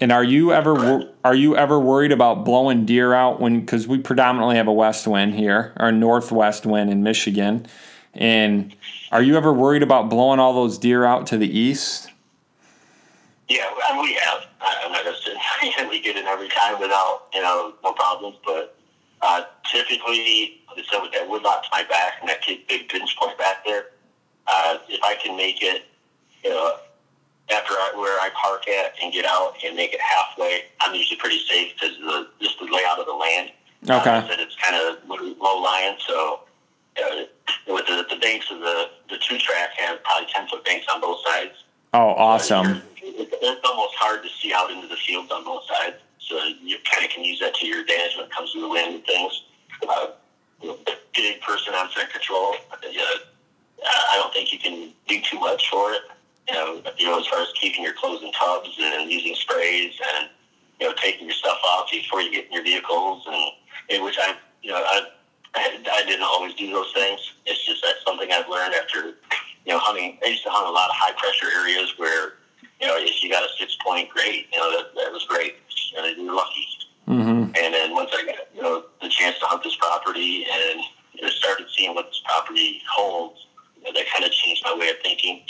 And 0.00 0.12
are 0.12 0.24
you 0.24 0.52
ever 0.52 1.10
are 1.24 1.34
you 1.34 1.56
ever 1.56 1.80
worried 1.80 2.12
about 2.12 2.44
blowing 2.44 2.84
deer 2.84 3.14
out 3.14 3.40
when 3.40 3.60
because 3.60 3.88
we 3.88 3.98
predominantly 3.98 4.56
have 4.56 4.68
a 4.68 4.72
west 4.72 5.06
wind 5.06 5.34
here 5.34 5.72
or 5.78 5.90
northwest 5.90 6.66
wind 6.66 6.90
in 6.90 7.02
Michigan, 7.02 7.66
and 8.14 8.74
are 9.10 9.22
you 9.22 9.36
ever 9.36 9.52
worried 9.52 9.82
about 9.82 10.10
blowing 10.10 10.38
all 10.38 10.52
those 10.52 10.78
deer 10.78 11.04
out 11.04 11.26
to 11.28 11.38
the 11.38 11.58
east? 11.58 12.10
Yeah, 13.48 13.70
we 14.00 14.14
have. 14.14 14.46
I- 14.60 14.86
going 15.06 15.16
to 15.16 15.72
say 15.78 15.88
we 15.88 16.00
get 16.00 16.16
in 16.16 16.26
every 16.26 16.48
time 16.48 16.80
without, 16.80 17.22
you 17.32 17.40
know, 17.42 17.74
no 17.82 17.92
problems. 17.92 18.36
But 18.44 18.75
uh, 19.22 19.44
typically, 19.70 20.60
so 20.90 21.02
with 21.02 21.12
that 21.12 21.28
woodlot 21.28 21.64
to 21.64 21.68
my 21.72 21.82
back 21.84 22.14
and 22.20 22.28
that 22.28 22.40
big, 22.46 22.66
big 22.68 22.88
pinch 22.88 23.16
point 23.16 23.36
back 23.38 23.64
there, 23.64 23.86
uh, 24.46 24.78
if 24.88 25.02
I 25.02 25.14
can 25.14 25.36
make 25.36 25.62
it, 25.62 25.84
you 26.44 26.50
know, 26.50 26.76
after 27.50 27.74
I, 27.74 27.92
where 27.96 28.18
I 28.20 28.30
park 28.34 28.68
at 28.68 28.94
and 29.02 29.12
get 29.12 29.24
out 29.24 29.54
and 29.64 29.76
make 29.76 29.92
it 29.92 30.00
halfway, 30.00 30.64
I'm 30.80 30.94
usually 30.94 31.16
pretty 31.16 31.40
safe 31.40 31.74
because 31.74 31.96
the 31.98 32.28
just 32.40 32.58
the 32.58 32.66
layout 32.66 32.98
of 32.98 33.06
the 33.06 33.12
land. 33.12 33.50
Okay. 33.88 34.10
Uh, 34.10 34.28
said 34.28 34.40
it's 34.40 34.56
kind 34.56 34.74
of 34.74 35.08
low 35.08 35.62
lying, 35.62 35.96
so 36.06 36.40
uh, 36.98 37.22
with 37.68 37.86
the, 37.86 38.04
the 38.10 38.16
banks 38.16 38.50
of 38.50 38.60
the 38.60 38.90
the 39.08 39.16
two 39.18 39.38
track 39.38 39.70
have 39.78 40.02
probably 40.02 40.28
ten 40.32 40.48
foot 40.48 40.64
banks 40.64 40.86
on 40.92 41.00
both 41.00 41.20
sides. 41.24 41.64
Oh, 41.94 42.08
awesome! 42.08 42.82
It's, 42.96 43.32
it's 43.40 43.60
almost 43.64 43.94
hard 43.94 44.22
to 44.24 44.28
see 44.28 44.52
out 44.52 44.70
into 44.70 44.88
the 44.88 44.96
fields 44.96 45.30
on 45.30 45.44
both 45.44 45.64
sides, 45.66 45.96
so 46.26 46.42
you 46.60 46.76
kind 46.90 47.04
of 47.04 47.10
can 47.10 47.24
use 47.24 47.38
that 47.40 47.54
to 47.54 47.66
your 47.66 47.80
advantage 47.80 48.16
when 48.16 48.26
it 48.26 48.32
comes 48.32 48.52
to 48.52 48.60
the 48.60 48.68
wind 48.68 48.96
and 48.96 49.04
things. 49.04 49.42
Uh, 49.88 50.08
you 50.60 50.68
know, 50.68 50.78
big 51.14 51.40
person 51.40 51.74
on 51.74 51.88
scent 51.90 52.10
control. 52.10 52.54
Uh, 52.72 53.18
I 53.84 54.16
don't 54.16 54.32
think 54.32 54.52
you 54.52 54.58
can 54.58 54.92
do 55.06 55.20
too 55.20 55.38
much 55.38 55.68
for 55.70 55.92
it. 55.92 56.02
You 56.48 56.54
know, 56.54 56.82
you 56.96 57.06
know, 57.06 57.18
as 57.20 57.26
far 57.26 57.42
as 57.42 57.48
keeping 57.60 57.84
your 57.84 57.92
clothes 57.94 58.22
in 58.22 58.32
tubs 58.32 58.70
and 58.80 59.10
using 59.10 59.34
sprays 59.34 59.94
and 60.14 60.28
you 60.80 60.86
know 60.86 60.94
taking 61.00 61.26
your 61.26 61.34
stuff 61.34 61.58
off 61.64 61.90
before 61.90 62.22
you 62.22 62.30
get 62.30 62.46
in 62.46 62.52
your 62.52 62.62
vehicles 62.62 63.24
and, 63.26 63.52
and 63.90 64.04
which 64.04 64.16
I 64.18 64.36
you 64.62 64.70
know 64.70 64.78
I 64.78 65.06
I 65.54 66.04
didn't 66.06 66.22
always 66.22 66.54
do 66.54 66.70
those 66.70 66.92
things. 66.92 67.20
It's 67.46 67.64
just 67.66 67.82
that's 67.82 68.02
something 68.06 68.30
I've 68.30 68.48
learned 68.48 68.74
after 68.74 69.16
you 69.64 69.72
know 69.72 69.78
hunting. 69.78 70.18
I 70.24 70.28
used 70.28 70.44
to 70.44 70.50
hunt 70.50 70.66
a 70.66 70.70
lot 70.70 70.88
of 70.88 70.96
high 70.96 71.12
pressure 71.12 71.52
areas 71.58 71.92
where 71.96 72.34
you 72.80 72.86
know 72.86 72.96
if 72.96 73.22
you 73.22 73.30
got 73.30 73.42
a 73.42 73.48
six 73.58 73.76
point, 73.84 74.08
great. 74.08 74.46
You 74.52 74.60
know 74.60 74.76
that, 74.76 74.94
that 74.94 75.12
was 75.12 75.24
great. 75.24 75.56
You 75.96 76.02
know, 76.02 76.08
you're 76.08 76.34
lucky. 76.34 76.66
Mm-hmm. 77.08 77.54
And 77.56 77.74
then 77.74 77.94
once 77.94 78.10
I 78.12 78.24
got 78.24 78.36
you 78.54 78.62
know 78.62 78.84
the 79.00 79.08
chance 79.08 79.38
to 79.38 79.46
hunt 79.46 79.62
this 79.62 79.76
property 79.76 80.46
and 80.50 80.80
you 81.14 81.22
know, 81.22 81.28
started 81.28 81.66
seeing 81.76 81.94
what 81.94 82.06
this 82.06 82.20
property 82.24 82.82
holds, 82.90 83.46
you 83.76 83.84
know, 83.84 83.92
that 83.92 84.04
kind 84.12 84.24
of 84.24 84.30
changed 84.32 84.62
my 84.64 84.76
way 84.76 84.88
of 84.88 84.96
thinking. 85.02 85.42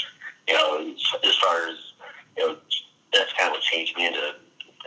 You 0.46 0.54
know, 0.54 0.94
as 1.24 1.36
far 1.36 1.68
as 1.68 1.76
you 2.36 2.46
know, 2.46 2.56
that's 3.12 3.32
kind 3.32 3.48
of 3.48 3.52
what 3.52 3.62
changed 3.62 3.96
me 3.96 4.06
into 4.06 4.34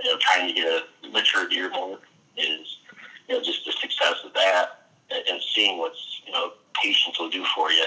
you 0.03 0.12
know 0.12 0.18
trying 0.20 0.47
to 0.47 0.53
get 0.53 0.68
a 0.68 1.07
mature 1.10 1.47
deer 1.47 1.70
more 1.72 1.99
is 2.38 2.78
you 3.28 3.36
know 3.36 3.43
just 3.43 3.66
the 3.66 3.72
success 3.74 4.16
of 4.24 4.34
that 4.34 4.89
and 5.12 5.41
seeing 5.53 5.78
what's 5.80 6.22
you 6.26 6.32
know 6.32 6.53
patience 6.82 7.20
will 7.20 7.30
do 7.30 7.43
for 7.55 7.72
you 7.72 7.86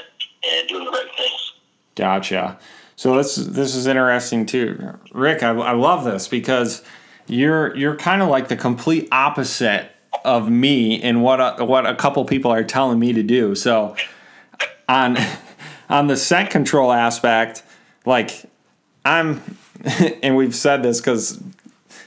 and 0.50 0.68
doing 0.68 0.84
the 0.84 0.90
right 0.90 1.08
things. 1.16 1.52
Gotcha. 1.94 2.58
So 2.96 3.16
this 3.16 3.36
this 3.36 3.74
is 3.74 3.86
interesting 3.86 4.46
too, 4.46 4.98
Rick. 5.12 5.42
I, 5.42 5.50
I 5.50 5.72
love 5.72 6.04
this 6.04 6.28
because 6.28 6.82
you're 7.26 7.76
you're 7.76 7.96
kind 7.96 8.22
of 8.22 8.28
like 8.28 8.48
the 8.48 8.56
complete 8.56 9.08
opposite 9.12 9.90
of 10.24 10.50
me 10.50 11.02
and 11.02 11.22
what 11.22 11.40
a, 11.40 11.64
what 11.64 11.86
a 11.86 11.94
couple 11.94 12.24
people 12.24 12.50
are 12.50 12.64
telling 12.64 12.98
me 12.98 13.12
to 13.12 13.22
do. 13.22 13.54
So 13.54 13.96
on 14.88 15.16
on 15.88 16.06
the 16.06 16.16
scent 16.16 16.50
control 16.50 16.92
aspect, 16.92 17.62
like 18.06 18.44
I'm, 19.04 19.42
and 20.22 20.36
we've 20.36 20.54
said 20.54 20.82
this 20.82 21.00
because 21.00 21.42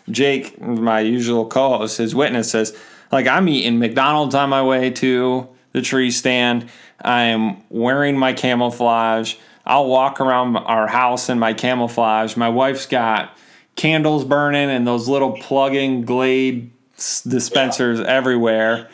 Jake, 0.10 0.60
my 0.62 1.00
usual 1.02 1.46
co-host, 1.46 1.98
his 1.98 2.16
witness 2.16 2.52
says, 2.52 2.78
like 3.12 3.28
I'm 3.28 3.48
eating 3.48 3.80
McDonald's 3.80 4.36
on 4.36 4.50
my 4.50 4.64
way 4.64 4.90
to 4.92 5.48
the 5.72 5.82
tree 5.82 6.12
stand. 6.12 6.70
I'm 7.04 7.64
wearing 7.70 8.18
my 8.18 8.34
camouflage. 8.34 9.36
I'll 9.66 9.88
walk 9.88 10.22
around 10.22 10.56
our 10.58 10.88
house 10.88 11.30
in 11.30 11.40
my 11.40 11.54
camouflage. 11.54 12.36
My 12.36 12.50
wife's 12.50 12.86
got 12.86 13.38
candles 13.76 14.26
burning 14.26 14.70
and 14.70 14.88
those 14.88 15.08
little 15.08 15.34
plug-in 15.34 16.04
Glade 16.06 16.72
dispensers 17.28 18.00
yeah. 18.00 18.06
everywhere. 18.06 18.90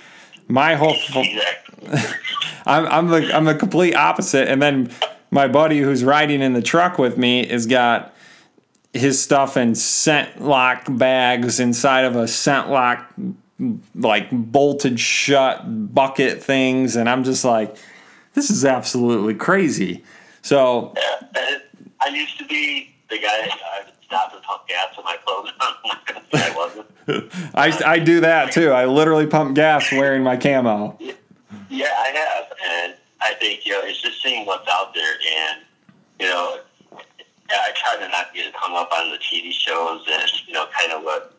My 0.48 0.76
whole, 0.76 0.96
I'm 2.66 2.86
I'm 2.86 3.08
the 3.08 3.36
I'm 3.36 3.46
the 3.46 3.56
complete 3.56 3.96
opposite. 3.96 4.48
And 4.48 4.62
then 4.62 4.92
my 5.30 5.48
buddy 5.48 5.80
who's 5.80 6.04
riding 6.04 6.42
in 6.42 6.54
the 6.54 6.62
truck 6.62 6.98
with 6.98 7.18
me 7.18 7.48
has 7.48 7.66
got 7.66 8.14
his 8.94 9.22
stuff 9.22 9.56
in 9.56 9.76
scent 9.76 10.42
lock 10.42 10.86
bags 10.90 11.60
inside 11.60 12.04
of 12.04 12.16
a 12.16 12.28
scent 12.28 12.70
lock 12.70 13.14
like 13.96 14.28
bolted 14.32 15.00
shut 15.00 15.94
bucket 15.94 16.44
things 16.44 16.96
and 16.96 17.08
I'm 17.08 17.24
just 17.24 17.46
like 17.46 17.78
this 18.34 18.50
is 18.50 18.66
absolutely 18.66 19.36
crazy. 19.36 20.04
So 20.42 20.94
yeah, 20.98 21.60
I 22.02 22.08
used 22.10 22.38
to 22.40 22.46
be 22.46 22.94
the 23.10 23.20
guy 23.20 23.28
I 23.28 23.91
and 24.14 24.42
pump 24.44 24.68
gas 24.68 24.98
in 24.98 25.04
my 25.04 25.18
clothes. 25.26 25.52
I 26.34 26.56
wasn't. 26.56 27.32
I, 27.56 27.94
I 27.94 28.00
do 28.00 28.22
that 28.22 28.52
too. 28.52 28.72
I 28.72 28.86
literally 28.86 29.28
pump 29.28 29.56
gas 29.56 29.92
wearing 29.92 30.24
my 30.24 30.38
camo. 30.38 30.98
Yeah, 31.70 31.88
I 31.88 32.08
have, 32.08 32.52
and 32.66 32.96
I 33.22 33.34
think 33.36 33.66
you 33.66 33.74
know 33.74 33.82
it's 33.84 34.02
just 34.02 34.22
seeing 34.22 34.46
what's 34.46 34.68
out 34.72 34.94
there, 34.94 35.14
and 35.14 35.62
you 36.20 36.28
know, 36.28 36.60
I 37.50 37.72
try 37.76 37.98
to 37.98 38.12
not 38.12 38.34
get 38.34 38.54
hung 38.56 38.76
up 38.76 38.92
on 38.92 39.12
the 39.12 39.18
TV 39.18 39.52
shows 39.52 40.06
and 40.10 40.30
you 40.48 40.54
know, 40.54 40.68
kind 40.80 40.94
of 40.94 41.04
what 41.04 41.34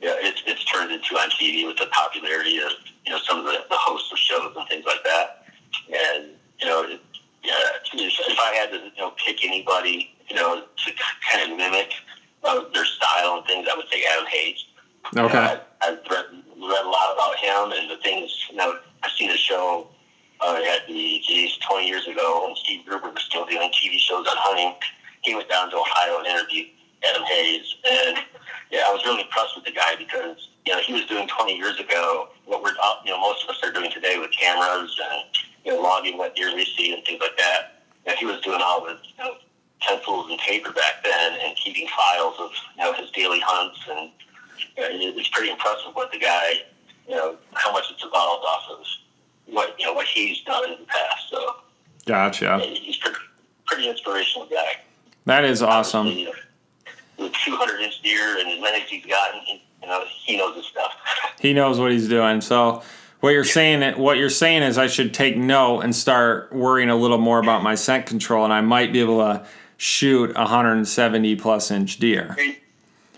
you 0.00 0.08
know, 0.08 0.16
it's 0.18 0.42
it's 0.46 0.64
turned 0.64 0.92
into 0.92 1.16
on 1.16 1.30
TV 1.30 1.66
with 1.66 1.76
the 1.76 1.86
popularity 1.86 2.58
of 2.58 2.72
you 3.04 3.12
know 3.12 3.18
some 3.18 3.38
of 3.38 3.44
the, 3.44 3.64
the 3.68 3.76
hosts 3.76 4.10
of 4.12 4.18
shows 4.18 4.52
and 4.56 4.68
things 4.68 4.84
like 4.86 5.02
that, 5.04 5.44
and 5.88 6.30
you 6.60 6.66
know, 6.66 6.84
it, 6.84 7.00
yeah, 7.42 7.52
if 7.92 8.38
I 8.38 8.54
had 8.54 8.70
to 8.70 8.76
you 8.76 8.98
know 8.98 9.12
pick 9.24 9.44
anybody 9.44 10.14
you 10.28 10.36
know 10.36 10.62
to 10.62 10.92
kind 11.32 11.50
of 11.52 11.58
mimic 11.58 11.92
uh, 12.44 12.64
their 12.72 12.84
style 12.84 13.38
and 13.38 13.46
things, 13.46 13.66
I 13.70 13.76
would 13.76 13.88
say 13.88 14.02
Adam 14.12 14.26
Hayes. 14.26 14.64
Okay. 15.16 15.38
Uh, 15.38 15.58
I've 15.82 15.98
read, 16.10 16.26
read 16.30 16.84
a 16.84 16.88
lot 16.88 17.14
about 17.14 17.36
him 17.36 17.78
and 17.78 17.90
the 17.90 18.02
things 18.02 18.30
you 18.50 18.56
know. 18.56 18.78
I've 19.02 19.12
seen 19.12 19.30
a 19.30 19.36
show 19.36 19.88
uh, 20.40 20.60
at 20.74 20.86
the 20.86 21.22
geez, 21.26 21.56
20 21.68 21.86
years 21.86 22.06
ago 22.06 22.46
when 22.46 22.56
Steve 22.56 22.86
Gruber 22.86 23.10
was 23.10 23.22
still 23.22 23.44
doing 23.46 23.70
TV 23.70 23.98
shows 23.98 24.26
on 24.26 24.36
hunting. 24.36 24.74
He 25.22 25.34
went 25.34 25.48
down 25.48 25.70
to 25.70 25.76
Ohio 25.76 26.18
and 26.18 26.26
interviewed 26.26 26.68
Adam 27.08 27.22
Hayes, 27.24 27.74
and 27.84 28.18
yeah, 28.70 28.84
I 28.88 28.92
was 28.92 29.04
really 29.04 29.22
impressed 29.22 29.56
with 29.56 29.64
the 29.64 29.72
guy 29.72 29.94
because 29.96 30.48
you 30.64 30.72
know 30.72 30.80
he 30.80 30.92
was 30.92 31.04
doing 31.06 31.28
20 31.28 31.56
years 31.56 31.78
ago 31.78 32.28
what 32.46 32.62
we're 32.62 32.74
you 33.04 33.10
know 33.10 33.20
most 33.20 33.44
of 33.44 33.50
us 33.50 33.60
are 33.62 33.72
doing 33.72 33.90
today 33.90 34.18
with 34.18 34.30
cameras 34.32 34.98
and 35.12 35.24
you 35.64 35.72
know 35.72 35.80
logging 35.80 36.18
what 36.18 36.34
deer 36.34 36.54
we 36.54 36.64
see 36.64 36.92
and 36.92 37.04
things 37.04 37.20
like 37.20 37.36
that. 37.36 37.84
And 38.06 38.16
he 38.18 38.26
was 38.26 38.40
doing 38.42 38.60
all 38.62 38.82
with 38.82 38.98
you 39.16 39.24
know, 39.24 39.36
pencils 39.80 40.30
and 40.30 40.38
paper 40.40 40.72
back 40.72 41.02
then 41.04 41.38
and 41.40 41.56
keeping 41.56 41.86
files 41.88 42.34
of 42.38 42.50
you 42.76 42.84
know 42.84 42.92
his 42.92 43.10
daily 43.10 43.40
hunts 43.40 43.80
and 43.90 44.10
you 44.76 44.82
know, 44.82 45.18
it's 45.18 45.28
pretty 45.28 45.50
impressive 45.50 45.94
what 45.94 46.10
the 46.12 46.18
guy 46.18 46.64
you 47.08 47.14
know 47.14 47.36
how 47.52 47.72
much 47.72 47.84
it's 47.90 48.04
evolved 48.04 48.44
off 48.44 48.64
of 48.70 48.86
what 49.46 49.74
you 49.78 49.86
know 49.86 49.92
what 49.92 50.06
he's 50.06 50.42
done 50.42 50.64
in 50.64 50.80
the 50.80 50.86
past. 50.86 51.30
So 51.30 51.56
gotcha. 52.40 52.64
He's 52.64 52.96
pretty, 52.96 53.18
pretty 53.66 53.88
inspirational 53.88 54.46
guy. 54.48 54.80
That 55.26 55.44
is 55.44 55.62
awesome. 55.62 56.06
With 57.18 57.32
200 57.32 57.80
inch 57.80 58.02
deer 58.02 58.38
and 58.38 58.48
as 58.48 58.60
many 58.60 58.82
as 58.82 58.88
he's 58.88 59.06
gotten, 59.06 59.40
he, 59.42 59.62
you 59.82 59.88
know, 59.88 60.04
he 60.06 60.36
knows 60.36 60.56
his 60.56 60.66
stuff. 60.66 60.92
he 61.40 61.52
knows 61.52 61.78
what 61.78 61.92
he's 61.92 62.08
doing. 62.08 62.40
So 62.40 62.82
what 63.20 63.30
you're 63.30 63.44
saying 63.44 63.98
what 63.98 64.18
you're 64.18 64.28
saying 64.30 64.62
is 64.62 64.78
I 64.78 64.88
should 64.88 65.14
take 65.14 65.36
note 65.36 65.80
and 65.80 65.94
start 65.94 66.52
worrying 66.52 66.90
a 66.90 66.96
little 66.96 67.18
more 67.18 67.38
about 67.38 67.62
my 67.62 67.74
scent 67.74 68.06
control, 68.06 68.44
and 68.44 68.52
I 68.52 68.60
might 68.60 68.92
be 68.92 69.00
able 69.00 69.18
to 69.18 69.46
shoot 69.76 70.34
170 70.34 71.36
plus 71.36 71.70
inch 71.70 71.98
deer. 71.98 72.34
It, 72.38 72.58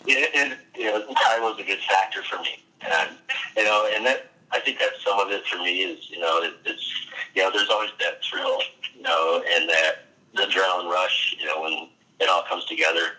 it, 0.06 0.58
you 0.76 0.84
know, 0.84 1.00
time 1.14 1.42
was 1.42 1.58
a 1.58 1.64
good 1.64 1.80
factor 1.80 2.22
for 2.22 2.40
me, 2.42 2.62
and 2.82 3.10
you 3.56 3.64
know, 3.64 3.90
and 3.94 4.06
that 4.06 4.30
I 4.52 4.60
think 4.60 4.78
that's 4.78 5.02
some 5.04 5.18
of 5.18 5.30
it 5.30 5.44
for 5.46 5.58
me 5.58 5.82
is, 5.82 6.10
you 6.10 6.18
know, 6.18 6.40
it, 6.42 6.54
it's, 6.64 7.06
you 7.34 7.42
know, 7.42 7.50
there's 7.52 7.68
always 7.68 7.90
that 8.00 8.22
thrill, 8.24 8.58
you 8.94 9.02
know, 9.02 9.42
and 9.46 9.68
that 9.68 10.06
the 10.34 10.42
adrenaline 10.42 10.90
rush, 10.90 11.36
you 11.38 11.46
know, 11.46 11.60
when 11.62 11.88
it 12.20 12.28
all 12.28 12.42
comes 12.48 12.64
together. 12.66 13.18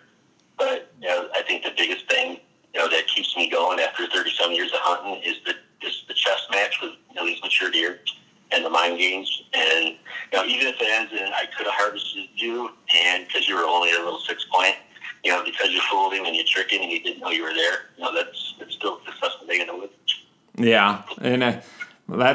But, 0.56 0.92
you 1.00 1.08
know, 1.08 1.28
I 1.34 1.42
think 1.42 1.64
the 1.64 1.72
biggest 1.76 2.08
thing, 2.08 2.40
you 2.74 2.80
know, 2.80 2.88
that 2.88 3.06
keeps 3.06 3.36
me 3.36 3.48
going 3.48 3.78
after 3.78 4.06
37 4.08 4.54
years 4.54 4.72
of 4.72 4.80
hunting 4.80 5.22
is 5.22 5.36
the, 5.44 5.54
is 5.86 6.04
the 6.08 6.14
chess 6.14 6.46
match 6.50 6.76
with, 6.82 6.92
you 7.10 7.14
know, 7.14 7.26
these 7.26 7.40
mature 7.42 7.70
deer 7.70 8.00
and 8.50 8.64
the 8.64 8.70
mind 8.70 8.98
games. 8.98 9.44
And, 9.54 9.96
you 10.32 10.38
know, 10.38 10.44
even 10.44 10.66
if 10.66 10.80
it 10.80 10.88
ends 10.88 11.12
and 11.12 11.32
I 11.34 11.44
could 11.56 11.66
have 11.66 11.74
harvested 11.74 12.28
you 12.34 12.70
and 13.06 13.26
because 13.28 13.46
you 13.46 13.54
were 13.54 13.64
only 13.64 13.92
a 13.92 13.98
little 13.98 14.20
six 14.20 14.44
point, 14.52 14.74
you 15.22 15.30
know, 15.30 15.44
because 15.44 15.70
you 15.70 15.80
fooled 15.90 16.14
him 16.14 16.24
and 16.24 16.34
you 16.34 16.44
tricked 16.44 16.72
him 16.72 16.82
and 16.82 16.90
he 16.90 16.98
didn't 16.98 17.20
know 17.20 17.30
you 17.30 17.42
were 17.42 17.54
there, 17.54 17.90
you 17.96 18.04
know, 18.04 18.14
that's, 18.14 18.54
it's 18.60 18.74
still 18.74 18.98
a 18.98 19.10
successful 19.10 19.46
day 19.46 19.60
in 19.60 19.66
the 19.66 19.76
woods. 19.76 19.92
Yeah, 20.58 21.02
and 21.20 21.42
uh, 21.44 21.60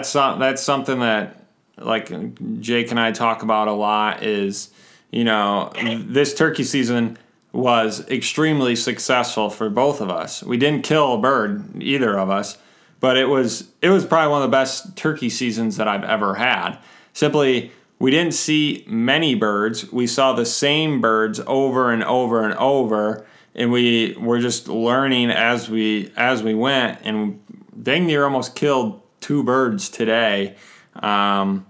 that's 0.04 0.16
uh, 0.18 0.36
that's 0.36 0.62
something 0.62 1.00
that 1.00 1.46
like 1.78 2.12
Jake 2.60 2.92
and 2.92 3.00
I 3.00 3.14
talk 3.14 3.42
about 3.42 3.70
a 3.70 3.72
lot 3.72 4.22
is 4.22 4.70
you 5.12 5.24
know 5.24 5.72
this 6.06 6.34
turkey 6.34 6.66
season 6.66 7.18
was 7.54 8.06
extremely 8.10 8.76
successful 8.76 9.50
for 9.50 9.70
both 9.70 10.02
of 10.02 10.10
us. 10.10 10.44
We 10.44 10.58
didn't 10.58 10.84
kill 10.84 11.14
a 11.14 11.18
bird 11.20 11.82
either 11.82 12.18
of 12.20 12.30
us, 12.30 12.58
but 13.00 13.16
it 13.16 13.30
was 13.30 13.70
it 13.82 13.90
was 13.90 14.06
probably 14.06 14.32
one 14.32 14.42
of 14.42 14.52
the 14.52 14.56
best 14.56 14.98
turkey 14.98 15.30
seasons 15.30 15.78
that 15.78 15.88
I've 15.88 16.04
ever 16.04 16.36
had. 16.36 16.78
Simply 17.14 17.72
we 18.00 18.12
didn't 18.12 18.34
see 18.34 18.84
many 18.86 19.36
birds. 19.36 19.90
We 19.90 20.08
saw 20.08 20.34
the 20.34 20.46
same 20.46 21.00
birds 21.00 21.40
over 21.48 21.92
and 21.92 22.04
over 22.04 22.44
and 22.44 22.56
over 22.56 23.26
and 23.56 23.72
we 23.72 24.18
were 24.20 24.40
just 24.40 24.68
learning 24.68 25.30
as 25.30 25.70
we 25.70 26.12
as 26.18 26.44
we 26.44 26.54
went 26.54 27.00
and 27.04 27.40
dang 27.82 28.06
near 28.06 28.26
almost 28.26 28.56
killed 28.56 29.03
two 29.24 29.44
birds 29.44 29.90
today. 29.90 30.56
Um, 30.96 31.66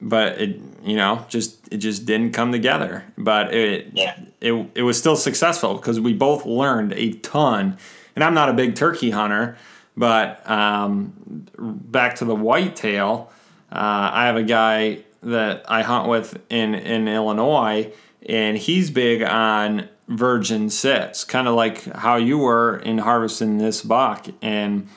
but 0.00 0.40
it, 0.40 0.58
you 0.82 0.96
know, 0.96 1.26
just 1.28 1.68
it 1.70 1.76
just 1.76 2.06
didn't 2.06 2.32
come 2.32 2.52
together. 2.52 3.04
But 3.18 3.54
it 3.54 3.90
yeah. 3.92 4.18
it, 4.40 4.70
it 4.74 4.82
was 4.82 4.98
still 4.98 5.16
successful 5.16 5.74
because 5.74 6.00
we 6.00 6.14
both 6.14 6.46
learned 6.46 6.94
a 6.94 7.12
ton. 7.12 7.76
And 8.16 8.24
I'm 8.24 8.34
not 8.34 8.48
a 8.48 8.54
big 8.54 8.74
turkey 8.74 9.10
hunter, 9.10 9.56
but 9.96 10.48
um, 10.50 11.46
back 11.58 12.16
to 12.16 12.24
the 12.24 12.34
whitetail, 12.34 13.30
uh, 13.70 14.10
I 14.12 14.26
have 14.26 14.36
a 14.36 14.42
guy 14.42 15.04
that 15.22 15.64
I 15.68 15.82
hunt 15.82 16.08
with 16.08 16.40
in 16.48 16.74
in 16.74 17.06
Illinois, 17.06 17.92
and 18.26 18.56
he's 18.56 18.90
big 18.90 19.22
on 19.22 19.88
virgin 20.08 20.70
sits, 20.70 21.24
kind 21.24 21.46
of 21.46 21.54
like 21.54 21.84
how 21.84 22.16
you 22.16 22.38
were 22.38 22.78
in 22.78 22.98
harvesting 22.98 23.58
this 23.58 23.82
buck. 23.82 24.26
And 24.42 24.88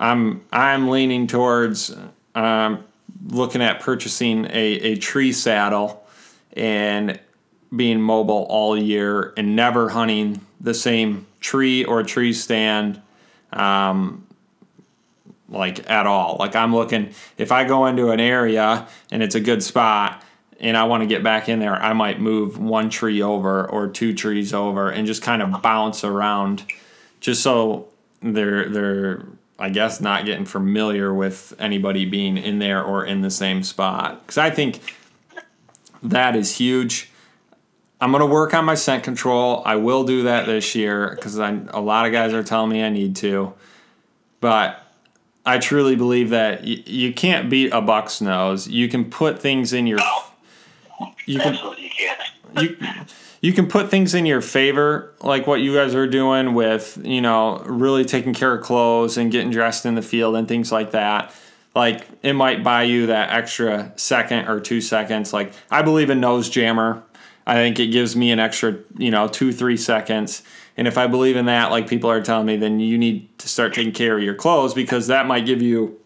I'm 0.00 0.40
I'm 0.50 0.88
leaning 0.88 1.26
towards 1.26 1.94
um, 2.34 2.84
looking 3.28 3.60
at 3.60 3.80
purchasing 3.80 4.46
a, 4.46 4.48
a 4.50 4.96
tree 4.96 5.32
saddle 5.32 6.04
and 6.54 7.20
being 7.74 8.00
mobile 8.00 8.46
all 8.48 8.76
year 8.76 9.32
and 9.36 9.54
never 9.54 9.90
hunting 9.90 10.44
the 10.60 10.74
same 10.74 11.26
tree 11.38 11.84
or 11.84 12.02
tree 12.02 12.32
stand 12.32 13.00
um, 13.52 14.26
like 15.50 15.88
at 15.88 16.06
all. 16.06 16.36
Like 16.38 16.56
I'm 16.56 16.74
looking 16.74 17.10
if 17.36 17.52
I 17.52 17.64
go 17.64 17.84
into 17.84 18.10
an 18.10 18.20
area 18.20 18.88
and 19.10 19.22
it's 19.22 19.34
a 19.34 19.40
good 19.40 19.62
spot 19.62 20.24
and 20.60 20.78
I 20.78 20.84
want 20.84 21.02
to 21.02 21.06
get 21.06 21.22
back 21.22 21.50
in 21.50 21.58
there, 21.58 21.74
I 21.74 21.92
might 21.92 22.20
move 22.20 22.58
one 22.58 22.88
tree 22.88 23.20
over 23.20 23.68
or 23.68 23.86
two 23.86 24.14
trees 24.14 24.54
over 24.54 24.88
and 24.88 25.06
just 25.06 25.20
kind 25.20 25.42
of 25.42 25.60
bounce 25.60 26.04
around 26.04 26.64
just 27.20 27.42
so 27.42 27.88
they're 28.22 28.68
they're 28.70 29.26
I 29.60 29.68
guess 29.68 30.00
not 30.00 30.24
getting 30.24 30.46
familiar 30.46 31.12
with 31.12 31.54
anybody 31.58 32.04
being 32.06 32.36
in 32.38 32.58
there 32.58 32.82
or 32.82 33.04
in 33.04 33.20
the 33.20 33.30
same 33.30 33.62
spot. 33.62 34.20
Because 34.22 34.38
I 34.38 34.50
think 34.50 34.80
that 36.02 36.34
is 36.34 36.56
huge. 36.56 37.10
I'm 38.00 38.12
gonna 38.12 38.26
work 38.26 38.54
on 38.54 38.64
my 38.64 38.74
scent 38.74 39.04
control. 39.04 39.62
I 39.66 39.76
will 39.76 40.04
do 40.04 40.22
that 40.22 40.46
this 40.46 40.74
year 40.74 41.12
because 41.14 41.36
a 41.38 41.80
lot 41.80 42.06
of 42.06 42.12
guys 42.12 42.32
are 42.32 42.42
telling 42.42 42.70
me 42.70 42.82
I 42.82 42.88
need 42.88 43.14
to. 43.16 43.52
But 44.40 44.82
I 45.44 45.58
truly 45.58 45.96
believe 45.96 46.30
that 46.30 46.62
y- 46.62 46.82
you 46.86 47.12
can't 47.12 47.50
beat 47.50 47.72
a 47.72 47.82
buck's 47.82 48.22
nose. 48.22 48.68
You 48.68 48.88
can 48.88 49.10
put 49.10 49.40
things 49.40 49.74
in 49.74 49.86
your. 49.86 49.98
You 51.26 51.40
can. 51.40 51.54
Absolutely, 51.54 51.84
you 51.84 51.90
can. 51.90 52.64
you 52.64 52.76
you 53.40 53.52
can 53.52 53.68
put 53.68 53.90
things 53.90 54.14
in 54.14 54.26
your 54.26 54.42
favor, 54.42 55.14
like 55.22 55.46
what 55.46 55.60
you 55.60 55.74
guys 55.74 55.94
are 55.94 56.06
doing 56.06 56.52
with, 56.52 56.98
you 57.02 57.22
know, 57.22 57.58
really 57.64 58.04
taking 58.04 58.34
care 58.34 58.54
of 58.54 58.62
clothes 58.62 59.16
and 59.16 59.32
getting 59.32 59.50
dressed 59.50 59.86
in 59.86 59.94
the 59.94 60.02
field 60.02 60.36
and 60.36 60.46
things 60.46 60.70
like 60.70 60.90
that. 60.90 61.34
Like 61.74 62.06
it 62.22 62.34
might 62.34 62.62
buy 62.62 62.82
you 62.82 63.06
that 63.06 63.30
extra 63.30 63.92
second 63.96 64.48
or 64.48 64.60
two 64.60 64.80
seconds. 64.80 65.32
Like 65.32 65.54
I 65.70 65.82
believe 65.82 66.10
in 66.10 66.20
nose 66.20 66.50
jammer. 66.50 67.02
I 67.46 67.54
think 67.54 67.80
it 67.80 67.86
gives 67.86 68.14
me 68.14 68.30
an 68.30 68.38
extra, 68.38 68.78
you 68.98 69.10
know, 69.10 69.26
two, 69.26 69.52
three 69.52 69.78
seconds. 69.78 70.42
And 70.76 70.86
if 70.86 70.98
I 70.98 71.06
believe 71.06 71.36
in 71.36 71.46
that, 71.46 71.70
like 71.70 71.88
people 71.88 72.10
are 72.10 72.20
telling 72.20 72.46
me, 72.46 72.56
then 72.56 72.78
you 72.78 72.98
need 72.98 73.38
to 73.38 73.48
start 73.48 73.72
taking 73.72 73.92
care 73.92 74.18
of 74.18 74.22
your 74.22 74.34
clothes 74.34 74.74
because 74.74 75.06
that 75.06 75.26
might 75.26 75.46
give 75.46 75.62
you 75.62 75.98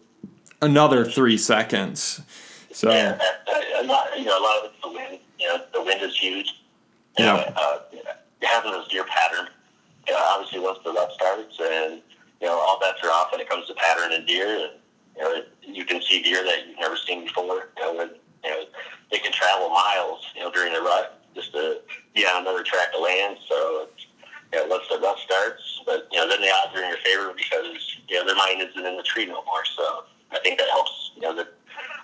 another 0.61 1.03
three 1.03 1.37
seconds. 1.37 2.21
So, 2.71 2.91
yeah, 2.91 3.19
a 3.79 3.83
lot, 3.83 4.17
you 4.17 4.25
know, 4.25 4.39
a 4.39 4.41
lot 4.41 4.57
of 4.59 4.71
it's 4.71 4.81
the 4.81 4.89
wind. 4.89 5.19
You 5.37 5.47
know, 5.49 5.61
the 5.73 5.83
wind 5.83 6.01
is 6.01 6.17
huge 6.17 6.53
you 7.17 7.25
know, 7.25 7.35
uh, 7.55 7.79
having 8.43 8.71
those 8.71 8.87
deer 8.87 9.05
pattern. 9.05 9.47
You 10.07 10.13
know, 10.13 10.19
obviously, 10.29 10.59
once 10.59 10.79
the 10.83 10.91
rut 10.91 11.11
starts, 11.13 11.59
and 11.59 12.01
you 12.41 12.47
know, 12.47 12.59
all 12.59 12.79
bets 12.79 12.99
are 13.03 13.09
off 13.09 13.31
when 13.31 13.41
it 13.41 13.49
comes 13.49 13.67
to 13.67 13.73
pattern 13.73 14.13
and 14.13 14.27
deer. 14.27 14.69
You 15.17 15.21
know, 15.21 15.41
you 15.61 15.85
can 15.85 16.01
see 16.01 16.21
deer 16.21 16.43
that 16.43 16.67
you've 16.67 16.79
never 16.79 16.97
seen 16.97 17.23
before. 17.23 17.69
You 17.77 17.83
know, 17.83 17.93
when, 17.95 18.09
you 18.43 18.49
know, 18.49 18.63
they 19.11 19.19
can 19.19 19.31
travel 19.31 19.69
miles, 19.69 20.25
you 20.35 20.41
know, 20.41 20.51
during 20.51 20.73
the 20.73 20.81
rut 20.81 21.21
just 21.33 21.53
to 21.53 21.79
be 22.13 22.25
on 22.25 22.41
another 22.41 22.63
track 22.63 22.89
of 22.95 23.01
land. 23.01 23.37
So, 23.47 23.87
you 24.53 24.59
know, 24.59 24.67
once 24.67 24.83
the 24.89 24.99
rut 24.99 25.17
starts, 25.19 25.81
but 25.85 26.07
you 26.11 26.19
know, 26.19 26.27
then 26.27 26.41
the 26.41 26.51
odds 26.51 26.75
are 26.75 26.83
in 26.83 26.89
your 26.89 26.97
favor 26.99 27.33
because 27.35 27.97
you 28.07 28.17
know 28.17 28.25
their 28.25 28.35
mind 28.35 28.61
isn't 28.61 28.85
in 28.85 28.97
the 28.97 29.03
tree 29.03 29.25
no 29.25 29.43
more. 29.45 29.65
So, 29.75 30.03
I 30.31 30.39
think 30.39 30.59
that 30.59 30.69
helps. 30.69 31.11
You 31.15 31.21
know, 31.21 31.35
that 31.35 31.47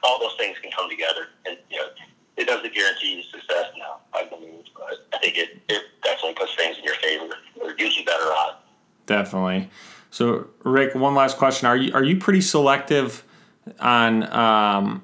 all 0.03 0.19
those 0.19 0.35
things 0.37 0.57
can 0.61 0.71
come 0.71 0.89
together, 0.89 1.27
and 1.45 1.57
you 1.69 1.77
know, 1.77 1.87
it 2.37 2.47
doesn't 2.47 2.73
guarantee 2.73 3.17
you 3.17 3.23
success 3.23 3.71
now, 3.77 3.99
I 4.13 4.25
believe, 4.25 4.65
but 4.73 5.07
I 5.13 5.17
think 5.19 5.37
it, 5.37 5.61
it 5.69 5.83
definitely 6.03 6.33
puts 6.33 6.55
things 6.55 6.77
in 6.77 6.83
your 6.83 6.95
favor 6.95 7.35
or 7.61 7.73
gives 7.73 7.97
you 7.97 8.05
better 8.05 8.25
odds. 8.25 8.57
Definitely. 9.21 9.69
So, 10.09 10.47
Rick, 10.63 10.95
one 10.95 11.13
last 11.13 11.37
question: 11.37 11.67
Are 11.67 11.77
you 11.77 11.93
are 11.93 12.03
you 12.03 12.17
pretty 12.17 12.41
selective 12.41 13.23
on 13.79 14.23
um, 14.33 15.03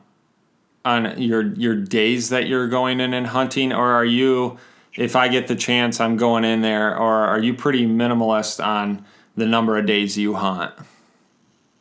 on 0.84 1.22
your 1.22 1.54
your 1.54 1.76
days 1.76 2.30
that 2.30 2.48
you're 2.48 2.68
going 2.68 3.00
in 3.00 3.14
and 3.14 3.28
hunting, 3.28 3.72
or 3.72 3.92
are 3.92 4.06
you, 4.06 4.58
if 4.96 5.16
I 5.16 5.28
get 5.28 5.48
the 5.48 5.56
chance, 5.56 6.00
I'm 6.00 6.18
going 6.18 6.44
in 6.44 6.62
there, 6.62 6.98
or 6.98 7.14
are 7.14 7.40
you 7.40 7.54
pretty 7.54 7.86
minimalist 7.86 8.64
on 8.66 9.06
the 9.36 9.46
number 9.46 9.78
of 9.78 9.86
days 9.86 10.18
you 10.18 10.34
hunt? 10.34 10.74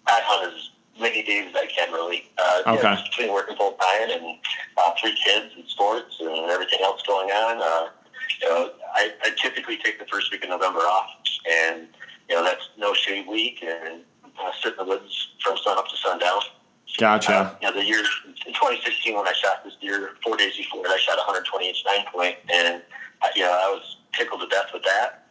I 0.06 0.20
hunt 0.22 0.54
as 0.54 0.70
many 1.00 1.22
days 1.22 1.48
as 1.48 1.56
I 1.56 1.66
can, 1.66 1.92
really. 1.92 2.28
Uh, 2.36 2.76
okay. 2.76 3.02
Between 3.10 3.32
working 3.32 3.56
full 3.56 3.72
time 3.72 4.10
and 4.10 4.38
uh, 4.76 4.92
three 5.00 5.16
kids 5.24 5.54
and 5.56 5.66
sports 5.68 6.16
and 6.20 6.50
everything 6.50 6.80
else 6.82 7.02
going 7.06 7.30
on, 7.30 7.56
uh, 7.62 7.90
you 8.40 8.48
know, 8.48 8.70
I, 8.94 9.12
I 9.24 9.30
typically 9.40 9.78
take 9.78 9.98
the 9.98 10.06
first 10.06 10.30
week 10.30 10.44
of 10.44 10.50
November 10.50 10.80
off, 10.80 11.10
and 11.50 11.88
you 12.28 12.36
know 12.36 12.44
that's 12.44 12.68
no 12.78 12.94
shade 12.94 13.26
week, 13.26 13.62
and 13.62 14.02
uh, 14.38 14.50
sit 14.62 14.72
in 14.72 14.78
the 14.78 14.84
woods 14.84 15.32
from 15.42 15.56
sun 15.58 15.78
up 15.78 15.88
to 15.88 15.96
sundown. 15.96 16.40
Gotcha. 16.98 17.34
Uh, 17.34 17.54
you 17.60 17.68
know, 17.68 17.74
the 17.74 17.84
year 17.84 17.98
in 17.98 18.52
2016 18.52 19.16
when 19.16 19.26
I 19.26 19.32
shot 19.32 19.64
this 19.64 19.74
deer, 19.80 20.10
four 20.24 20.36
days 20.36 20.56
before 20.56 20.86
I 20.86 20.96
shot 20.98 21.18
a 21.18 21.26
120 21.26 21.68
inch 21.68 21.82
nine 21.84 22.06
point, 22.12 22.36
and 22.52 22.82
uh, 23.22 23.28
you 23.34 23.42
know 23.42 23.50
I 23.50 23.72
was 23.74 23.96
tickled 24.16 24.40
to 24.40 24.46
death 24.48 24.70
with 24.72 24.82
that. 24.84 25.26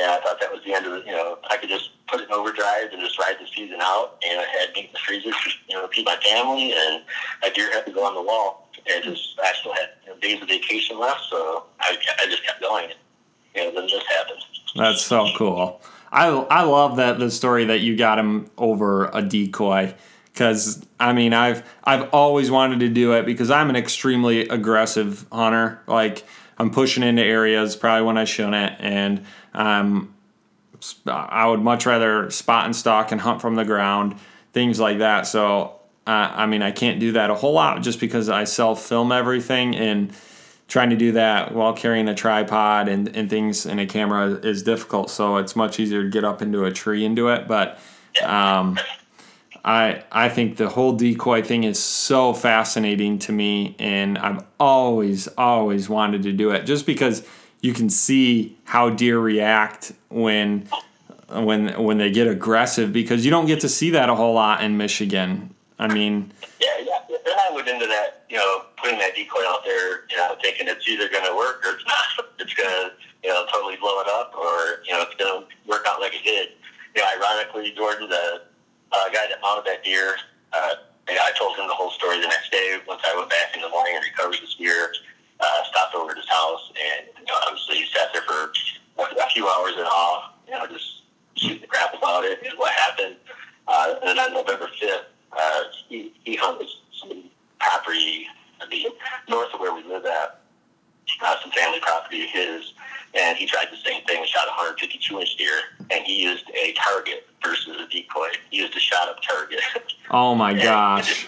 And 0.00 0.12
I 0.12 0.20
thought 0.20 0.38
that 0.40 0.52
was 0.52 0.62
the 0.64 0.72
end 0.74 0.86
of 0.86 0.92
the, 0.92 1.10
you 1.10 1.16
know, 1.16 1.38
I 1.50 1.56
could 1.56 1.68
just 1.68 1.90
put 2.06 2.20
it 2.20 2.28
in 2.28 2.32
overdrive 2.32 2.92
and 2.92 3.00
just 3.00 3.18
ride 3.18 3.34
the 3.40 3.46
season 3.48 3.78
out. 3.82 4.22
And 4.24 4.40
I 4.40 4.44
had 4.44 4.72
meat 4.72 4.86
in 4.86 4.92
the 4.92 4.98
freezer 5.04 5.30
to, 5.30 5.50
you 5.68 5.74
know, 5.74 5.88
feed 5.88 6.04
my 6.04 6.16
family. 6.24 6.72
And 6.72 7.02
a 7.44 7.50
deer 7.52 7.72
had 7.72 7.84
to 7.86 7.92
go 7.92 8.04
on 8.04 8.14
the 8.14 8.22
wall. 8.22 8.70
And 8.86 9.02
just, 9.02 9.36
I 9.42 9.52
still 9.58 9.72
had 9.72 9.90
you 10.06 10.12
know, 10.12 10.20
days 10.20 10.40
of 10.40 10.48
vacation 10.48 11.00
left. 11.00 11.22
So 11.28 11.64
I, 11.80 11.96
I 12.22 12.26
just 12.26 12.44
kept 12.44 12.60
going. 12.60 12.84
And, 12.84 12.94
you 13.56 13.64
know, 13.64 13.80
then 13.80 13.86
this 13.86 14.04
happened. 14.06 14.44
That's 14.76 15.02
so 15.02 15.26
cool. 15.36 15.80
I, 16.10 16.28
I 16.28 16.62
love 16.62 16.96
that 16.96 17.18
the 17.18 17.30
story 17.30 17.66
that 17.66 17.80
you 17.80 17.96
got 17.96 18.18
him 18.18 18.50
over 18.56 19.10
a 19.12 19.22
decoy 19.22 19.94
because 20.32 20.86
I 21.00 21.12
mean 21.12 21.34
I've 21.34 21.68
I've 21.84 22.08
always 22.10 22.50
wanted 22.50 22.80
to 22.80 22.88
do 22.88 23.12
it 23.12 23.26
because 23.26 23.50
I'm 23.50 23.70
an 23.70 23.76
extremely 23.76 24.48
aggressive 24.48 25.26
hunter. 25.32 25.80
Like 25.86 26.24
I'm 26.58 26.70
pushing 26.70 27.02
into 27.02 27.22
areas 27.22 27.76
probably 27.76 28.06
when 28.06 28.16
I 28.18 28.24
shouldn't, 28.24 28.80
and 28.80 29.24
um, 29.54 30.14
I 31.06 31.46
would 31.46 31.60
much 31.60 31.86
rather 31.86 32.30
spot 32.30 32.64
and 32.64 32.74
stalk 32.74 33.12
and 33.12 33.20
hunt 33.20 33.40
from 33.40 33.56
the 33.56 33.64
ground, 33.64 34.16
things 34.52 34.80
like 34.80 34.98
that. 34.98 35.26
So, 35.26 35.80
uh, 36.06 36.32
I 36.34 36.46
mean, 36.46 36.62
I 36.62 36.70
can't 36.70 37.00
do 37.00 37.12
that 37.12 37.30
a 37.30 37.34
whole 37.34 37.52
lot 37.52 37.82
just 37.82 38.00
because 38.00 38.28
I 38.28 38.44
self 38.44 38.82
film 38.82 39.12
everything 39.12 39.76
and 39.76 40.12
trying 40.68 40.90
to 40.90 40.96
do 40.96 41.12
that 41.12 41.54
while 41.54 41.72
carrying 41.72 42.08
a 42.08 42.14
tripod 42.14 42.88
and, 42.88 43.16
and 43.16 43.28
things 43.28 43.66
in 43.66 43.78
a 43.78 43.86
camera 43.86 44.34
is 44.34 44.62
difficult. 44.62 45.10
So 45.10 45.38
it's 45.38 45.56
much 45.56 45.80
easier 45.80 46.02
to 46.02 46.10
get 46.10 46.24
up 46.24 46.42
into 46.42 46.64
a 46.64 46.70
tree 46.70 47.04
and 47.04 47.16
do 47.16 47.28
it. 47.28 47.48
But 47.48 47.80
um, 48.22 48.78
I 49.64 50.04
I 50.12 50.28
think 50.28 50.56
the 50.56 50.68
whole 50.68 50.92
decoy 50.92 51.42
thing 51.42 51.64
is 51.64 51.78
so 51.78 52.32
fascinating 52.32 53.18
to 53.20 53.32
me, 53.32 53.76
and 53.78 54.18
I've 54.18 54.44
always 54.60 55.26
always 55.38 55.88
wanted 55.88 56.22
to 56.24 56.32
do 56.32 56.50
it 56.50 56.64
just 56.64 56.86
because 56.86 57.26
you 57.60 57.72
can 57.72 57.90
see 57.90 58.56
how 58.64 58.90
deer 58.90 59.18
react 59.18 59.92
when 60.08 60.68
when 61.30 61.82
when 61.82 61.98
they 61.98 62.10
get 62.10 62.26
aggressive 62.26 62.92
because 62.92 63.24
you 63.24 63.30
don't 63.30 63.46
get 63.46 63.60
to 63.60 63.68
see 63.68 63.90
that 63.90 64.08
a 64.08 64.14
whole 64.14 64.34
lot 64.34 64.62
in 64.62 64.76
Michigan. 64.76 65.54
I 65.78 65.92
mean, 65.92 66.32
yeah, 66.60 66.68
yeah. 66.80 67.16
Then 67.24 67.34
I 67.48 67.54
went 67.54 67.68
into 67.68 67.86
that, 67.86 68.24
you 68.28 68.36
know, 68.36 68.64
putting 68.80 68.98
that 68.98 69.14
decoy 69.14 69.42
out 69.46 69.64
there, 69.64 70.06
you 70.10 70.16
know, 70.16 70.36
thinking 70.40 70.68
it's 70.68 70.88
either 70.88 71.08
going 71.08 71.24
to 71.24 71.36
work 71.36 71.64
or 71.66 71.74
it's 71.76 71.86
not. 71.86 72.26
It's 72.38 72.54
going 72.54 72.70
to, 72.70 72.94
you 73.24 73.30
know, 73.30 73.44
totally 73.52 73.74
blow 73.76 73.98
it 74.00 74.06
up, 74.06 74.32
or 74.38 74.80
you 74.86 74.94
know, 74.94 75.02
it's 75.02 75.18
going 75.18 75.42
to 75.42 75.46
work 75.66 75.82
out 75.88 76.00
like 76.00 76.14
it 76.14 76.22
did. 76.22 76.54
You 76.94 77.02
know, 77.02 77.08
ironically, 77.18 77.74
Jordan, 77.76 78.08
the 78.08 78.46
uh, 78.92 79.08
guy 79.10 79.26
that 79.26 79.42
mounted 79.42 79.66
that 79.66 79.82
deer, 79.82 80.14
uh, 80.54 80.86
I 81.10 81.32
told 81.36 81.58
him 81.58 81.66
the 81.66 81.74
whole 81.74 81.90
story 81.90 82.20
the 82.20 82.28
next 82.28 82.52
day 82.52 82.78
once 82.86 83.02
I 83.04 83.16
went 83.18 83.28
back 83.28 83.56
in 83.56 83.60
the 83.60 83.68
morning 83.68 83.96
and 83.96 84.04
recovered 84.06 84.38
this 84.40 84.54
deer 84.54 84.92
uh, 85.40 85.64
stopped 85.70 85.94
over 85.94 86.10
at 86.10 86.16
his 86.16 86.28
house, 86.28 86.72
and 86.74 87.06
you 87.18 87.26
know, 87.26 87.38
obviously 87.46 87.76
he 87.76 87.86
sat 87.94 88.08
there 88.12 88.22
for 88.22 88.52
a 88.98 89.30
few 89.30 89.48
hours 89.48 89.72
in 89.74 89.84
awe, 89.84 90.32
you 90.46 90.54
know, 90.54 90.66
just 90.66 91.02
shooting 91.36 91.60
the 91.60 91.66
crap 91.66 91.94
about 91.94 92.24
it 92.24 92.42
and 92.42 92.52
what 92.58 92.72
happened. 92.72 93.16
Uh, 93.66 93.94
and 94.00 94.08
then 94.08 94.18
on 94.18 94.34
November 94.34 94.68
5th, 94.80 95.04
uh, 95.32 95.62
he, 95.88 96.12
he 96.24 96.34
hunted 96.36 96.66
some 97.00 97.24
property, 97.60 98.26
I 98.60 98.68
mean, 98.68 98.88
north 99.28 99.52
of 99.54 99.60
where 99.60 99.74
we 99.74 99.82
live 99.84 100.04
at, 100.04 100.40
uh, 101.22 101.36
some 101.42 101.50
family 101.52 101.80
property 101.80 102.24
of 102.24 102.30
his, 102.30 102.72
and 103.14 103.36
he 103.36 103.46
tried 103.46 103.66
the 103.70 103.76
same 103.76 104.04
thing, 104.04 104.24
shot 104.26 104.46
a 104.46 104.50
152 104.50 105.20
inch 105.20 105.36
deer, 105.36 105.60
and 105.90 106.04
he 106.04 106.22
used 106.22 106.44
a 106.50 106.72
target 106.74 107.26
versus 107.42 107.76
a 107.80 107.88
decoy. 107.88 108.28
He 108.50 108.58
used 108.58 108.76
a 108.76 108.80
shot 108.80 109.08
up 109.08 109.18
target. 109.22 109.60
Oh 110.10 110.34
my 110.34 110.54
gosh. 110.54 111.26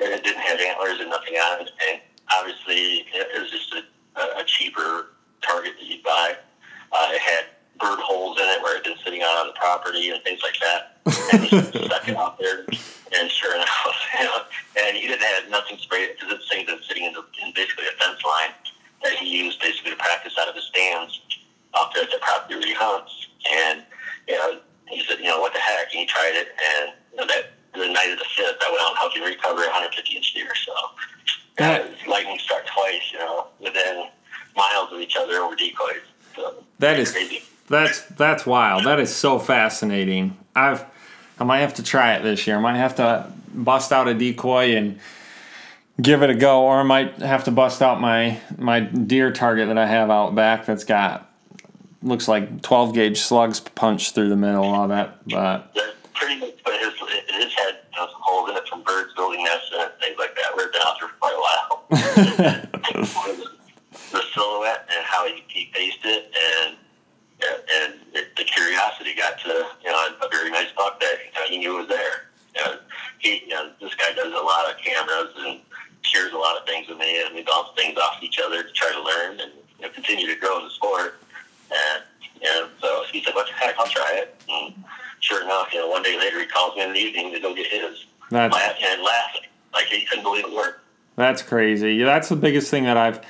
And 0.00 0.08
it, 0.08 0.10
and 0.10 0.14
it 0.14 0.24
didn't 0.24 0.42
have 0.42 0.58
antlers 0.58 0.98
and 0.98 1.10
nothing 1.10 1.34
on 1.34 1.60
it, 1.60 1.70
and 1.88 2.00
obviously 2.36 3.06
it 3.14 3.40
was 3.40 3.52
just 3.52 3.72
a, 3.72 4.40
a 4.40 4.44
cheaper 4.44 5.10
target 5.40 5.74
that 5.78 5.86
you'd 5.86 6.02
buy. 6.02 6.34
Uh, 6.90 7.08
it 7.12 7.20
had 7.20 7.44
bird 7.80 7.98
holes 8.00 8.38
in 8.38 8.46
it 8.46 8.62
where 8.62 8.76
it 8.76 8.84
had 8.84 8.94
been 8.94 9.04
sitting 9.04 9.22
out 9.22 9.36
on 9.38 9.46
the 9.48 9.52
property 9.54 10.10
and 10.10 10.22
things 10.22 10.40
like 10.42 10.58
that. 10.60 10.98
And 11.32 11.42
he 11.44 11.60
stuck 11.86 12.08
it 12.08 12.16
out 12.16 12.38
there, 12.38 12.64
and 12.64 13.30
sure 13.30 13.54
enough, 13.54 13.68
you 14.18 14.24
know, 14.24 14.42
and 14.80 14.96
he 14.96 15.06
didn't 15.06 15.22
have 15.22 15.50
nothing 15.50 15.78
sprayed 15.78 16.10
because 16.14 16.38
this 16.38 16.48
thing's 16.48 16.66
been 16.66 16.80
sitting 16.86 17.04
in, 17.04 17.12
the, 17.12 17.24
in 17.44 17.52
basically 17.54 17.84
a 17.86 17.94
fence 18.02 18.22
line 18.24 18.50
that 19.02 19.12
he 19.14 19.44
used 19.44 19.60
basically 19.60 19.90
to 19.90 19.96
practice 19.96 20.32
out 20.40 20.48
of 20.48 20.54
his 20.54 20.64
stands 20.64 21.20
out 21.76 21.92
there 21.94 22.04
at 22.04 22.10
the 22.10 22.18
property 22.20 22.54
where 22.54 22.66
he 22.66 22.74
hunts. 22.74 23.28
And 23.52 23.82
you 24.28 24.34
know, 24.34 24.60
he 24.88 25.02
said, 25.04 25.18
you 25.18 25.26
know, 25.26 25.40
what 25.40 25.52
the 25.52 25.60
heck? 25.60 25.92
And 25.92 26.00
he 26.00 26.06
tried 26.06 26.34
it, 26.34 26.48
and 26.56 26.92
you 27.12 27.16
know, 27.18 27.26
that 27.26 27.52
the 27.74 27.88
night 27.92 28.10
of 28.12 28.18
the 28.18 28.24
fifth, 28.36 28.56
I 28.62 28.70
went 28.70 28.82
out 28.82 28.90
and 28.90 28.98
helped 28.98 29.16
him 29.16 29.24
recover 29.24 29.62
a 29.62 29.74
150 29.74 30.16
inch 30.16 30.34
deer. 30.34 30.54
So 30.64 30.72
that 31.58 31.90
lightning 32.08 32.38
struck 32.38 32.66
twice, 32.66 33.12
you 33.12 33.18
know, 33.18 33.48
within 33.60 34.08
miles 34.56 34.92
of 34.92 35.00
each 35.00 35.16
other 35.16 35.38
over 35.38 35.56
decoys. 35.56 36.06
So 36.36 36.64
that 36.78 36.98
is 36.98 37.12
crazy. 37.12 37.42
That's 37.68 38.02
that's 38.02 38.44
wild. 38.44 38.84
That 38.84 39.00
is 39.00 39.14
so 39.14 39.38
fascinating. 39.38 40.36
I've 40.54 40.84
I 41.38 41.44
might 41.44 41.60
have 41.60 41.74
to 41.74 41.82
try 41.82 42.14
it 42.14 42.22
this 42.22 42.46
year. 42.46 42.56
I 42.56 42.60
might 42.60 42.76
have 42.76 42.96
to 42.96 43.30
bust 43.52 43.92
out 43.92 44.08
a 44.08 44.14
decoy 44.14 44.76
and 44.76 44.98
give 46.00 46.22
it 46.22 46.30
a 46.30 46.34
go, 46.34 46.64
or 46.64 46.80
I 46.80 46.82
might 46.82 47.16
have 47.16 47.44
to 47.44 47.50
bust 47.50 47.82
out 47.82 48.00
my 48.00 48.40
my 48.58 48.80
deer 48.80 49.32
target 49.32 49.68
that 49.68 49.78
I 49.78 49.86
have 49.86 50.10
out 50.10 50.34
back 50.34 50.66
that's 50.66 50.84
got 50.84 51.30
looks 52.02 52.28
like 52.28 52.60
12 52.62 52.94
gauge 52.94 53.20
slugs 53.20 53.60
punched 53.60 54.14
through 54.14 54.28
the 54.28 54.36
middle 54.36 54.74
of 54.74 54.90
it. 54.90 55.08
But 55.26 55.72
That's 55.74 55.96
pretty 56.12 56.38
much, 56.38 56.54
but 56.62 56.74
his, 56.78 56.92
his 56.92 57.54
head 57.54 57.78
has 57.92 58.10
some 58.10 58.20
holes 58.20 58.50
in 58.50 58.56
it 58.56 58.68
from 58.68 58.82
birds 58.82 59.14
building 59.14 59.42
nests 59.42 59.70
and 59.74 59.90
things 60.00 60.16
like 60.18 60.34
that. 60.34 60.54
We've 60.54 60.70
been 60.70 60.82
out 60.84 60.96
there 61.00 61.08
for 61.08 61.14
quite 61.18 61.34
a 61.34 61.40
while. 61.40 61.84
the 64.12 64.22
silhouette 64.34 64.88
and 64.94 65.04
how 65.04 65.26
he, 65.26 65.42
he 65.48 65.70
faced 65.72 66.04
it, 66.04 66.30
and 66.66 66.76
and 67.46 67.94
it, 68.14 68.36
the 68.36 68.44
curiosity 68.44 69.14
got 69.14 69.38
to 69.40 69.66
you 69.84 69.90
know 69.90 70.08
a 70.22 70.28
very 70.28 70.50
nice 70.50 70.68
buck 70.76 71.00
that 71.00 71.16
you 71.24 71.40
know, 71.40 71.46
he 71.48 71.58
knew 71.58 71.76
was 71.76 71.88
there. 71.88 72.28
Know, 72.56 72.78
he, 73.18 73.42
you 73.46 73.48
know, 73.48 73.72
this 73.80 73.94
guy 73.96 74.12
does 74.14 74.32
a 74.32 74.44
lot 74.44 74.70
of 74.70 74.78
cameras 74.78 75.34
and 75.38 75.60
shares 76.02 76.32
a 76.32 76.38
lot 76.38 76.56
of 76.56 76.66
things 76.66 76.88
with 76.88 76.98
me, 76.98 77.24
and 77.24 77.34
we 77.34 77.42
bounce 77.42 77.68
things 77.76 77.98
off 77.98 78.22
each 78.22 78.38
other 78.38 78.62
to 78.62 78.72
try 78.72 78.92
to 78.92 79.02
learn 79.02 79.40
and 79.40 79.52
you 79.78 79.86
know, 79.86 79.88
continue 79.90 80.26
to 80.26 80.36
grow 80.38 80.58
in 80.58 80.64
the 80.64 80.70
sport. 80.70 81.20
And 81.70 82.04
you 82.40 82.46
know, 82.46 82.68
so 82.80 83.04
he 83.10 83.22
said, 83.24 83.34
"What 83.34 83.46
the 83.46 83.54
heck? 83.54 83.78
I'll 83.78 83.86
try 83.86 84.12
it." 84.14 84.40
And 84.48 84.84
sure 85.20 85.42
enough, 85.42 85.72
you 85.72 85.80
know, 85.80 85.88
one 85.88 86.02
day 86.02 86.18
later 86.18 86.38
he 86.38 86.46
calls 86.46 86.76
me 86.76 86.82
in 86.82 86.92
the 86.92 86.98
evening 86.98 87.32
to 87.32 87.40
go 87.40 87.54
get 87.54 87.66
his. 87.66 88.04
That's 88.30 88.56
and 88.56 89.02
laughing 89.02 89.42
like 89.72 89.86
he 89.86 90.04
couldn't 90.06 90.24
believe 90.24 90.44
it 90.44 90.52
worked. 90.52 90.80
That's 91.16 91.42
crazy. 91.42 92.02
That's 92.02 92.28
the 92.28 92.36
biggest 92.36 92.70
thing 92.70 92.84
that 92.84 92.96
I've 92.96 93.20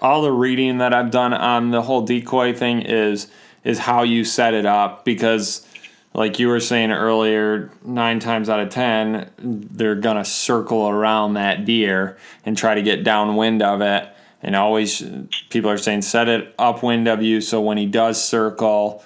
all 0.00 0.22
the 0.22 0.32
reading 0.32 0.78
that 0.78 0.92
I've 0.92 1.10
done 1.10 1.32
on 1.32 1.70
the 1.70 1.82
whole 1.82 2.02
decoy 2.02 2.52
thing 2.52 2.82
is 2.82 3.28
is 3.64 3.78
how 3.78 4.02
you 4.02 4.24
set 4.24 4.54
it 4.54 4.66
up 4.66 5.04
because 5.04 5.66
like 6.14 6.38
you 6.38 6.48
were 6.48 6.60
saying 6.60 6.92
earlier, 6.92 7.70
nine 7.84 8.20
times 8.20 8.48
out 8.48 8.60
of 8.60 8.68
ten, 8.68 9.30
they're 9.38 9.94
gonna 9.94 10.24
circle 10.24 10.88
around 10.88 11.34
that 11.34 11.64
deer 11.64 12.18
and 12.44 12.56
try 12.56 12.74
to 12.74 12.82
get 12.82 13.04
downwind 13.04 13.62
of 13.62 13.80
it. 13.80 14.08
And 14.42 14.56
always, 14.56 15.02
people 15.50 15.70
are 15.70 15.78
saying 15.78 16.02
set 16.02 16.28
it 16.28 16.54
upwind 16.58 17.08
of 17.08 17.22
you 17.22 17.40
so 17.40 17.60
when 17.60 17.78
he 17.78 17.86
does 17.86 18.22
circle, 18.22 19.04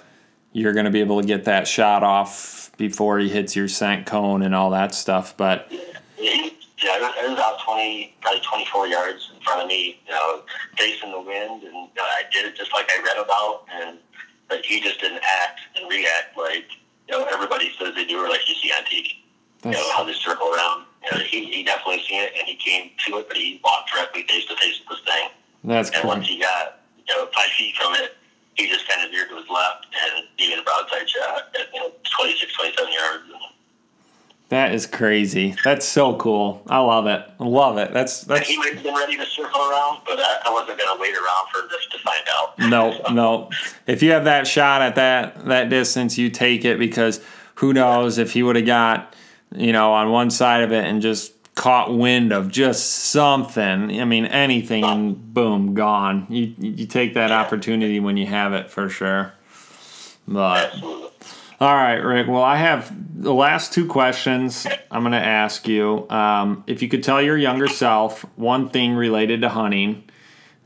you're 0.51 0.73
gonna 0.73 0.91
be 0.91 0.99
able 0.99 1.21
to 1.21 1.27
get 1.27 1.45
that 1.45 1.67
shot 1.67 2.03
off 2.03 2.71
before 2.77 3.19
he 3.19 3.29
hits 3.29 3.55
your 3.55 3.67
scent 3.67 4.05
cone 4.05 4.41
and 4.41 4.53
all 4.53 4.71
that 4.71 4.93
stuff. 4.93 5.35
But 5.37 5.71
yeah, 6.83 6.97
it 6.97 7.23
was 7.23 7.33
about 7.33 7.59
20, 7.61 8.15
probably 8.21 8.41
24 8.41 8.87
yards 8.87 9.31
front 9.47 9.61
of 9.63 9.67
me, 9.67 9.99
you 10.07 10.13
uh, 10.13 10.17
know, 10.17 10.41
facing 10.77 11.11
the 11.11 11.21
wind. 11.21 11.63
And 11.63 11.73
you 11.73 11.95
know, 11.95 12.03
I 12.03 12.23
did 12.31 12.45
it 12.45 12.55
just 12.55 12.73
like 12.73 12.89
I 12.91 13.01
read 13.01 13.17
about. 13.17 13.63
And 13.71 13.97
but 14.49 14.63
he 14.65 14.79
just 14.79 14.99
didn't 14.99 15.23
act 15.23 15.59
and 15.75 15.89
react 15.89 16.37
like, 16.37 16.65
you 17.07 17.17
know, 17.17 17.25
everybody 17.31 17.71
says 17.79 17.95
they 17.95 18.05
do 18.05 18.19
or 18.19 18.29
like 18.29 18.47
you 18.47 18.55
see 18.55 18.71
on 18.71 18.83
TV. 18.83 19.15
You 19.65 19.71
know, 19.71 19.89
how 19.95 20.03
they 20.03 20.13
circle 20.13 20.53
around. 20.53 20.85
You 21.03 21.17
know, 21.17 21.23
he, 21.23 21.45
he 21.45 21.63
definitely 21.63 22.03
seen 22.07 22.21
it 22.21 22.31
and 22.37 22.47
he 22.47 22.55
came 22.55 22.91
to 23.07 23.17
it, 23.17 23.27
but 23.27 23.35
he 23.35 23.59
walked 23.63 23.91
directly 23.91 24.23
face 24.29 24.45
to 24.45 24.55
face 24.55 24.79
with 24.87 24.99
this 24.99 25.05
thing. 25.13 25.29
that's 25.63 25.89
And 25.89 26.01
cool. 26.03 26.09
once 26.11 26.27
he 26.27 26.39
got, 26.39 26.79
you 27.07 27.15
know, 27.15 27.27
five 27.33 27.49
feet 27.57 27.75
from 27.75 27.95
it, 27.95 28.15
he 28.53 28.67
just 28.67 28.87
kind 28.87 29.03
of 29.03 29.11
veered 29.11 29.29
to 29.29 29.35
his 29.35 29.49
left 29.49 29.87
and 29.91 30.25
gave 30.37 30.53
it 30.53 30.59
a 30.59 30.63
broadside 30.63 31.09
shot 31.09 31.49
at, 31.59 31.73
you 31.73 31.79
know, 31.79 31.91
26, 32.17 32.53
27 32.55 32.93
yards. 32.93 33.23
And 33.25 33.41
That 34.49 34.73
is 34.73 34.87
crazy. 34.87 35.55
That's 35.63 35.85
so 35.85 36.15
cool. 36.15 36.61
I 36.67 36.79
love 36.79 37.05
it. 37.07 37.21
I 37.37 37.43
love 37.43 37.77
it. 37.77 37.91
That's 37.91 38.21
that's 38.21 38.47
he 38.47 38.57
might 38.57 38.75
have 38.75 38.83
been 38.83 38.95
ready 38.95 39.17
to 39.17 39.25
circle 39.25 39.59
around, 39.59 39.99
but 40.05 40.19
I, 40.19 40.41
I 40.45 40.53
wasn't 40.53 40.77
going 40.79 40.95
to 40.95 41.01
wait 41.01 41.13
around 41.15 41.49
for 41.51 41.67
this 41.69 41.85
to 41.91 41.99
find 41.99 42.23
out. 42.37 42.57
no, 42.59 43.13
no. 43.13 43.49
If 43.87 44.01
you 44.01 44.11
have 44.11 44.23
that 44.23 44.47
shot 44.47 44.81
at 44.81 44.95
that 44.95 45.45
that 45.45 45.69
distance, 45.69 46.17
you 46.17 46.29
take 46.29 46.63
it 46.63 46.79
because 46.79 47.21
who 47.55 47.73
knows 47.73 48.17
if 48.17 48.31
he 48.31 48.41
would 48.41 48.55
have 48.55 48.65
got, 48.65 49.15
you 49.53 49.73
know, 49.73 49.91
on 49.93 50.11
one 50.11 50.29
side 50.29 50.63
of 50.63 50.71
it 50.71 50.85
and 50.85 51.01
just 51.01 51.33
caught 51.55 51.93
wind 51.93 52.31
of 52.31 52.49
just 52.49 52.87
something. 52.87 53.99
I 53.99 54.05
mean, 54.05 54.25
anything, 54.25 54.85
and 54.85 55.33
boom, 55.33 55.73
gone. 55.73 56.25
You 56.29 56.53
you 56.57 56.85
take 56.85 57.15
that 57.15 57.31
opportunity 57.31 57.99
when 57.99 58.15
you 58.15 58.27
have 58.27 58.53
it 58.53 58.69
for 58.69 58.87
sure. 58.87 59.33
But 60.25 60.67
Absolutely. 60.73 61.09
All 61.59 61.73
right, 61.73 61.95
Rick. 61.95 62.27
Well, 62.27 62.43
I 62.43 62.57
have 62.57 62.93
the 63.21 63.33
last 63.33 63.73
two 63.73 63.87
questions 63.87 64.67
I'm 64.91 65.01
going 65.01 65.13
to 65.13 65.17
ask 65.17 65.67
you. 65.67 66.07
Um, 66.09 66.63
if 66.67 66.83
you 66.83 66.87
could 66.87 67.01
tell 67.03 67.19
your 67.19 67.35
younger 67.37 67.67
self 67.67 68.21
one 68.35 68.69
thing 68.69 68.93
related 68.93 69.41
to 69.41 69.49
hunting 69.49 70.03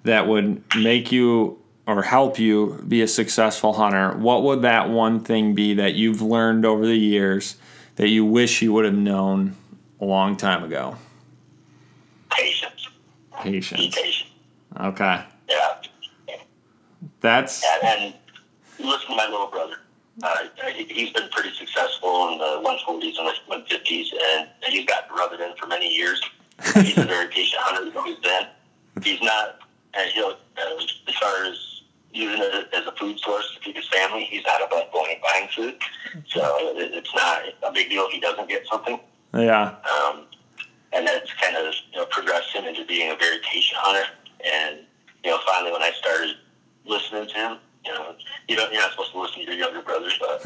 that 0.03 0.27
would 0.27 0.61
make 0.75 1.11
you 1.11 1.57
or 1.87 2.03
help 2.03 2.39
you 2.39 2.83
be 2.87 3.01
a 3.01 3.07
successful 3.07 3.71
hunter, 3.73 4.17
what 4.17 4.43
would 4.43 4.63
that 4.63 4.89
one 4.89 5.21
thing 5.21 5.55
be 5.55 5.75
that 5.75 5.93
you've 5.93 6.21
learned 6.21 6.65
over 6.65 6.85
the 6.85 6.97
years 6.97 7.55
that 7.95 8.09
you 8.09 8.25
wish 8.25 8.61
you 8.61 8.73
would 8.73 8.83
have 8.83 8.93
known 8.93 9.55
a 10.01 10.05
long 10.05 10.35
time 10.35 10.61
ago? 10.61 10.97
Patience. 12.31 12.89
Be 13.43 13.51
Patience. 13.51 13.95
patient. 13.95 14.29
Okay. 14.77 15.23
Yeah. 15.49 15.75
That's 17.21 17.63
And, 17.81 18.03
and 18.03 18.13
listen 18.79 19.09
to 19.11 19.15
my 19.15 19.27
little 19.29 19.47
brother. 19.47 19.75
Uh, 20.23 20.37
he- 20.75 20.83
he's 20.85 21.11
been 21.11 21.27
pretty 21.29 21.53
successful 21.55 22.29
in 22.31 22.37
the 22.37 22.59
140s 22.61 23.17
and 23.17 23.27
the 23.27 23.33
150s, 23.47 24.07
and 24.13 24.49
he's 24.67 24.85
got 24.85 25.09
rub 25.15 25.33
in 25.33 25.55
for 25.55 25.67
many 25.67 25.87
years. 25.93 26.21
He's 26.75 26.97
a 26.97 27.03
very 27.05 27.27
patient 27.27 27.61
hunter. 27.63 27.85
He's 27.85 27.95
always 27.95 28.17
been. 28.17 28.47
He's 29.03 29.21
not, 29.21 29.59
uh, 29.95 29.99
he'll, 30.13 30.37
uh, 30.57 30.83
as 31.07 31.15
far 31.15 31.45
as 31.45 31.81
using 32.13 32.41
it 32.43 32.69
as 32.73 32.85
a 32.85 32.91
food 32.93 33.19
source 33.19 33.51
to 33.55 33.59
feed 33.61 33.75
his 33.75 33.87
family, 33.87 34.25
he's 34.25 34.43
not 34.45 34.61
above 34.61 34.91
going 34.91 35.13
and 35.13 35.21
buying 35.21 35.47
food. 35.55 35.75
So 36.29 36.41
it, 36.77 36.91
it's 36.93 37.15
not 37.15 37.41
a 37.63 37.71
big 37.71 37.89
deal 37.89 38.05
if 38.05 38.11
he 38.11 38.19
doesn't 38.19 38.47
get 38.49 38.67
something. 38.67 38.99
yeah. 39.33 39.75
Um, 40.05 40.25
and 40.93 41.07
that's 41.07 41.31
kind 41.35 41.55
of 41.55 41.73
you 41.93 41.99
know 41.99 42.05
progressed 42.07 42.51
him 42.53 42.65
into 42.65 42.85
being 42.85 43.09
a 43.11 43.15
very 43.15 43.37
patient 43.49 43.79
hunter. 43.81 44.05
And 44.45 44.79
you 45.23 45.31
know, 45.31 45.39
finally, 45.47 45.71
when 45.71 45.81
I 45.81 45.91
started 45.93 46.35
listening 46.85 47.27
to 47.27 47.33
him, 47.33 47.57
you 47.85 47.93
know, 47.93 48.15
you 48.47 48.55
don't 48.55 48.71
you're 48.71 48.81
not 48.81 48.91
supposed 48.91 49.11
to 49.11 49.21
listen 49.21 49.45
to 49.45 49.45
your 49.45 49.55
younger 49.55 49.81
brothers, 49.81 50.17
but 50.19 50.45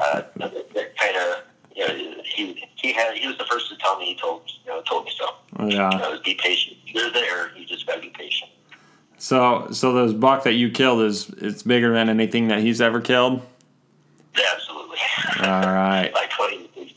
uh, 0.00 0.22
that, 0.36 0.96
kind 0.96 1.16
of 1.16 1.44
you 1.74 1.86
know 1.86 2.22
he 2.24 2.66
he 2.76 2.92
had 2.92 3.16
he 3.16 3.26
was 3.26 3.38
the 3.38 3.44
first 3.44 3.70
to 3.70 3.76
tell 3.78 3.98
me 3.98 4.06
he 4.06 4.16
told 4.16 4.42
you 4.64 4.70
know 4.70 4.82
told 4.82 5.04
me 5.04 5.12
so. 5.16 5.26
Yeah. 5.66 5.90
You 5.92 5.98
know, 5.98 6.20
be 6.22 6.34
patient. 6.34 6.76
You're 6.86 7.10
there. 7.10 7.56
You 7.56 7.66
just 7.66 7.86
got 7.86 7.96
to 7.96 8.00
be 8.00 8.10
patient. 8.10 8.50
So 9.18 9.68
so 9.70 10.06
this 10.06 10.14
buck 10.14 10.44
that 10.44 10.52
you 10.52 10.70
killed 10.70 11.02
is 11.02 11.30
it's 11.38 11.62
bigger 11.62 11.92
than 11.92 12.08
anything 12.08 12.48
that 12.48 12.60
he's 12.60 12.80
ever 12.80 13.00
killed. 13.00 13.42
Yeah, 14.36 14.44
absolutely. 14.54 14.98
All 15.40 15.62
right. 15.62 16.12
like 16.14 16.30
20, 16.30 16.68
20 16.68 16.94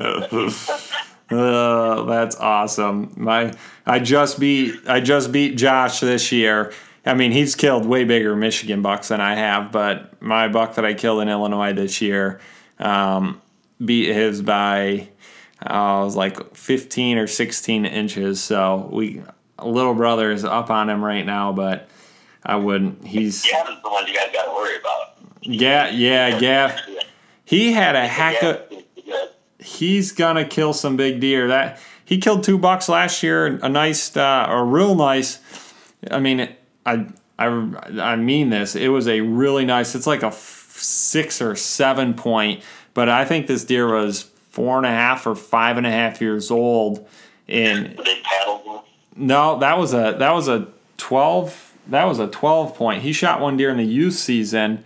30. 0.00 0.98
Uh, 1.30 2.04
that's 2.04 2.36
awesome. 2.36 3.12
My 3.16 3.52
I 3.84 3.98
just 3.98 4.40
beat 4.40 4.76
I 4.88 5.00
just 5.00 5.30
beat 5.30 5.56
Josh 5.56 6.00
this 6.00 6.32
year. 6.32 6.72
I 7.06 7.14
mean, 7.14 7.32
he's 7.32 7.54
killed 7.54 7.86
way 7.86 8.04
bigger 8.04 8.36
Michigan 8.36 8.82
bucks 8.82 9.08
than 9.08 9.20
I 9.20 9.34
have, 9.34 9.72
but 9.72 10.20
my 10.20 10.48
buck 10.48 10.74
that 10.74 10.84
I 10.84 10.94
killed 10.94 11.22
in 11.22 11.28
Illinois 11.28 11.72
this 11.72 12.00
year 12.02 12.40
um, 12.78 13.40
beat 13.82 14.12
his 14.12 14.42
by 14.42 15.08
uh, 15.62 16.00
it 16.02 16.04
was 16.04 16.16
like 16.16 16.54
15 16.54 17.18
or 17.18 17.26
16 17.26 17.84
inches. 17.86 18.40
So 18.40 18.88
we 18.92 19.22
little 19.62 19.94
brother 19.94 20.30
is 20.30 20.44
up 20.44 20.70
on 20.70 20.88
him 20.88 21.04
right 21.04 21.24
now, 21.24 21.52
but 21.52 21.88
I 22.44 22.56
wouldn't. 22.56 23.04
He's 23.04 23.42
Gavin's 23.42 23.82
the 23.82 23.90
one 23.90 24.06
you 24.06 24.14
guys 24.14 24.28
got 24.32 24.44
to 24.44 24.52
worry 24.52 24.76
about. 24.76 25.18
yeah 25.42 25.88
yeah 25.90 26.38
yeah. 26.38 26.78
He 27.44 27.72
had 27.72 27.96
a 27.96 28.06
heck 28.06 28.42
of 28.42 28.62
he's 29.58 30.12
gonna 30.12 30.44
kill 30.44 30.72
some 30.72 30.96
big 30.96 31.20
deer. 31.20 31.48
That 31.48 31.80
he 32.04 32.18
killed 32.18 32.44
two 32.44 32.58
bucks 32.58 32.88
last 32.88 33.22
year, 33.22 33.46
a 33.62 33.68
nice, 33.68 34.16
uh, 34.16 34.46
a 34.48 34.62
real 34.62 34.94
nice. 34.94 35.40
I 36.10 36.20
mean, 36.20 36.48
I, 36.88 37.06
I, 37.38 37.46
I 38.12 38.16
mean 38.16 38.50
this. 38.50 38.74
It 38.76 38.88
was 38.88 39.08
a 39.08 39.20
really 39.20 39.64
nice. 39.64 39.94
It's 39.94 40.06
like 40.06 40.22
a 40.22 40.28
f- 40.28 40.76
six 40.78 41.40
or 41.42 41.54
seven 41.56 42.14
point, 42.14 42.62
but 42.94 43.08
I 43.08 43.24
think 43.24 43.46
this 43.46 43.64
deer 43.64 43.92
was 43.92 44.22
four 44.50 44.76
and 44.78 44.86
a 44.86 44.90
half 44.90 45.26
or 45.26 45.34
five 45.34 45.76
and 45.76 45.86
a 45.86 45.90
half 45.90 46.20
years 46.20 46.50
old. 46.50 47.06
And 47.48 47.96
The 47.96 48.02
big 48.02 48.22
paddle 48.24 48.58
one. 48.64 48.84
no, 49.16 49.58
that 49.60 49.78
was 49.78 49.94
a 49.94 50.16
that 50.18 50.32
was 50.32 50.48
a 50.48 50.68
twelve. 50.96 51.72
That 51.88 52.04
was 52.04 52.18
a 52.18 52.26
twelve 52.28 52.74
point. 52.74 53.02
He 53.02 53.12
shot 53.12 53.40
one 53.40 53.56
deer 53.56 53.70
in 53.70 53.76
the 53.78 53.84
youth 53.84 54.14
season. 54.14 54.84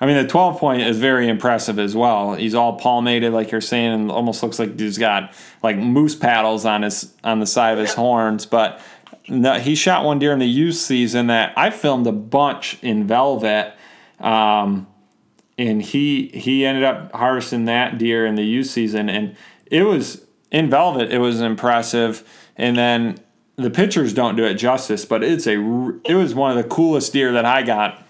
I 0.00 0.06
mean, 0.06 0.16
the 0.16 0.28
twelve 0.28 0.58
point 0.60 0.82
is 0.82 0.98
very 0.98 1.28
impressive 1.28 1.78
as 1.78 1.94
well. 1.96 2.34
He's 2.34 2.54
all 2.54 2.78
palmated, 2.78 3.32
like 3.32 3.50
you're 3.50 3.60
saying, 3.60 3.92
and 3.92 4.10
almost 4.12 4.42
looks 4.42 4.58
like 4.58 4.78
he's 4.78 4.96
got 4.96 5.34
like 5.62 5.76
moose 5.76 6.14
paddles 6.14 6.64
on 6.64 6.82
his 6.82 7.12
on 7.24 7.40
the 7.40 7.46
side 7.46 7.72
of 7.72 7.78
his 7.80 7.94
horns. 7.94 8.46
But 8.46 8.80
no, 9.28 9.58
he 9.58 9.74
shot 9.74 10.04
one 10.04 10.18
deer 10.18 10.32
in 10.32 10.38
the 10.38 10.46
youth 10.46 10.76
season 10.76 11.26
that 11.28 11.52
I 11.56 11.70
filmed 11.70 12.06
a 12.06 12.12
bunch 12.12 12.78
in 12.82 13.06
velvet. 13.06 13.74
Um, 14.20 14.86
and 15.56 15.82
he 15.82 16.28
he 16.28 16.64
ended 16.64 16.84
up 16.84 17.12
harvesting 17.12 17.64
that 17.66 17.98
deer 17.98 18.24
in 18.24 18.36
the 18.36 18.44
youth 18.44 18.68
season, 18.68 19.08
and 19.08 19.36
it 19.66 19.82
was 19.82 20.24
in 20.50 20.70
velvet. 20.70 21.12
It 21.12 21.18
was 21.18 21.40
impressive, 21.40 22.26
and 22.56 22.76
then 22.76 23.18
the 23.56 23.70
pictures 23.70 24.12
don't 24.12 24.36
do 24.36 24.44
it 24.44 24.54
justice, 24.54 25.04
but 25.04 25.24
it's 25.24 25.46
a 25.46 25.54
it 26.04 26.14
was 26.14 26.34
one 26.34 26.56
of 26.56 26.62
the 26.62 26.68
coolest 26.68 27.12
deer 27.12 27.32
that 27.32 27.44
I 27.44 27.62
got. 27.62 28.04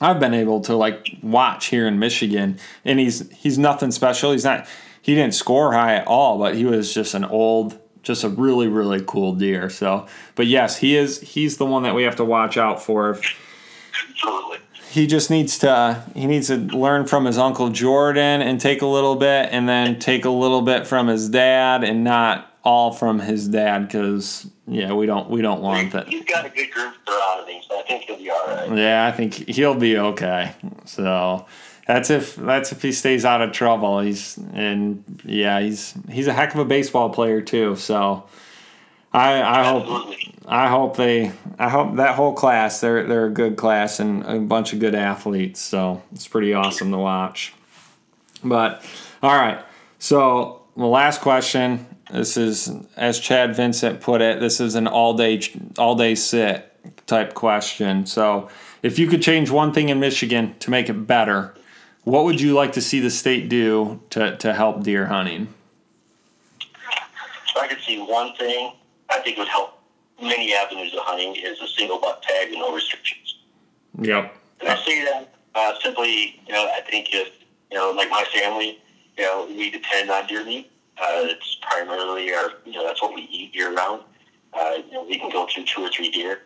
I've 0.00 0.20
been 0.20 0.34
able 0.34 0.60
to 0.62 0.76
like 0.76 1.16
watch 1.22 1.66
here 1.66 1.88
in 1.88 1.98
Michigan, 1.98 2.58
and 2.84 3.00
he's 3.00 3.28
he's 3.32 3.58
nothing 3.58 3.90
special. 3.90 4.32
He's 4.32 4.44
not 4.44 4.66
he 5.02 5.14
didn't 5.14 5.34
score 5.34 5.72
high 5.72 5.94
at 5.94 6.06
all, 6.06 6.38
but 6.38 6.54
he 6.54 6.64
was 6.64 6.92
just 6.92 7.14
an 7.14 7.24
old, 7.24 7.78
just 8.06 8.24
a 8.24 8.28
really 8.28 8.68
really 8.68 9.02
cool 9.06 9.34
deer. 9.34 9.68
So, 9.68 10.06
but 10.34 10.46
yes, 10.46 10.78
he 10.78 10.96
is 10.96 11.20
he's 11.20 11.56
the 11.56 11.66
one 11.66 11.82
that 11.82 11.94
we 11.94 12.04
have 12.04 12.16
to 12.16 12.24
watch 12.24 12.56
out 12.56 12.82
for. 12.82 13.18
Absolutely. 14.10 14.58
He 14.90 15.06
just 15.06 15.28
needs 15.28 15.58
to 15.58 15.70
uh, 15.70 16.00
he 16.14 16.26
needs 16.26 16.46
to 16.46 16.56
learn 16.56 17.06
from 17.06 17.24
his 17.24 17.36
uncle 17.36 17.68
Jordan 17.70 18.40
and 18.40 18.60
take 18.60 18.80
a 18.80 18.86
little 18.86 19.16
bit, 19.16 19.48
and 19.50 19.68
then 19.68 19.98
take 19.98 20.24
a 20.24 20.30
little 20.30 20.62
bit 20.62 20.86
from 20.86 21.08
his 21.08 21.28
dad, 21.28 21.84
and 21.84 22.04
not 22.04 22.52
all 22.62 22.92
from 22.92 23.20
his 23.20 23.46
dad 23.46 23.86
because 23.86 24.48
yeah, 24.66 24.92
we 24.92 25.06
don't 25.06 25.28
we 25.28 25.42
don't 25.42 25.60
want 25.60 25.92
that. 25.92 26.08
He's 26.08 26.24
got 26.24 26.46
a 26.46 26.48
good 26.48 26.70
group 26.70 26.94
around 27.08 27.48
him, 27.48 27.62
so 27.68 27.78
I 27.78 27.82
think 27.82 28.04
he'll 28.04 28.16
be 28.16 28.30
all 28.30 28.46
right. 28.46 28.76
Yeah, 28.76 29.06
I 29.06 29.12
think 29.12 29.34
he'll 29.34 29.74
be 29.74 29.98
okay. 29.98 30.52
So 30.84 31.46
that's 31.86 32.10
if 32.10 32.36
that's 32.36 32.72
if 32.72 32.82
he 32.82 32.92
stays 32.92 33.24
out 33.24 33.42
of 33.42 33.52
trouble. 33.52 34.00
He's 34.00 34.38
and 34.52 35.04
yeah, 35.24 35.60
he's 35.60 35.94
he's 36.10 36.26
a 36.26 36.32
heck 36.32 36.52
of 36.54 36.60
a 36.60 36.64
baseball 36.64 37.10
player 37.10 37.40
too. 37.40 37.76
So 37.76 38.24
I 39.12 39.40
I 39.42 39.64
hope 39.64 40.14
I 40.46 40.68
hope 40.68 40.96
they 40.96 41.32
I 41.58 41.68
hope 41.68 41.96
that 41.96 42.16
whole 42.16 42.32
class 42.32 42.80
they're 42.80 43.06
they're 43.06 43.26
a 43.26 43.30
good 43.30 43.56
class 43.56 44.00
and 44.00 44.24
a 44.24 44.38
bunch 44.40 44.72
of 44.72 44.80
good 44.80 44.96
athletes. 44.96 45.60
So 45.60 46.02
it's 46.12 46.26
pretty 46.26 46.52
awesome 46.54 46.90
to 46.90 46.98
watch. 46.98 47.54
But 48.42 48.84
all 49.22 49.34
right, 49.34 49.64
so 49.98 50.62
the 50.76 50.86
last 50.86 51.20
question. 51.20 51.86
This 52.12 52.36
is 52.36 52.70
as 52.96 53.18
Chad 53.18 53.56
Vincent 53.56 54.00
put 54.00 54.20
it. 54.20 54.38
This 54.38 54.60
is 54.60 54.76
an 54.76 54.86
all 54.86 55.14
day 55.14 55.40
all 55.78 55.94
day 55.96 56.14
sit 56.14 56.72
type 57.06 57.34
question. 57.34 58.06
So 58.06 58.48
if 58.82 58.98
you 58.98 59.08
could 59.08 59.22
change 59.22 59.50
one 59.50 59.72
thing 59.72 59.88
in 59.88 59.98
Michigan 59.98 60.54
to 60.60 60.70
make 60.70 60.88
it 60.88 61.06
better, 61.06 61.54
what 62.06 62.22
would 62.22 62.40
you 62.40 62.54
like 62.54 62.72
to 62.72 62.80
see 62.80 63.00
the 63.00 63.10
state 63.10 63.48
do 63.48 64.00
to, 64.10 64.36
to 64.36 64.54
help 64.54 64.84
deer 64.84 65.06
hunting? 65.06 65.52
If 66.60 67.56
I 67.56 67.66
could 67.66 67.80
see 67.80 67.98
one 68.00 68.32
thing, 68.36 68.74
I 69.10 69.18
think 69.18 69.38
would 69.38 69.48
help 69.48 69.80
many 70.22 70.54
avenues 70.54 70.94
of 70.94 71.00
hunting 71.00 71.34
is 71.34 71.60
a 71.60 71.66
single 71.66 71.98
buck 72.00 72.22
tag 72.22 72.50
and 72.50 72.60
no 72.60 72.72
restrictions. 72.72 73.38
Yep. 74.00 74.36
And 74.60 74.68
I 74.68 74.76
see 74.84 75.04
that 75.04 75.34
uh, 75.56 75.72
simply, 75.82 76.40
you 76.46 76.52
know, 76.52 76.70
I 76.72 76.80
think 76.88 77.08
if, 77.12 77.32
you 77.72 77.76
know, 77.76 77.90
like 77.90 78.08
my 78.08 78.24
family, 78.32 78.78
you 79.18 79.24
know, 79.24 79.46
we 79.48 79.68
depend 79.68 80.08
on 80.08 80.28
deer 80.28 80.44
meat. 80.44 80.70
Uh, 80.98 81.26
it's 81.26 81.58
primarily 81.68 82.32
our, 82.32 82.52
you 82.64 82.74
know, 82.74 82.86
that's 82.86 83.02
what 83.02 83.16
we 83.16 83.22
eat 83.22 83.52
year 83.52 83.74
round. 83.74 84.02
Uh, 84.52 84.74
you 84.86 84.92
know, 84.92 85.02
we 85.02 85.18
can 85.18 85.28
go 85.28 85.48
through 85.52 85.64
two 85.64 85.82
or 85.82 85.90
three 85.90 86.12
deer. 86.12 86.42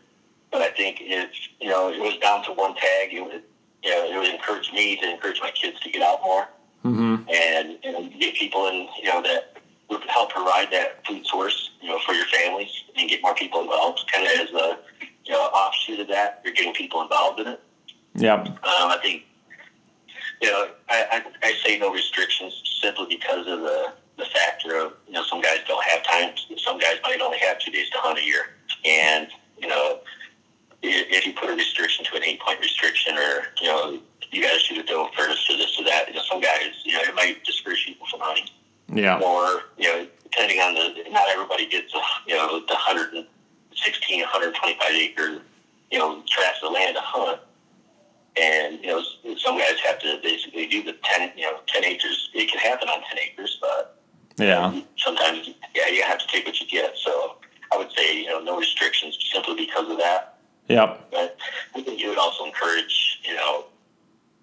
But 0.51 0.63
I 0.63 0.71
think 0.71 1.03
if, 1.03 1.29
you 1.61 1.69
know, 1.69 1.93
it 1.93 2.01
was 2.01 2.17
down 2.17 2.45
to 2.45 2.53
one 2.53 2.75
tag, 2.77 3.13
it 3.13 3.21
would, 3.23 3.43
you 3.83 3.91
know, 3.91 4.05
it 4.11 4.17
would 4.19 4.35
encourage 4.35 4.73
me 4.73 4.97
to 4.97 5.11
encourage 5.11 5.41
my 5.41 5.51
kids 5.51 5.79
to 5.81 5.91
get 5.91 6.03
out 6.03 6.21
more 6.23 6.49
Mm-hmm. 6.83 7.29
and, 7.29 7.79
and 7.85 8.19
get 8.19 8.35
people 8.37 8.67
in, 8.69 8.89
you 9.03 9.11
know, 9.11 9.21
that 9.21 9.59
would 9.91 10.03
help 10.09 10.31
provide 10.31 10.71
that 10.71 11.07
food 11.07 11.27
source, 11.27 11.73
you 11.83 11.91
know, 11.91 11.99
for 12.07 12.15
your 12.15 12.25
families 12.25 12.71
and 12.97 13.07
get 13.11 13.21
more 13.21 13.35
people 13.35 13.61
involved. 13.61 14.01
Kind 14.11 14.27
of 14.27 14.33
as 14.33 14.55
a, 14.55 14.79
you 15.27 15.33
know, 15.33 15.43
offshoot 15.43 16.01
of 16.01 16.09
that, 16.09 16.41
you're 16.43 16.55
getting 16.55 16.73
people 16.73 17.03
involved 17.03 17.39
in 17.41 17.49
it. 17.49 17.61
Yep. 18.15 18.47
Um, 18.47 18.57
I 18.65 18.99
think, 19.03 19.25
you 20.41 20.51
know, 20.51 20.71
I, 20.89 21.23
I, 21.43 21.49
I 21.49 21.55
say 21.63 21.79
no 21.79 21.93
restrictions 21.93 22.63
simply 22.81 23.05
because 23.11 23.47
of 23.47 23.61
the, 23.61 23.93
the 24.17 24.25
factor 24.25 24.77
of, 24.77 24.95
you 25.07 25.13
know, 25.13 25.25
some 25.25 25.43
guys 25.43 25.59
don't 25.69 25.85
have 25.85 26.03
time. 26.03 26.33
Some 26.57 26.79
guys 26.79 26.95
might 27.03 27.21
only 27.21 27.39
have 27.41 27.59
two 27.59 27.73
days 27.73 27.91
to 27.91 27.99
hunt 27.99 28.19
a 28.19 28.25
year. 28.25 28.55
And, 28.87 29.29
you 29.59 29.69
know, 29.69 29.99
if, 30.83 31.07
if 31.11 31.27
you 31.27 31.33
put 31.33 31.51
a 31.51 31.55
restriction 31.55 32.05
to 32.07 32.17
an 32.17 32.25
eight 32.25 32.41
point 32.41 32.61
restriction 32.61 33.17
or, 33.17 33.47
you 33.61 33.69
know, 33.69 33.99
you 34.31 34.43
got 34.43 34.53
to 34.53 34.59
shoot 34.59 34.79
a 34.79 34.83
doe 34.83 35.09
first 35.17 35.51
or 35.51 35.57
this 35.57 35.79
or 35.79 35.85
that, 35.85 36.09
you 36.09 36.15
know, 36.15 36.23
some 36.31 36.41
guys, 36.41 36.71
you 36.85 36.93
know, 36.93 37.01
it 37.03 37.15
might 37.15 37.43
discourage 37.45 37.85
people 37.85 38.07
from 38.11 38.21
hunting. 38.21 38.49
Yeah. 38.93 39.19
Or, 39.21 39.65
you 39.77 39.89
know, 39.89 40.07
depending 40.23 40.59
on 40.61 40.75
the, 40.75 41.11
not 41.11 41.29
everybody 41.29 41.67
gets, 41.67 41.95
uh, 41.95 42.01
you 42.27 42.37
know, 42.37 42.61
the 42.61 42.75
116, 42.75 44.21
125 44.21 44.91
acre, 44.93 45.43
you 45.91 45.99
know, 45.99 46.23
tracts 46.29 46.61
of 46.63 46.73
land 46.73 46.97
to 46.97 47.03
hunt. 47.03 47.41
And, 48.41 48.81
you 48.81 48.87
know, 48.87 49.03
some 49.37 49.59
guys 49.59 49.75
have 49.85 49.99
to 50.01 50.19
basically 50.23 50.67
do 50.67 50.83
the 50.85 50.95
10, 51.03 51.33
you 51.37 51.43
know, 51.43 51.59
10 51.67 51.85
acres. 51.85 52.31
It 52.33 52.49
can 52.51 52.61
happen 52.61 52.89
on 52.89 53.03
10 53.03 53.19
acres, 53.19 53.59
but 53.61 53.97
Yeah. 54.39 54.81
sometimes, 54.97 55.51
yeah, 55.75 55.89
you 55.89 56.03
have 56.05 56.19
to 56.19 56.27
take 56.29 56.47
what 56.47 56.59
you 56.61 56.67
get. 56.67 56.97
So 56.97 57.37
I 57.73 57.77
would 57.77 57.91
say, 57.93 58.23
you 58.23 58.29
know, 58.29 58.41
no 58.41 58.57
restrictions 58.57 59.19
simply 59.33 59.55
because 59.57 59.91
of 59.91 59.99
that. 59.99 60.30
Yep. 60.71 61.11
But 61.11 61.37
I 61.75 61.83
think 61.83 62.01
it 62.01 62.09
would 62.09 62.19
also 62.19 62.45
encourage, 62.45 63.21
you 63.25 63.35
know, 63.35 63.65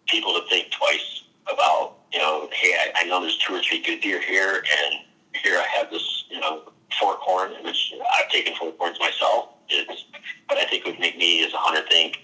people 0.08 0.34
to 0.34 0.48
think 0.50 0.72
twice 0.72 1.24
about, 1.52 1.96
you 2.12 2.20
know, 2.20 2.50
hey, 2.52 2.74
I, 2.74 2.92
I 3.02 3.04
know 3.06 3.22
there's 3.22 3.38
two 3.38 3.56
or 3.56 3.62
three 3.62 3.82
good 3.82 4.02
deer 4.02 4.22
here, 4.22 4.56
and 4.58 4.96
here 5.42 5.58
I 5.58 5.66
have 5.78 5.90
this, 5.90 6.26
you 6.30 6.40
know, 6.40 6.64
fork 7.00 7.20
horn, 7.20 7.52
which 7.64 7.94
I've 8.20 8.30
taken 8.30 8.54
fork 8.56 8.78
horns 8.78 9.00
myself. 9.00 9.50
It's, 9.70 10.06
but 10.50 10.58
I 10.58 10.66
think 10.66 10.86
it 10.86 10.92
would 10.92 11.00
make 11.00 11.18
me 11.18 11.46
as 11.46 11.54
a 11.54 11.58
hunter 11.58 11.88
think, 11.88 12.20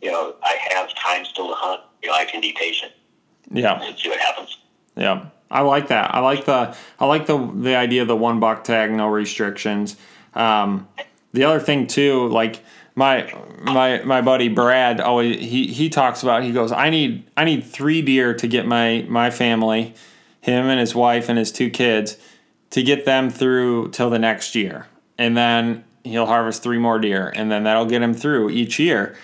you 0.00 0.10
know, 0.10 0.34
I 0.42 0.56
have 0.70 0.94
time 0.94 1.24
still 1.24 1.48
to 1.48 1.54
hunt. 1.54 1.80
You 2.02 2.10
know, 2.10 2.14
I 2.14 2.24
can 2.24 2.40
be 2.40 2.52
patient 2.52 2.92
Yeah. 3.50 3.80
and 3.82 3.96
see 3.98 4.08
what 4.08 4.20
happens. 4.20 4.56
Yeah, 4.96 5.26
I 5.50 5.62
like 5.62 5.88
that. 5.88 6.14
I 6.14 6.20
like 6.20 6.44
the 6.44 6.76
I 6.98 7.06
like 7.06 7.26
the 7.26 7.38
the 7.54 7.76
idea 7.76 8.02
of 8.02 8.08
the 8.08 8.16
one 8.16 8.40
buck 8.40 8.64
tag, 8.64 8.90
no 8.92 9.06
restrictions. 9.08 9.96
Um, 10.34 10.88
the 11.32 11.44
other 11.44 11.60
thing 11.60 11.86
too, 11.86 12.28
like 12.28 12.60
my 12.98 13.32
my 13.62 14.02
my 14.02 14.20
buddy 14.20 14.48
Brad 14.48 15.00
always 15.00 15.38
he 15.38 15.68
he 15.68 15.88
talks 15.88 16.24
about. 16.24 16.42
He 16.42 16.50
goes, 16.50 16.72
I 16.72 16.90
need 16.90 17.22
I 17.36 17.44
need 17.44 17.64
three 17.64 18.02
deer 18.02 18.34
to 18.34 18.48
get 18.48 18.66
my 18.66 19.06
my 19.08 19.30
family, 19.30 19.94
him 20.40 20.66
and 20.66 20.80
his 20.80 20.96
wife 20.96 21.28
and 21.28 21.38
his 21.38 21.52
two 21.52 21.70
kids, 21.70 22.18
to 22.70 22.82
get 22.82 23.04
them 23.04 23.30
through 23.30 23.90
till 23.90 24.10
the 24.10 24.18
next 24.18 24.56
year, 24.56 24.88
and 25.16 25.36
then 25.36 25.84
he'll 26.02 26.26
harvest 26.26 26.64
three 26.64 26.78
more 26.78 26.98
deer, 26.98 27.32
and 27.36 27.52
then 27.52 27.62
that'll 27.62 27.86
get 27.86 28.02
him 28.02 28.14
through 28.14 28.50
each 28.50 28.80
year. 28.80 29.16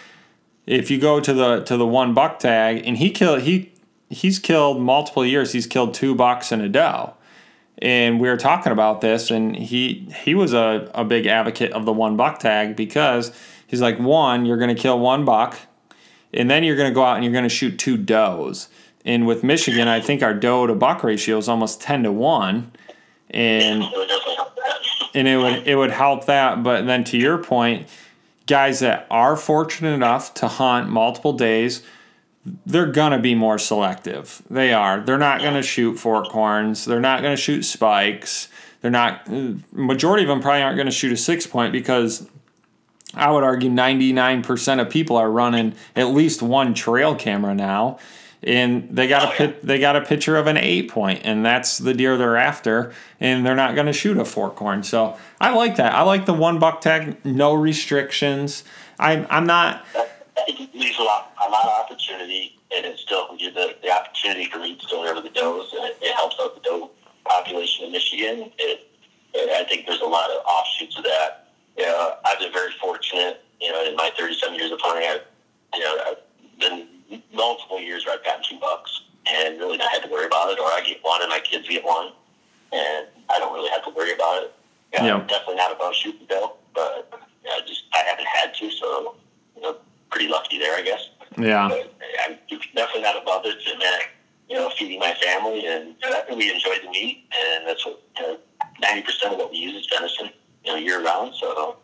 If 0.66 0.88
you 0.88 1.00
go 1.00 1.18
to 1.18 1.32
the 1.32 1.64
to 1.64 1.76
the 1.76 1.86
one 1.86 2.14
buck 2.14 2.38
tag, 2.38 2.86
and 2.86 2.96
he 2.96 3.10
kill 3.10 3.40
he 3.40 3.72
he's 4.08 4.38
killed 4.38 4.80
multiple 4.80 5.26
years. 5.26 5.50
He's 5.50 5.66
killed 5.66 5.94
two 5.94 6.14
bucks 6.14 6.52
and 6.52 6.62
a 6.62 6.68
doe. 6.68 7.14
And 7.78 8.20
we 8.20 8.28
were 8.28 8.36
talking 8.36 8.70
about 8.70 9.00
this, 9.00 9.32
and 9.32 9.56
he 9.56 10.08
he 10.22 10.36
was 10.36 10.54
a, 10.54 10.88
a 10.94 11.04
big 11.04 11.26
advocate 11.26 11.72
of 11.72 11.84
the 11.84 11.92
one 11.92 12.16
buck 12.16 12.38
tag 12.38 12.76
because 12.76 13.32
he's 13.74 13.82
like, 13.82 13.98
one, 13.98 14.46
you're 14.46 14.56
going 14.56 14.74
to 14.74 14.80
kill 14.80 15.00
one 15.00 15.24
buck, 15.24 15.58
and 16.32 16.48
then 16.48 16.62
you're 16.62 16.76
going 16.76 16.88
to 16.88 16.94
go 16.94 17.02
out 17.02 17.16
and 17.16 17.24
you're 17.24 17.32
going 17.32 17.44
to 17.44 17.48
shoot 17.48 17.76
two 17.76 17.96
does. 17.96 18.68
And 19.04 19.26
with 19.26 19.42
Michigan, 19.42 19.88
I 19.88 20.00
think 20.00 20.22
our 20.22 20.32
doe 20.32 20.66
to 20.66 20.74
buck 20.74 21.02
ratio 21.02 21.36
is 21.36 21.48
almost 21.48 21.80
ten 21.80 22.04
to 22.04 22.12
one, 22.12 22.72
and 23.30 23.82
and 25.14 25.28
it 25.28 25.36
would 25.36 25.66
it 25.66 25.76
would 25.76 25.90
help 25.90 26.24
that. 26.24 26.62
But 26.62 26.86
then 26.86 27.04
to 27.04 27.18
your 27.18 27.36
point, 27.36 27.86
guys 28.46 28.80
that 28.80 29.06
are 29.10 29.36
fortunate 29.36 29.92
enough 29.92 30.32
to 30.34 30.48
hunt 30.48 30.88
multiple 30.88 31.34
days, 31.34 31.82
they're 32.64 32.90
gonna 32.90 33.18
be 33.18 33.34
more 33.34 33.58
selective. 33.58 34.40
They 34.48 34.72
are. 34.72 35.00
They're 35.00 35.18
not 35.18 35.42
gonna 35.42 35.62
shoot 35.62 35.96
fork 35.98 36.28
horns. 36.28 36.86
They're 36.86 36.98
not 36.98 37.20
gonna 37.20 37.36
shoot 37.36 37.64
spikes. 37.64 38.48
They're 38.80 38.90
not. 38.90 39.28
Uh, 39.30 39.54
majority 39.70 40.22
of 40.24 40.28
them 40.28 40.40
probably 40.40 40.62
aren't 40.62 40.78
gonna 40.78 40.90
shoot 40.90 41.12
a 41.12 41.16
six 41.18 41.46
point 41.46 41.72
because 41.72 42.26
I 43.16 43.30
would 43.30 43.44
argue 43.44 43.70
ninety 43.70 44.12
nine 44.12 44.42
percent 44.42 44.80
of 44.80 44.90
people 44.90 45.16
are 45.16 45.30
running 45.30 45.74
at 45.94 46.08
least 46.08 46.42
one 46.42 46.74
trail 46.74 47.14
camera 47.14 47.54
now. 47.54 47.98
And 48.46 48.94
they 48.94 49.08
got 49.08 49.22
a 49.22 49.28
oh, 49.28 49.36
pit, 49.36 49.62
they 49.62 49.78
got 49.78 49.96
a 49.96 50.02
picture 50.02 50.36
of 50.36 50.46
an 50.46 50.58
eight 50.58 50.90
point, 50.90 51.22
and 51.24 51.42
that's 51.42 51.78
the 51.78 51.94
deer 51.94 52.18
they're 52.18 52.36
after, 52.36 52.92
and 53.18 53.46
they're 53.46 53.54
not 53.54 53.74
going 53.74 53.86
to 53.86 53.92
shoot 53.94 54.18
a 54.18 54.24
fork 54.26 54.58
horn. 54.58 54.82
So 54.82 55.16
I 55.40 55.54
like 55.54 55.76
that. 55.76 55.94
I 55.94 56.02
like 56.02 56.26
the 56.26 56.34
one 56.34 56.58
buck 56.58 56.82
tag, 56.82 57.24
no 57.24 57.54
restrictions. 57.54 58.62
I'm 58.98 59.26
I'm 59.30 59.46
not 59.46 59.86
It 60.46 60.74
leaves 60.74 60.98
a 60.98 61.02
lot, 61.02 61.32
a 61.40 61.48
lot 61.48 61.64
of 61.64 61.84
opportunity, 61.84 62.58
and 62.74 62.84
it 62.84 62.98
still 62.98 63.34
gives 63.38 63.54
the, 63.54 63.74
the 63.82 63.90
opportunity 63.90 64.44
for 64.50 64.58
me 64.58 64.76
to 64.76 64.86
still 64.86 65.00
over 65.00 65.22
the 65.22 65.30
does, 65.30 65.72
and 65.72 65.84
it, 65.86 65.96
it 66.02 66.14
helps 66.14 66.36
out 66.38 66.54
the 66.54 66.60
doe 66.60 66.90
population 67.24 67.86
in 67.86 67.92
Michigan. 67.92 68.52
It, 68.58 68.90
it, 69.32 69.50
I 69.50 69.66
think 69.68 69.86
there's 69.86 70.02
a 70.02 70.06
lot 70.06 70.30
of 70.30 70.44
offshoots 70.44 70.98
of 70.98 71.04
that. 71.04 71.43
You 71.76 71.84
know, 71.84 72.14
I've 72.24 72.38
been 72.38 72.52
very 72.52 72.72
fortunate. 72.80 73.42
You 73.60 73.72
know, 73.72 73.84
in 73.84 73.96
my 73.96 74.10
37 74.18 74.54
years 74.58 74.70
of 74.70 74.80
hunting, 74.82 75.08
I've 75.08 75.22
you 75.74 75.80
know 75.80 75.98
I've 76.06 76.60
been 76.60 76.88
multiple 77.32 77.80
years 77.80 78.06
where 78.06 78.16
I've 78.16 78.24
gotten 78.24 78.42
two 78.48 78.58
bucks 78.58 79.02
and 79.26 79.58
really 79.58 79.76
not 79.76 79.90
had 79.90 80.02
to 80.02 80.10
worry 80.10 80.26
about 80.26 80.50
it, 80.52 80.58
or 80.58 80.66
I 80.66 80.82
get 80.86 80.98
one 81.02 81.22
and 81.22 81.30
my 81.30 81.40
kids 81.40 81.68
get 81.68 81.84
one, 81.84 82.12
and 82.72 83.06
I 83.30 83.38
don't 83.38 83.52
really 83.54 83.70
have 83.70 83.84
to 83.84 83.90
worry 83.90 84.12
about 84.12 84.42
it. 84.42 84.54
Yeah, 84.92 85.04
Yeah. 85.04 85.14
I'm 85.16 85.26
definitely 85.26 85.56
not 85.56 85.72
above 85.72 85.94
shooting 85.94 86.26
doe, 86.28 86.56
but 86.74 87.08
you 87.42 87.50
know, 87.50 87.58
just 87.66 87.84
I 87.92 87.98
haven't 87.98 88.26
had 88.26 88.54
to, 88.54 88.70
so 88.70 89.16
you 89.56 89.62
know, 89.62 89.76
pretty 90.10 90.28
lucky 90.28 90.58
there, 90.58 90.76
I 90.76 90.82
guess. 90.82 91.08
yeah 91.38 91.68
But 91.68 91.94
I'm 92.24 92.38
definitely 92.74 93.02
not 93.02 93.20
above 93.20 93.46
it, 93.46 93.58
and 93.70 93.80
that 93.80 94.02
you 94.48 94.56
know, 94.56 94.70
feeding 94.78 95.00
my 95.00 95.14
family, 95.14 95.66
and 95.66 95.94
uh, 96.04 96.34
we 96.36 96.52
enjoy 96.52 96.76
the 96.84 96.90
meat, 96.90 97.24
and 97.34 97.66
that's 97.66 97.84
what 97.86 98.02
ninety 98.80 99.02
percent 99.02 99.32
of 99.32 99.38
what 99.38 99.50
we 99.50 99.58
use 99.58 99.74
is 99.74 99.88
venison, 99.90 100.30
you 100.64 100.72
know, 100.72 100.78
year 100.78 101.04
round. 101.04 101.34
So 101.34 101.76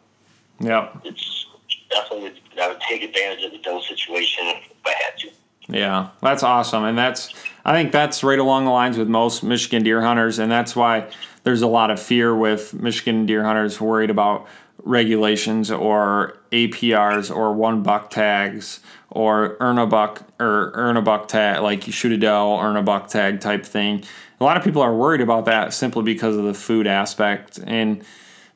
yeah 0.60 0.90
it's 1.04 1.46
definitely 1.90 2.32
I 2.60 2.68
would 2.68 2.80
take 2.80 3.02
advantage 3.02 3.44
of 3.44 3.52
the 3.52 3.58
doe 3.58 3.80
situation 3.80 4.46
if 4.46 4.86
I 4.86 4.94
had 5.02 5.18
to. 5.18 5.30
Yeah, 5.68 6.08
that's 6.20 6.42
awesome, 6.42 6.84
and 6.84 6.98
that's 6.98 7.32
I 7.64 7.72
think 7.72 7.92
that's 7.92 8.24
right 8.24 8.38
along 8.38 8.64
the 8.64 8.70
lines 8.70 8.98
with 8.98 9.08
most 9.08 9.42
Michigan 9.42 9.82
deer 9.82 10.02
hunters, 10.02 10.38
and 10.38 10.50
that's 10.50 10.74
why 10.74 11.08
there's 11.44 11.62
a 11.62 11.66
lot 11.66 11.90
of 11.90 12.00
fear 12.00 12.34
with 12.34 12.74
Michigan 12.74 13.26
deer 13.26 13.44
hunters 13.44 13.80
worried 13.80 14.10
about 14.10 14.46
regulations 14.82 15.70
or 15.70 16.38
APRs 16.52 17.34
or 17.34 17.52
one 17.52 17.82
buck 17.82 18.10
tags 18.10 18.80
or 19.10 19.56
earn 19.60 19.78
a 19.78 19.86
buck 19.86 20.22
or 20.40 20.72
earn 20.74 20.96
a 20.96 21.02
buck 21.02 21.28
tag, 21.28 21.62
like 21.62 21.86
you 21.86 21.92
shoot 21.92 22.12
a 22.12 22.16
doe, 22.16 22.58
earn 22.60 22.76
a 22.76 22.82
buck 22.82 23.08
tag 23.08 23.40
type 23.40 23.64
thing. 23.64 24.02
A 24.40 24.44
lot 24.44 24.56
of 24.56 24.64
people 24.64 24.80
are 24.80 24.94
worried 24.94 25.20
about 25.20 25.44
that 25.44 25.74
simply 25.74 26.02
because 26.02 26.36
of 26.36 26.44
the 26.44 26.54
food 26.54 26.86
aspect. 26.86 27.58
And 27.64 28.02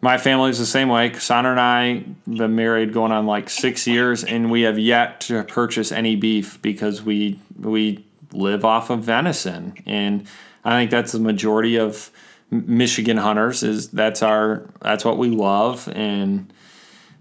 my 0.05 0.19
family 0.19 0.51
is 0.51 0.59
the 0.59 0.67
same 0.67 0.91
way. 0.91 1.09
Cassandra 1.09 1.53
and 1.53 1.61
I 1.61 2.05
been 2.31 2.55
married 2.55 2.93
going 2.93 3.11
on 3.11 3.25
like 3.25 3.49
six 3.49 3.87
years, 3.87 4.23
and 4.23 4.51
we 4.51 4.61
have 4.61 4.79
yet 4.79 5.23
to 5.23 5.43
purchase 5.45 5.91
any 5.93 6.15
beef 6.15 6.61
because 6.61 7.03
we 7.03 7.41
we 7.59 8.05
live 8.31 8.67
off 8.67 8.91
of 8.91 9.01
venison, 9.01 9.73
and 9.87 10.27
I 10.63 10.73
think 10.79 10.91
that's 10.91 11.13
the 11.13 11.21
majority 11.21 11.77
of 11.77 12.11
Michigan 12.51 13.17
hunters. 13.17 13.63
Is 13.63 13.89
that's 13.89 14.23
our 14.23 14.69
that's 14.83 15.07
what 15.07 15.17
we 15.17 15.31
love, 15.31 15.89
and 15.89 16.53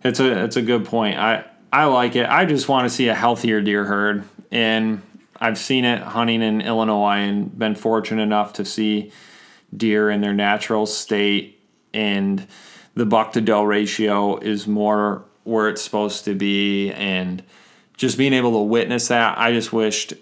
it's 0.04 0.20
a 0.20 0.44
it's 0.44 0.58
a 0.58 0.62
good 0.62 0.84
point. 0.84 1.18
I 1.18 1.46
I 1.72 1.86
like 1.86 2.18
it. 2.18 2.28
I 2.28 2.44
just 2.44 2.68
want 2.68 2.84
to 2.84 2.94
see 2.94 3.08
a 3.08 3.16
healthier 3.16 3.62
deer 3.62 3.86
herd, 3.86 4.26
and 4.52 5.02
I've 5.40 5.58
seen 5.58 5.86
it 5.86 6.02
hunting 6.02 6.42
in 6.42 6.60
Illinois, 6.60 7.20
and 7.20 7.58
been 7.58 7.76
fortunate 7.76 8.24
enough 8.24 8.52
to 8.54 8.66
see 8.66 9.14
deer 9.74 10.10
in 10.10 10.20
their 10.20 10.34
natural 10.34 10.86
state 10.86 11.62
and 11.94 12.46
the 12.96 13.06
buck 13.06 13.34
to 13.34 13.42
doe 13.42 13.64
ratio 13.64 14.38
is 14.38 14.68
more 14.68 15.24
where 15.44 15.70
it's 15.70 15.82
supposed 15.82 16.26
to 16.26 16.36
be 16.36 16.92
and 16.92 17.44
just 17.98 18.18
being 18.18 18.34
able 18.34 18.52
to 18.52 18.60
witness 18.60 19.08
that 19.10 19.38
i 19.38 19.52
just 19.52 19.74
wished 19.74 20.14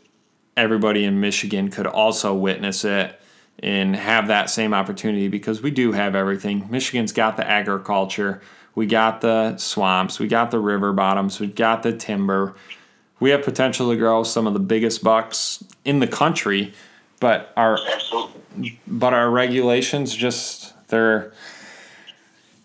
everybody 0.58 1.04
in 1.04 1.20
michigan 1.20 1.70
could 1.70 1.88
also 1.88 2.34
witness 2.34 2.84
it 2.84 3.22
and 3.62 3.96
have 3.96 4.28
that 4.28 4.50
same 4.50 4.74
opportunity 4.74 5.28
because 5.28 5.62
we 5.62 5.72
do 5.72 5.92
have 5.92 6.16
everything. 6.16 6.68
Michigan's 6.70 7.12
got 7.12 7.38
the 7.38 7.48
agriculture 7.48 8.42
we 8.74 8.86
got 8.86 9.20
the 9.22 9.58
swamps 9.58 10.18
we 10.18 10.28
got 10.28 10.50
the 10.52 10.60
river 10.60 10.94
bottoms 10.94 11.40
we 11.40 11.48
got 11.48 11.84
the 11.84 11.94
timber. 11.94 12.56
We 13.20 13.30
have 13.32 13.44
potential 13.44 13.92
to 13.92 13.98
grow 13.98 14.24
some 14.24 14.48
of 14.48 14.54
the 14.54 14.60
biggest 14.60 15.04
bucks 15.04 15.64
in 15.86 16.00
the 16.00 16.08
country 16.08 16.74
but 17.20 17.54
our 17.56 17.78
but 18.88 19.14
our 19.14 19.30
regulations 19.30 20.16
just 20.16 20.74
they're 20.88 21.32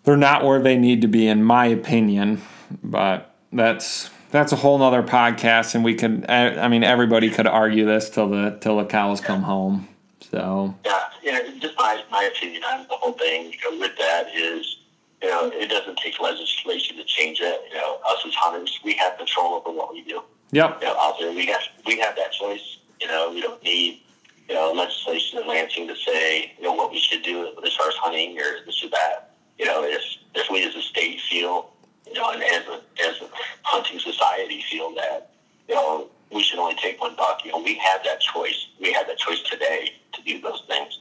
they're 0.07 0.15
not 0.15 0.45
where 0.45 0.61
they 0.61 0.77
need 0.77 1.01
to 1.01 1.07
be, 1.09 1.27
in 1.27 1.43
my 1.43 1.65
opinion. 1.65 2.41
But 2.81 3.35
that's 3.51 4.09
that's 4.31 4.53
a 4.53 4.55
whole 4.55 4.77
nother 4.79 5.03
podcast, 5.03 5.75
and 5.75 5.83
we 5.83 5.95
could. 5.95 6.25
I 6.29 6.69
mean, 6.69 6.85
everybody 6.85 7.29
could 7.29 7.45
argue 7.45 7.85
this 7.85 8.09
till 8.09 8.29
the 8.29 8.57
till 8.61 8.77
the 8.77 8.85
cows 8.85 9.19
come 9.19 9.43
home. 9.43 9.89
So 10.31 10.73
yeah, 10.85 10.99
yeah. 11.21 11.39
Just 11.59 11.77
my 11.77 12.01
my 12.09 12.23
opinion 12.23 12.63
on 12.63 12.87
the 12.87 12.95
whole 12.95 13.11
thing. 13.13 13.53
With 13.79 13.97
that 13.97 14.27
is, 14.33 14.77
you 15.21 15.27
know, 15.27 15.51
it 15.53 15.69
doesn't 15.69 15.97
take 15.97 16.17
legislation 16.21 16.95
to 16.95 17.03
change 17.03 17.39
it. 17.41 17.61
You 17.69 17.75
know, 17.75 17.99
us 18.07 18.23
as 18.25 18.33
hunters, 18.33 18.79
we 18.85 18.93
have 18.93 19.17
control 19.17 19.55
over 19.55 19.77
what 19.77 19.91
we 19.91 20.03
do. 20.03 20.21
Yep. 20.53 20.83
You 20.83 20.87
know, 20.87 20.97
out 21.01 21.19
there, 21.19 21.33
we 21.33 21.47
have 21.47 21.61
we 21.85 21.99
have 21.99 22.15
that 22.15 22.31
choice. 22.31 22.77
You 23.01 23.07
know, 23.07 23.29
we 23.33 23.41
don't 23.41 23.61
need 23.61 24.03
you 24.47 24.55
know 24.55 24.71
legislation 24.71 25.39
in 25.39 25.47
Lansing 25.49 25.85
to 25.89 25.95
say 25.97 26.53
you 26.57 26.63
know 26.63 26.71
what 26.71 26.91
we 26.91 26.99
should 26.99 27.23
do 27.23 27.47
as 27.65 27.75
far 27.75 27.89
as 27.89 27.95
hunting 27.95 28.39
or 28.39 28.65
this 28.65 28.81
or 28.85 28.89
that 28.91 29.26
you 29.57 29.65
know, 29.65 29.83
if, 29.83 30.01
if 30.35 30.49
we 30.51 30.63
as 30.63 30.75
a 30.75 30.81
state 30.81 31.19
feel, 31.29 31.71
you 32.05 32.13
know, 32.13 32.31
and 32.31 32.43
as 32.43 32.67
a, 32.67 32.81
as 33.07 33.21
a 33.21 33.29
hunting 33.63 33.99
society 33.99 34.63
feel 34.69 34.93
that, 34.95 35.31
you 35.67 35.75
know, 35.75 36.07
we 36.31 36.43
should 36.43 36.59
only 36.59 36.75
take 36.75 36.99
one 37.01 37.15
buck, 37.15 37.43
you 37.43 37.51
know, 37.51 37.61
we 37.61 37.75
have 37.75 38.03
that 38.03 38.19
choice. 38.19 38.67
We 38.79 38.93
have 38.93 39.07
that 39.07 39.17
choice 39.17 39.41
today 39.43 39.93
to 40.13 40.21
do 40.23 40.41
those 40.41 40.63
things. 40.67 40.99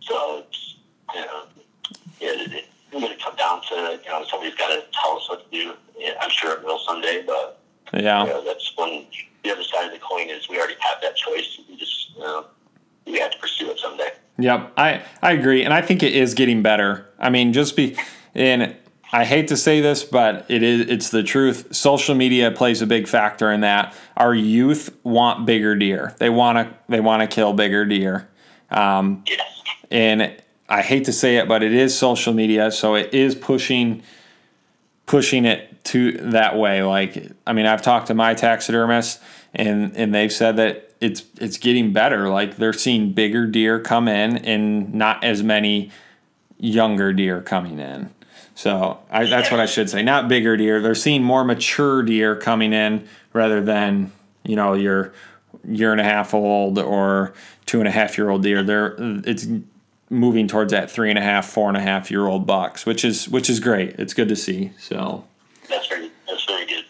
So, 0.00 0.44
it's, 0.46 0.76
you 1.14 1.20
know, 1.20 1.42
it, 2.20 2.52
it, 2.52 2.64
it's 2.92 3.00
going 3.00 3.16
to 3.16 3.24
come 3.24 3.36
down 3.36 3.62
to, 3.62 4.00
you 4.02 4.10
know, 4.10 4.24
somebody's 4.28 4.54
got 4.54 4.68
to 4.68 4.82
tell 4.92 5.16
us 5.16 5.28
what 5.28 5.50
to 5.50 5.56
do. 5.56 5.72
Yeah, 5.98 6.14
I'm 6.20 6.30
sure 6.30 6.52
it 6.54 6.64
will 6.64 6.78
someday, 6.80 7.22
but, 7.26 7.60
yeah, 7.94 8.24
you 8.24 8.30
know, 8.30 8.44
that's 8.44 8.72
when 8.76 9.06
the 9.42 9.52
other 9.52 9.62
side 9.62 9.86
of 9.86 9.92
the 9.92 9.98
coin 9.98 10.28
is 10.28 10.48
we 10.48 10.58
already 10.58 10.76
have 10.80 11.00
that 11.02 11.16
choice. 11.16 11.60
We 11.68 11.76
just, 11.76 12.14
you 12.14 12.20
know, 12.20 12.46
we 13.06 13.18
have 13.18 13.30
to 13.30 13.38
pursue 13.38 13.70
it 13.70 13.78
someday. 13.78 14.10
Yep, 14.38 14.72
I 14.76 15.02
I 15.22 15.32
agree, 15.32 15.64
and 15.64 15.72
I 15.72 15.80
think 15.80 16.02
it 16.02 16.14
is 16.14 16.34
getting 16.34 16.62
better. 16.62 17.06
I 17.18 17.30
mean, 17.30 17.52
just 17.52 17.76
be 17.76 17.96
and 18.34 18.76
I 19.12 19.24
hate 19.24 19.48
to 19.48 19.56
say 19.56 19.80
this, 19.80 20.04
but 20.04 20.44
it 20.48 20.62
is 20.62 20.88
it's 20.88 21.10
the 21.10 21.22
truth. 21.22 21.74
Social 21.74 22.14
media 22.14 22.50
plays 22.50 22.82
a 22.82 22.86
big 22.86 23.08
factor 23.08 23.50
in 23.50 23.60
that. 23.60 23.94
Our 24.16 24.34
youth 24.34 24.94
want 25.04 25.46
bigger 25.46 25.74
deer. 25.74 26.14
They 26.18 26.28
want 26.28 26.58
to 26.58 26.74
they 26.88 27.00
want 27.00 27.22
to 27.22 27.34
kill 27.34 27.52
bigger 27.52 27.84
deer. 27.84 28.28
Um, 28.70 29.24
yes. 29.26 29.40
And 29.90 30.36
I 30.68 30.82
hate 30.82 31.04
to 31.04 31.12
say 31.12 31.36
it, 31.36 31.46
but 31.48 31.62
it 31.62 31.72
is 31.72 31.96
social 31.96 32.34
media, 32.34 32.70
so 32.70 32.94
it 32.94 33.14
is 33.14 33.34
pushing 33.34 34.02
pushing 35.06 35.44
it 35.44 35.84
to 35.84 36.12
that 36.12 36.56
way. 36.56 36.82
Like, 36.82 37.30
I 37.46 37.52
mean, 37.52 37.66
I've 37.66 37.82
talked 37.82 38.08
to 38.08 38.14
my 38.14 38.34
taxidermist, 38.34 39.20
and 39.56 39.96
and 39.96 40.14
they've 40.14 40.32
said 40.32 40.56
that 40.56 40.94
it's 41.00 41.24
it's 41.40 41.58
getting 41.58 41.92
better. 41.92 42.28
Like 42.28 42.56
they're 42.56 42.72
seeing 42.72 43.12
bigger 43.12 43.46
deer 43.46 43.80
come 43.80 44.08
in 44.08 44.38
and 44.38 44.94
not 44.94 45.24
as 45.24 45.42
many 45.42 45.90
younger 46.58 47.12
deer 47.12 47.42
coming 47.42 47.78
in. 47.78 48.10
So 48.54 48.98
I, 49.10 49.26
that's 49.26 49.50
what 49.50 49.60
I 49.60 49.66
should 49.66 49.90
say. 49.90 50.02
Not 50.02 50.28
bigger 50.28 50.56
deer. 50.56 50.80
They're 50.80 50.94
seeing 50.94 51.22
more 51.22 51.44
mature 51.44 52.02
deer 52.02 52.36
coming 52.36 52.72
in 52.72 53.06
rather 53.32 53.60
than 53.60 54.12
you 54.44 54.56
know 54.56 54.74
your 54.74 55.12
year 55.66 55.92
and 55.92 56.00
a 56.00 56.04
half 56.04 56.32
old 56.32 56.78
or 56.78 57.34
two 57.66 57.80
and 57.80 57.88
a 57.88 57.90
half 57.90 58.16
year 58.16 58.30
old 58.30 58.42
deer. 58.42 58.62
They're 58.62 58.94
it's 58.98 59.46
moving 60.08 60.48
towards 60.48 60.72
that 60.72 60.90
three 60.90 61.10
and 61.10 61.18
a 61.18 61.22
half, 61.22 61.46
four 61.46 61.68
and 61.68 61.76
a 61.76 61.80
half 61.80 62.10
year 62.10 62.26
old 62.26 62.46
bucks, 62.46 62.86
which 62.86 63.04
is 63.04 63.28
which 63.28 63.50
is 63.50 63.60
great. 63.60 63.96
It's 63.98 64.14
good 64.14 64.28
to 64.28 64.36
see. 64.36 64.72
So 64.78 65.24
that's 65.68 65.86
very 65.88 66.10
that's 66.26 66.44
very 66.44 66.66
good. 66.66 66.84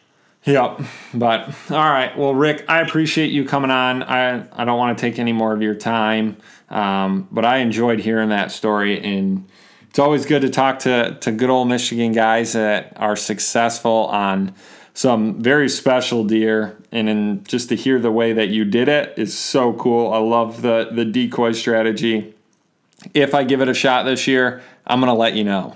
Yep. 0.47 0.81
But 1.13 1.49
all 1.71 1.91
right. 1.91 2.17
Well, 2.17 2.33
Rick, 2.33 2.65
I 2.69 2.81
appreciate 2.81 3.33
you 3.33 3.45
coming 3.45 3.71
on. 3.71 4.05
I, 4.05 4.47
I 4.53 4.65
don't 4.65 4.79
want 4.79 4.97
to 4.97 5.01
take 5.01 5.19
any 5.19 5.33
more 5.33 5.53
of 5.53 5.61
your 5.61 5.75
time, 5.75 6.37
um, 6.71 7.27
but 7.33 7.45
I 7.45 7.59
enjoyed 7.59 7.99
hearing 7.99 8.29
that 8.29 8.53
story. 8.53 9.03
And 9.03 9.49
it's 9.91 9.99
always 9.99 10.25
good 10.25 10.43
to 10.43 10.49
talk 10.49 10.79
to, 10.81 11.19
to 11.21 11.33
good 11.33 11.51
old 11.51 11.69
Michigan 11.69 12.13
guys 12.13 12.53
that 12.53 12.93
are 12.97 13.17
successful 13.17 14.07
on 14.07 14.55
some 14.95 15.43
very 15.43 15.69
special 15.69 16.23
deer. 16.23 16.79
And 16.93 17.09
then 17.09 17.45
just 17.49 17.69
to 17.71 17.77
hear 17.77 17.99
the 17.99 18.13
way 18.13 18.33
that 18.33 18.49
you 18.49 18.65
did 18.65 18.89
it 18.89 19.19
is 19.19 19.37
so 19.37 19.73
cool. 19.73 20.13
I 20.13 20.19
love 20.19 20.63
the, 20.63 20.91
the 20.93 21.05
decoy 21.05 21.53
strategy. 21.53 22.35
If 23.15 23.35
I 23.35 23.43
give 23.43 23.61
it 23.61 23.69
a 23.69 23.75
shot 23.75 24.05
this 24.05 24.29
year, 24.29 24.63
I'm 24.87 25.01
going 25.01 25.13
to 25.13 25.19
let 25.19 25.35
you 25.35 25.43
know. 25.43 25.75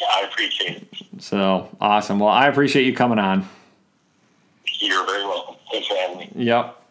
Yeah, 0.00 0.06
I 0.10 0.22
appreciate 0.22 0.76
it. 0.78 0.91
So 1.22 1.68
awesome. 1.80 2.18
Well, 2.18 2.30
I 2.30 2.48
appreciate 2.48 2.84
you 2.84 2.92
coming 2.92 3.20
on. 3.20 3.48
You're 4.80 5.06
very 5.06 5.22
welcome. 5.22 5.54
Thanks 5.70 5.86
for 5.86 5.94
having 5.94 6.18
me. 6.18 6.32
Yep. 6.34 6.82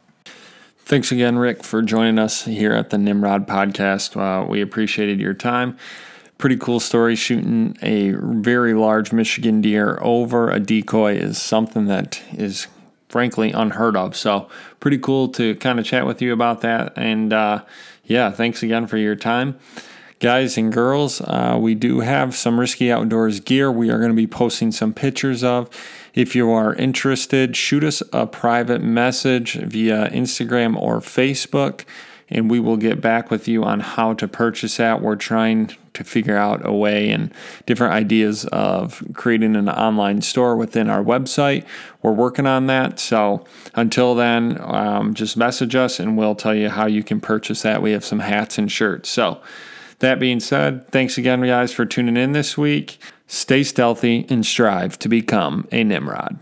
Thanks 0.86 1.12
again, 1.12 1.38
Rick, 1.38 1.66
for 1.66 1.82
joining 1.82 2.18
us 2.18 2.46
here 2.46 2.72
at 2.72 2.92
the 2.92 2.98
Nimrod 2.98 3.46
podcast. 3.46 4.16
Uh, 4.16 4.46
we 4.48 4.62
appreciated 4.62 5.20
your 5.20 5.34
time. 5.34 5.78
Pretty 6.38 6.56
cool 6.56 6.80
story. 6.80 7.18
Shooting 7.18 7.78
a 7.82 8.12
very 8.12 8.74
large 8.74 9.12
Michigan 9.12 9.60
deer 9.60 10.00
over 10.02 10.50
a 10.50 10.62
decoy 10.62 11.16
is 11.16 11.40
something 11.40 11.88
that 11.88 12.22
is 12.32 12.68
frankly 13.10 13.52
unheard 13.52 13.98
of. 13.98 14.16
So, 14.16 14.48
pretty 14.80 14.98
cool 14.98 15.28
to 15.34 15.56
kind 15.56 15.78
of 15.78 15.86
chat 15.86 16.06
with 16.06 16.22
you 16.22 16.32
about 16.32 16.62
that. 16.62 16.94
And 16.96 17.34
uh, 17.34 17.66
yeah, 18.06 18.32
thanks 18.32 18.64
again 18.64 18.88
for 18.88 18.96
your 18.96 19.18
time 19.18 19.60
guys 20.22 20.56
and 20.56 20.72
girls, 20.72 21.20
uh, 21.22 21.58
we 21.60 21.74
do 21.74 22.00
have 22.02 22.36
some 22.36 22.60
risky 22.60 22.92
outdoors 22.92 23.40
gear 23.40 23.72
we 23.72 23.90
are 23.90 23.98
going 23.98 24.12
to 24.12 24.16
be 24.16 24.28
posting 24.28 24.72
some 24.72 24.94
pictures 24.94 25.44
of. 25.44 25.68
If 26.14 26.36
you 26.36 26.52
are 26.52 26.76
interested, 26.76 27.58
shoot 27.58 27.84
us 27.84 28.04
a 28.14 28.28
private 28.28 28.82
message 28.82 29.54
via 29.54 30.10
Instagram 30.10 30.80
or 30.80 31.00
Facebook, 31.00 31.86
and 32.30 32.52
we 32.52 32.60
will 32.60 32.78
get 32.78 33.02
back 33.02 33.32
with 33.32 33.48
you 33.48 33.64
on 33.64 33.80
how 33.80 34.14
to 34.14 34.28
purchase 34.28 34.78
that. 34.78 35.02
We're 35.02 35.16
trying 35.16 35.76
to 35.94 36.04
figure 36.04 36.38
out 36.38 36.62
a 36.64 36.72
way 36.72 37.10
and 37.10 37.34
different 37.66 37.94
ideas 37.94 38.46
of 38.46 39.04
creating 39.14 39.56
an 39.56 39.70
online 39.70 40.22
store 40.22 40.56
within 40.56 40.88
our 40.88 41.04
website. 41.04 41.66
We're 42.04 42.12
working 42.12 42.46
on 42.46 42.68
that. 42.68 43.00
So 43.00 43.44
until 43.74 44.14
then, 44.14 44.60
um, 44.62 45.16
just 45.16 45.36
message 45.36 45.76
us 45.76 46.00
and 46.00 46.16
we'll 46.16 46.36
tell 46.36 46.56
you 46.56 46.70
how 46.70 46.86
you 46.86 47.04
can 47.04 47.20
purchase 47.20 47.64
that. 47.64 47.82
We 47.82 47.92
have 47.92 48.06
some 48.06 48.20
hats 48.20 48.60
and 48.60 48.72
shirts. 48.72 49.10
So, 49.10 49.42
that 50.02 50.20
being 50.20 50.40
said, 50.40 50.88
thanks 50.90 51.18
again, 51.18 51.42
guys, 51.42 51.74
for 51.74 51.86
tuning 51.86 52.18
in 52.18 52.34
this 52.34 52.58
week. 52.58 53.00
Stay 53.28 53.64
stealthy 53.64 54.26
and 54.30 54.46
strive 54.46 55.00
to 55.00 55.10
become 55.10 55.68
a 55.72 55.84
Nimrod. 55.84 56.38